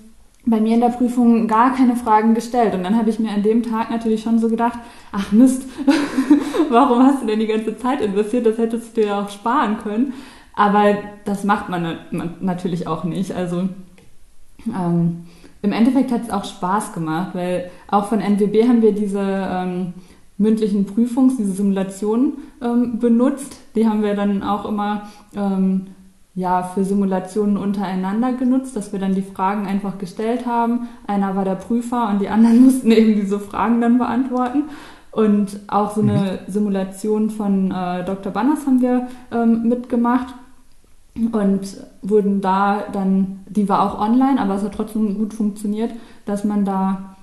bei 0.47 0.61
mir 0.61 0.75
in 0.75 0.81
der 0.81 0.91
Prüfung 0.91 1.49
gar 1.49 1.75
keine 1.75 1.97
Fragen 1.97 2.35
gestellt. 2.35 2.75
Und 2.75 2.85
dann 2.85 2.97
habe 2.97 3.11
ich 3.11 3.19
mir 3.19 3.31
an 3.31 3.43
dem 3.43 3.65
Tag 3.65 3.91
natürlich 3.91 4.23
schon 4.23 4.39
so 4.39 4.49
gedacht, 4.49 4.79
ach 5.11 5.33
Mist, 5.33 5.65
warum 6.71 7.03
hast 7.03 7.23
du 7.23 7.27
denn 7.27 7.41
die 7.41 7.49
ganze 7.49 7.77
Zeit 7.77 8.01
investiert? 8.01 8.47
Das 8.47 8.57
hättest 8.57 8.97
du 8.97 9.03
dir 9.03 9.19
auch 9.19 9.29
sparen 9.29 9.79
können. 9.79 10.15
Aber 10.55 10.97
das 11.25 11.45
macht 11.45 11.69
man 11.69 11.99
natürlich 12.41 12.87
auch 12.87 13.05
nicht. 13.05 13.33
Also 13.33 13.69
ähm, 14.69 15.25
im 15.63 15.73
Endeffekt 15.73 16.13
hat 16.13 16.23
es 16.23 16.31
auch 16.31 16.45
Spaß 16.45 16.93
gemacht, 16.93 17.31
weil 17.35 17.71
auch 17.89 18.07
von 18.07 18.21
NWB 18.21 18.69
haben 18.69 18.83
wir 18.83 18.93
diese 18.93 19.21
ähm, 19.21 19.95
mündlichen 20.39 20.87
Prüfungs-, 20.87 21.37
diese 21.37 21.53
Simulationen 21.53 22.35
ähm, 22.63 23.01
benutzt. 23.01 23.59
Die 23.75 23.87
haben 23.87 24.03
wir 24.03 24.15
dann 24.15 24.45
auch 24.45 24.65
immer 24.65 25.09
ähm, 25.35 25.89
ja, 26.37 26.63
für 26.63 26.85
Simulationen 26.85 27.57
untereinander 27.57 28.35
genutzt, 28.35 28.77
dass 28.77 28.93
wir 28.93 29.01
dann 29.01 29.15
die 29.15 29.23
Fragen 29.23 29.67
einfach 29.67 29.97
gestellt 29.97 30.45
haben. 30.47 30.89
Einer 31.07 31.35
war 31.35 31.47
der 31.47 31.55
Prüfer 31.55 32.11
und 32.11 32.21
die 32.21 32.29
anderen 32.29 32.63
mussten 32.65 32.93
eben 32.93 33.15
diese 33.15 33.41
Fragen 33.41 33.81
dann 33.81 33.97
beantworten. 33.99 34.65
Und 35.11 35.59
auch 35.67 35.95
so 35.95 36.03
eine 36.03 36.41
mhm. 36.47 36.53
Simulation 36.53 37.31
von 37.31 37.71
äh, 37.71 38.05
Dr. 38.05 38.33
Banners 38.33 38.67
haben 38.67 38.83
wir 38.83 39.09
ähm, 39.33 39.67
mitgemacht 39.67 40.35
und 41.33 41.79
wurden 42.03 42.43
da 42.43 42.85
dann, 42.93 43.41
die 43.49 43.67
war 43.71 43.81
auch 43.81 43.99
online, 43.99 44.39
aber 44.39 44.57
es 44.57 44.63
hat 44.63 44.75
trotzdem 44.75 45.17
gut 45.17 45.33
funktioniert, 45.33 45.93
dass 46.27 46.45
man 46.45 46.67
da 46.67 47.17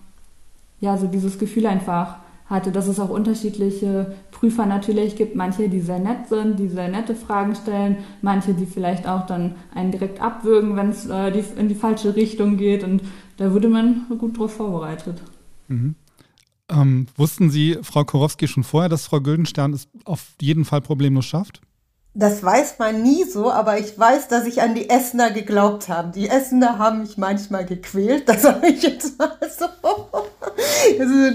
ja 0.79 0.97
so 0.97 1.05
dieses 1.05 1.37
Gefühl 1.37 1.67
einfach 1.67 2.15
hatte, 2.47 2.71
dass 2.71 2.87
es 2.87 2.99
auch 2.99 3.09
unterschiedliche 3.09 4.15
Prüfer 4.43 4.65
natürlich 4.65 5.15
gibt, 5.15 5.37
manche, 5.37 5.69
die 5.69 5.79
sehr 5.79 5.99
nett 5.99 6.27
sind, 6.27 6.59
die 6.59 6.67
sehr 6.67 6.89
nette 6.89 7.15
Fragen 7.15 7.55
stellen, 7.55 7.99
manche, 8.21 8.53
die 8.53 8.65
vielleicht 8.65 9.07
auch 9.07 9.25
dann 9.25 9.55
einen 9.73 9.91
direkt 9.91 10.19
abwürgen, 10.19 10.75
wenn 10.75 10.89
es 10.89 11.05
äh, 11.05 11.29
in 11.57 11.69
die 11.69 11.75
falsche 11.75 12.17
Richtung 12.17 12.57
geht 12.57 12.83
und 12.83 13.01
da 13.37 13.53
wurde 13.53 13.69
man 13.69 14.05
gut 14.19 14.37
drauf 14.37 14.53
vorbereitet. 14.57 15.23
Mhm. 15.69 15.95
Ähm, 16.67 17.07
wussten 17.15 17.51
Sie, 17.51 17.77
Frau 17.83 18.03
Korowski, 18.03 18.49
schon 18.49 18.63
vorher, 18.63 18.89
dass 18.89 19.05
Frau 19.05 19.21
Güldenstern 19.21 19.71
es 19.71 19.87
auf 20.03 20.33
jeden 20.41 20.65
Fall 20.65 20.81
problemlos 20.81 21.25
schafft? 21.25 21.61
Das 22.15 22.43
weiß 22.43 22.77
man 22.77 23.01
nie 23.01 23.23
so, 23.23 23.51
aber 23.51 23.79
ich 23.79 23.97
weiß, 23.97 24.27
dass 24.27 24.45
ich 24.45 24.61
an 24.61 24.75
die 24.75 24.87
Essener 24.87 25.31
geglaubt 25.31 25.89
habe. 25.89 26.11
Die 26.11 26.29
Essener 26.29 26.77
haben 26.77 27.01
mich 27.01 27.17
manchmal 27.17 27.65
gequält, 27.65 28.29
das 28.29 28.43
sage 28.43 28.67
ich 28.67 28.83
jetzt 28.83 29.17
mal 29.17 29.35
so. 29.57 29.65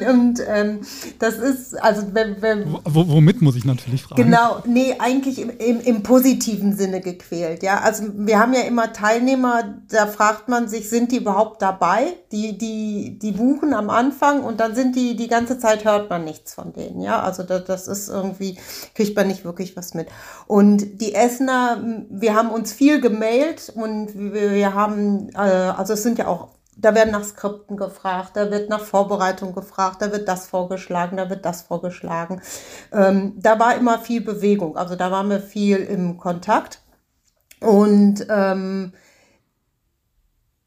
Und 0.09 0.43
ähm, 0.47 0.81
das 1.19 1.39
ist, 1.39 1.75
also 1.83 2.03
wenn, 2.13 2.41
wenn 2.43 2.73
w 2.73 2.79
womit 2.85 3.43
muss 3.43 3.57
ich 3.57 3.65
natürlich 3.65 4.03
fragen? 4.03 4.23
Genau, 4.23 4.63
nee, 4.67 4.95
eigentlich 4.99 5.41
im, 5.41 5.51
im, 5.51 5.81
im 5.81 6.03
positiven 6.03 6.77
Sinne 6.77 7.01
gequält. 7.01 7.63
Ja, 7.63 7.81
also 7.81 8.05
wir 8.15 8.39
haben 8.39 8.53
ja 8.53 8.61
immer 8.61 8.93
Teilnehmer, 8.93 9.77
da 9.91 10.07
fragt 10.07 10.49
man 10.49 10.69
sich, 10.69 10.89
sind 10.89 11.13
die 11.13 11.17
überhaupt 11.17 11.63
dabei? 11.63 12.15
Die, 12.31 12.57
die, 12.57 13.19
die 13.19 13.33
buchen 13.33 13.75
am 13.75 13.91
Anfang 13.91 14.43
und 14.43 14.61
dann 14.61 14.75
sind 14.75 14.95
die, 14.95 15.17
die 15.17 15.29
ganze 15.29 15.59
Zeit 15.59 15.85
hört 15.85 16.11
man 16.11 16.25
nichts 16.25 16.55
von 16.55 16.73
denen. 16.73 17.01
Ja, 17.01 17.21
also 17.21 17.43
das, 17.43 17.65
das 17.65 17.89
ist 17.89 18.09
irgendwie, 18.09 18.59
kriegt 18.95 19.17
man 19.17 19.27
nicht 19.29 19.45
wirklich 19.45 19.77
was 19.77 19.95
mit. 19.95 20.09
Und 20.47 20.68
und 20.69 21.01
die 21.01 21.15
Essener, 21.15 21.83
wir 22.11 22.35
haben 22.35 22.51
uns 22.51 22.75
viel 22.75 23.01
gemailt 23.01 23.73
und 23.75 24.11
wir 24.15 24.75
haben, 24.75 25.31
äh, 25.31 25.39
also 25.39 25.95
es 25.95 26.03
sind 26.03 26.19
ja 26.19 26.27
auch, 26.27 26.49
da 26.77 26.95
werden 26.95 27.11
nach 27.11 27.25
Skripten 27.25 27.79
gefragt, 27.79 28.33
da 28.35 28.51
wird 28.51 28.69
nach 28.69 28.83
Vorbereitung 28.85 29.55
gefragt, 29.55 30.03
da 30.03 30.13
wird 30.13 30.29
das 30.29 30.47
vorgeschlagen, 30.47 31.17
da 31.17 31.31
wird 31.31 31.47
das 31.47 31.63
vorgeschlagen. 31.63 32.43
Ähm, 32.93 33.33
da 33.39 33.59
war 33.59 33.77
immer 33.77 33.99
viel 33.99 34.21
Bewegung, 34.21 34.77
also 34.77 34.95
da 34.95 35.11
waren 35.11 35.31
wir 35.31 35.41
viel 35.41 35.79
im 35.79 36.19
Kontakt. 36.19 36.83
Und 37.61 38.27
ähm, 38.29 38.93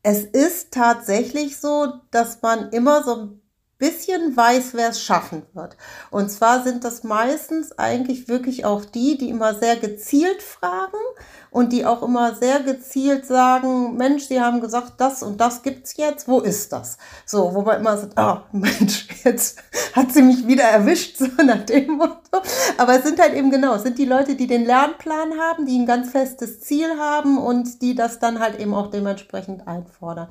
es 0.01 0.23
ist 0.23 0.73
tatsächlich 0.73 1.59
so, 1.59 1.93
dass 2.09 2.41
man 2.41 2.69
immer 2.69 3.03
so 3.03 3.15
ein 3.15 3.40
bisschen 3.81 4.37
weiß, 4.37 4.75
wer 4.75 4.89
es 4.89 5.01
schaffen 5.01 5.41
wird. 5.53 5.75
Und 6.11 6.29
zwar 6.29 6.63
sind 6.63 6.83
das 6.83 7.03
meistens 7.03 7.77
eigentlich 7.77 8.27
wirklich 8.27 8.63
auch 8.63 8.85
die, 8.85 9.17
die 9.17 9.29
immer 9.29 9.55
sehr 9.55 9.75
gezielt 9.75 10.43
fragen 10.43 11.01
und 11.49 11.73
die 11.73 11.85
auch 11.85 12.03
immer 12.03 12.35
sehr 12.35 12.59
gezielt 12.59 13.25
sagen, 13.25 13.97
Mensch, 13.97 14.27
Sie 14.27 14.39
haben 14.39 14.61
gesagt, 14.61 14.93
das 14.97 15.23
und 15.23 15.41
das 15.41 15.63
gibt's 15.63 15.97
jetzt, 15.97 16.27
wo 16.27 16.39
ist 16.39 16.71
das? 16.71 16.99
So, 17.25 17.55
wo 17.55 17.63
man 17.63 17.79
immer 17.79 17.97
sagt, 17.97 18.13
oh 18.17 18.37
Mensch, 18.57 19.07
jetzt 19.23 19.57
hat 19.93 20.11
sie 20.13 20.21
mich 20.21 20.45
wieder 20.45 20.63
erwischt, 20.63 21.17
so 21.19 21.27
nach 21.43 21.65
dem 21.65 21.97
Motto. 21.97 22.41
Aber 22.77 22.97
es 22.97 23.03
sind 23.03 23.19
halt 23.19 23.33
eben 23.33 23.49
genau, 23.49 23.73
es 23.73 23.83
sind 23.83 23.97
die 23.97 24.05
Leute, 24.05 24.35
die 24.35 24.47
den 24.47 24.63
Lernplan 24.65 25.33
haben, 25.39 25.65
die 25.65 25.79
ein 25.79 25.87
ganz 25.87 26.11
festes 26.11 26.61
Ziel 26.61 26.99
haben 26.99 27.39
und 27.39 27.81
die 27.81 27.95
das 27.95 28.19
dann 28.19 28.39
halt 28.39 28.59
eben 28.59 28.75
auch 28.75 28.91
dementsprechend 28.91 29.67
einfordern. 29.67 30.27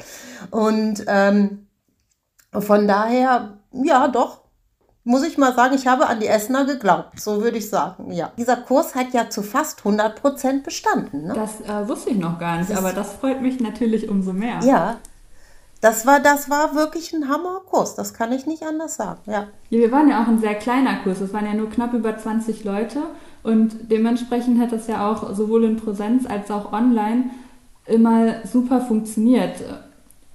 Und 0.53 1.05
ähm, 1.09 1.67
von 2.53 2.89
daher, 2.89 3.59
ja, 3.73 4.09
doch, 4.09 4.41
muss 5.05 5.23
ich 5.23 5.39
mal 5.39 5.55
sagen, 5.55 5.75
ich 5.75 5.87
habe 5.87 6.07
an 6.07 6.21
die 6.21 6.27
Essener 6.27 6.65
geglaubt. 6.65 7.21
So 7.21 7.43
würde 7.43 7.59
ich 7.59 7.71
sagen, 7.71 8.13
ja. 8.13 8.33
Dieser 8.37 8.57
Kurs 8.57 8.95
hat 8.95 9.13
ja 9.13 9.31
zu 9.31 9.43
fast 9.43 9.79
100 9.79 10.21
Prozent 10.21 10.65
bestanden. 10.65 11.29
Ne? 11.29 11.35
Das 11.35 11.61
äh, 11.61 11.89
wusste 11.89 12.11
ich 12.11 12.19
noch 12.19 12.39
gar 12.39 12.59
nicht, 12.59 12.71
das 12.71 12.79
aber 12.79 12.93
das 12.93 13.13
freut 13.15 13.41
mich 13.41 13.61
natürlich 13.61 14.09
umso 14.09 14.33
mehr. 14.33 14.61
Ja, 14.63 14.97
das 15.81 16.07
war, 16.07 16.21
das 16.21 16.51
war 16.51 16.75
wirklich 16.75 17.13
ein 17.15 17.29
Hammerkurs. 17.29 17.95
Das 17.95 18.13
kann 18.13 18.33
ich 18.33 18.47
nicht 18.47 18.63
anders 18.63 18.97
sagen, 18.97 19.21
ja. 19.27 19.47
ja. 19.71 19.79
Wir 19.79 19.91
waren 19.91 20.09
ja 20.11 20.23
auch 20.23 20.29
ein 20.29 20.39
sehr 20.39 20.55
kleiner 20.55 20.97
Kurs. 21.03 21.21
Es 21.21 21.33
waren 21.33 21.47
ja 21.47 21.55
nur 21.55 21.71
knapp 21.71 21.95
über 21.95 22.17
20 22.17 22.65
Leute. 22.65 23.03
Und 23.43 23.91
dementsprechend 23.91 24.61
hat 24.61 24.73
das 24.73 24.87
ja 24.87 25.11
auch 25.11 25.35
sowohl 25.35 25.65
in 25.65 25.77
Präsenz 25.77 26.27
als 26.27 26.51
auch 26.51 26.73
online 26.75 27.31
immer 27.87 28.47
super 28.47 28.83
funktioniert 28.83 29.63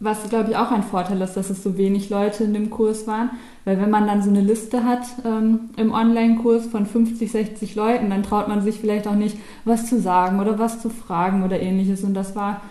was, 0.05 0.29
glaube 0.29 0.51
ich, 0.51 0.57
auch 0.57 0.71
ein 0.71 0.83
Vorteil 0.83 1.19
ist, 1.21 1.33
dass 1.33 1.49
es 1.49 1.63
so 1.63 1.77
wenig 1.77 2.09
Leute 2.09 2.43
in 2.43 2.53
dem 2.53 2.69
Kurs 2.69 3.07
waren. 3.07 3.31
Weil 3.65 3.79
wenn 3.81 3.89
man 3.89 4.07
dann 4.07 4.21
so 4.21 4.29
eine 4.29 4.41
Liste 4.41 4.85
hat 4.85 5.05
ähm, 5.25 5.71
im 5.75 5.91
Online-Kurs 5.91 6.67
von 6.67 6.85
50, 6.85 7.31
60 7.31 7.75
Leuten, 7.75 8.09
dann 8.09 8.23
traut 8.23 8.47
man 8.47 8.61
sich 8.61 8.79
vielleicht 8.79 9.07
auch 9.07 9.15
nicht, 9.15 9.37
was 9.65 9.89
zu 9.89 9.99
sagen 9.99 10.39
oder 10.39 10.59
was 10.59 10.81
zu 10.81 10.89
fragen 10.89 11.43
oder 11.43 11.59
ähnliches. 11.59 12.03
Und 12.03 12.13
das 12.13 12.35
war 12.35 12.61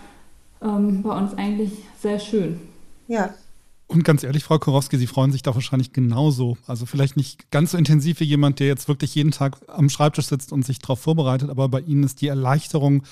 ähm, 0.61 1.03
bei 1.03 1.15
uns 1.15 1.37
eigentlich 1.37 1.71
sehr 2.01 2.19
schön. 2.19 2.59
Ja. 3.07 3.31
Und 3.87 4.03
ganz 4.03 4.23
ehrlich, 4.23 4.43
Frau 4.43 4.57
Korowski, 4.57 4.97
Sie 4.97 5.05
freuen 5.05 5.31
sich 5.31 5.43
da 5.43 5.53
wahrscheinlich 5.53 5.93
genauso. 5.93 6.57
Also 6.65 6.87
vielleicht 6.87 7.17
nicht 7.17 7.51
ganz 7.51 7.71
so 7.71 7.77
intensiv 7.77 8.19
wie 8.19 8.23
jemand, 8.23 8.59
der 8.59 8.67
jetzt 8.67 8.87
wirklich 8.87 9.13
jeden 9.13 9.29
Tag 9.29 9.57
am 9.67 9.89
Schreibtisch 9.89 10.25
sitzt 10.25 10.51
und 10.51 10.65
sich 10.65 10.79
darauf 10.79 10.99
vorbereitet, 10.99 11.51
aber 11.51 11.69
bei 11.69 11.81
Ihnen 11.81 12.03
ist 12.03 12.21
die 12.21 12.27
Erleichterung 12.27 13.03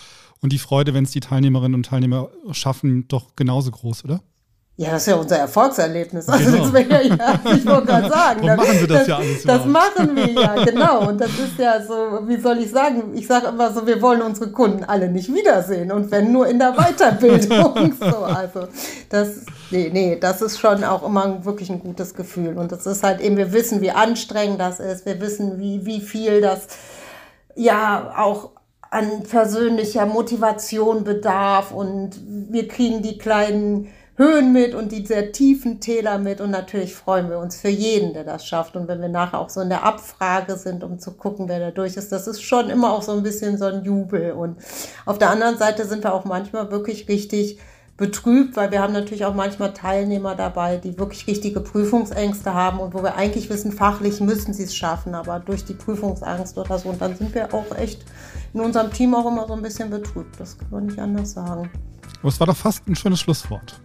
und 0.44 0.52
die 0.52 0.60
Freude, 0.60 0.94
wenn 0.94 1.06
es 1.06 1.12
die 1.12 1.22
Teilnehmerinnen 1.22 1.74
und 1.74 1.86
Teilnehmer 1.86 2.30
schaffen, 2.52 3.08
doch 3.08 3.36
genauso 3.36 3.72
groß, 3.72 4.04
oder? 4.04 4.22
Ja, 4.76 4.92
das 4.92 5.04
ist 5.04 5.08
ja 5.08 5.16
unser 5.16 5.38
Erfolgserlebnis. 5.38 6.28
Also 6.28 6.52
genau. 6.52 6.64
das 6.64 6.74
wäre 6.74 7.08
ja, 7.08 7.40
ich 7.56 7.66
wollte 7.66 7.86
gerade 7.86 8.10
sagen. 8.10 8.50
Und 8.50 8.58
machen 8.58 8.80
wir 8.80 8.88
das, 8.88 9.00
das 9.00 9.08
ja 9.08 9.18
alles 9.18 9.44
Das 9.44 9.66
machen 9.66 10.16
wir 10.16 10.30
ja, 10.32 10.66
genau. 10.66 11.08
Und 11.08 11.22
das 11.22 11.30
ist 11.30 11.58
ja 11.60 11.82
so, 11.82 12.28
wie 12.28 12.38
soll 12.38 12.58
ich 12.58 12.72
sagen, 12.72 13.14
ich 13.14 13.26
sage 13.26 13.48
immer 13.48 13.72
so, 13.72 13.88
wir 13.88 14.02
wollen 14.02 14.22
unsere 14.22 14.52
Kunden 14.52 14.84
alle 14.84 15.10
nicht 15.10 15.34
wiedersehen. 15.34 15.92
Und 15.92 16.12
wenn 16.12 16.32
nur 16.34 16.48
in 16.48 16.60
der 16.60 16.74
Weiterbildung. 16.74 17.94
so, 18.00 18.18
also 18.18 18.68
das, 19.10 19.46
nee, 19.72 19.92
nee, 19.94 20.18
das 20.20 20.42
ist 20.42 20.60
schon 20.60 20.84
auch 20.84 21.06
immer 21.06 21.46
wirklich 21.46 21.70
ein 21.70 21.80
gutes 21.80 22.16
Gefühl. 22.16 22.58
Und 22.58 22.72
das 22.72 22.86
ist 22.86 23.04
halt 23.04 23.22
eben, 23.22 23.38
wir 23.38 23.54
wissen, 23.54 23.80
wie 23.80 23.92
anstrengend 23.92 24.60
das 24.60 24.80
ist. 24.80 25.06
Wir 25.06 25.22
wissen, 25.22 25.60
wie, 25.60 25.86
wie 25.86 26.02
viel 26.02 26.42
das 26.42 26.68
ja 27.56 28.14
auch 28.18 28.50
an 28.94 29.24
persönlicher 29.24 30.06
Motivation 30.06 31.04
bedarf 31.04 31.72
und 31.72 32.12
wir 32.26 32.68
kriegen 32.68 33.02
die 33.02 33.18
kleinen 33.18 33.90
Höhen 34.16 34.54
mit 34.54 34.76
und 34.76 34.92
die 34.92 35.04
sehr 35.08 35.32
tiefen 35.32 35.80
Täler 35.80 36.20
mit 36.20 36.40
und 36.40 36.52
natürlich 36.52 36.94
freuen 36.94 37.32
wir 37.32 37.40
uns 37.40 37.56
für 37.56 37.70
jeden, 37.70 38.14
der 38.14 38.24
das 38.24 38.46
schafft. 38.46 38.76
Und 38.76 38.88
wenn 38.88 39.02
wir 39.02 39.10
nachher 39.10 39.40
auch 39.40 39.50
so 39.50 39.62
in 39.62 39.70
der 39.70 39.84
Abfrage 39.84 40.56
sind, 40.56 40.84
um 40.84 41.00
zu 41.00 41.14
gucken, 41.14 41.50
wer 41.50 41.60
da 41.60 41.72
durch 41.72 41.98
ist, 41.98 42.12
das 42.12 42.28
ist 42.28 42.44
schon 42.44 42.70
immer 42.70 42.94
auch 42.94 43.02
so 43.02 43.14
ein 43.14 43.24
bisschen 43.24 43.58
so 43.58 43.66
ein 43.66 43.84
Jubel. 43.84 44.34
Und 44.34 44.58
auf 45.08 45.18
der 45.18 45.32
anderen 45.32 45.58
Seite 45.58 45.86
sind 45.86 46.04
wir 46.04 46.14
auch 46.14 46.26
manchmal 46.26 46.70
wirklich 46.70 47.10
richtig 47.10 47.58
betrübt, 47.98 48.56
weil 48.58 48.72
wir 48.72 48.82
haben 48.82 48.94
natürlich 48.94 49.26
auch 49.26 49.36
manchmal 49.36 49.74
Teilnehmer 49.74 50.36
dabei, 50.36 50.78
die 50.78 50.98
wirklich 50.98 51.28
richtige 51.28 51.60
Prüfungsängste 51.60 52.54
haben 52.54 52.80
und 52.80 52.94
wo 52.94 53.04
wir 53.04 53.16
eigentlich 53.16 53.50
wissen, 53.50 53.72
fachlich 53.72 54.20
müssen 54.20 54.54
sie 54.54 54.64
es 54.64 54.76
schaffen, 54.76 55.14
aber 55.14 55.40
durch 55.40 55.64
die 55.64 55.74
Prüfungsangst 55.74 56.58
oder 56.58 56.80
so. 56.80 56.90
Und 56.90 57.02
dann 57.02 57.16
sind 57.16 57.36
wir 57.36 57.54
auch 57.54 57.76
echt 57.78 58.04
in 58.54 58.62
unserem 58.62 58.92
Team 58.92 59.14
auch 59.14 59.28
immer 59.28 59.48
so 59.48 59.54
ein 59.54 59.62
bisschen 59.62 59.90
betrübt. 59.92 60.40
Das 60.40 60.58
kann 60.58 60.68
man 60.72 60.86
nicht 60.88 61.00
anders 61.00 61.34
sagen. 61.34 61.70
Aber 62.22 62.30
es 62.30 62.40
war 62.40 62.48
doch 62.48 62.56
fast 62.56 62.88
ein 62.88 62.96
schönes 62.96 63.20
Schlusswort. 63.20 63.80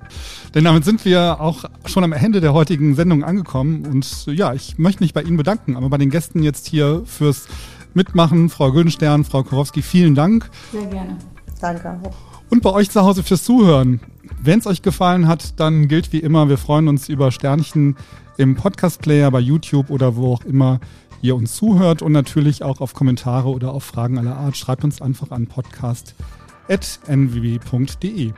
Denn 0.54 0.64
damit 0.64 0.84
sind 0.84 1.04
wir 1.04 1.40
auch 1.40 1.64
schon 1.84 2.04
am 2.04 2.12
Ende 2.12 2.40
der 2.40 2.54
heutigen 2.54 2.94
Sendung 2.94 3.24
angekommen. 3.24 3.84
Und 3.84 4.26
ja, 4.26 4.54
ich 4.54 4.78
möchte 4.78 5.02
mich 5.02 5.12
bei 5.12 5.22
Ihnen 5.22 5.36
bedanken, 5.36 5.76
aber 5.76 5.90
bei 5.90 5.98
den 5.98 6.08
Gästen 6.08 6.42
jetzt 6.42 6.66
hier 6.66 7.02
fürs 7.04 7.46
Mitmachen, 7.94 8.48
Frau 8.48 8.70
Güldenstern, 8.72 9.24
Frau 9.24 9.42
Korowski, 9.42 9.82
vielen 9.82 10.14
Dank. 10.14 10.48
Sehr 10.72 10.86
gerne. 10.86 11.16
Danke 11.60 12.00
auch. 12.02 12.27
Und 12.50 12.62
bei 12.62 12.72
euch 12.72 12.90
zu 12.90 13.02
Hause 13.02 13.22
fürs 13.22 13.44
Zuhören. 13.44 14.00
Wenn 14.40 14.58
es 14.58 14.66
euch 14.66 14.82
gefallen 14.82 15.28
hat, 15.28 15.60
dann 15.60 15.88
gilt 15.88 16.12
wie 16.12 16.18
immer, 16.18 16.48
wir 16.48 16.58
freuen 16.58 16.88
uns 16.88 17.08
über 17.08 17.30
Sternchen 17.30 17.96
im 18.36 18.54
Podcast-Player, 18.54 19.30
bei 19.30 19.40
YouTube 19.40 19.90
oder 19.90 20.16
wo 20.16 20.32
auch 20.32 20.44
immer 20.44 20.80
ihr 21.20 21.36
uns 21.36 21.56
zuhört 21.56 22.02
und 22.02 22.12
natürlich 22.12 22.62
auch 22.62 22.80
auf 22.80 22.94
Kommentare 22.94 23.48
oder 23.48 23.72
auf 23.72 23.82
Fragen 23.84 24.18
aller 24.18 24.36
Art. 24.36 24.56
Schreibt 24.56 24.84
uns 24.84 25.02
einfach 25.02 25.30
an 25.30 25.46
podcast.nwb.de. 25.46 28.32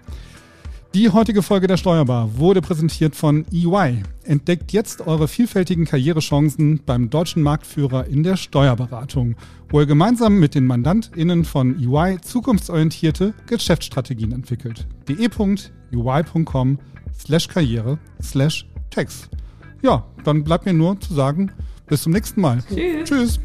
Die 0.93 1.09
heutige 1.09 1.43
Folge 1.43 1.69
der 1.69 1.77
Steuerbar 1.77 2.37
wurde 2.37 2.61
präsentiert 2.61 3.15
von 3.15 3.47
EY. 3.53 4.03
Entdeckt 4.25 4.73
jetzt 4.73 5.07
eure 5.07 5.29
vielfältigen 5.29 5.85
Karrierechancen 5.85 6.81
beim 6.85 7.11
deutschen 7.11 7.45
Marktführer 7.45 8.07
in 8.07 8.25
der 8.25 8.37
Steuerberatung, 8.37 9.37
wo 9.69 9.79
ihr 9.79 9.87
gemeinsam 9.87 10.41
mit 10.41 10.57
den 10.57 10.67
MandantInnen 10.67 11.45
von 11.45 11.79
EY 11.79 12.19
zukunftsorientierte 12.21 13.35
Geschäftsstrategien 13.47 14.33
entwickelt. 14.33 14.89
de.ey.com 15.07 16.79
slash 17.17 17.47
karriere 17.47 18.01
slash 18.21 18.67
text. 18.91 19.29
Ja, 19.83 20.05
dann 20.25 20.43
bleibt 20.43 20.67
mir 20.67 20.75
nur 20.75 20.99
zu 20.99 21.15
sagen, 21.15 21.53
bis 21.87 22.03
zum 22.03 22.13
nächsten 22.13 22.41
Mal. 22.41 22.65
Tschüss. 22.69 23.09
Tschüss. 23.09 23.41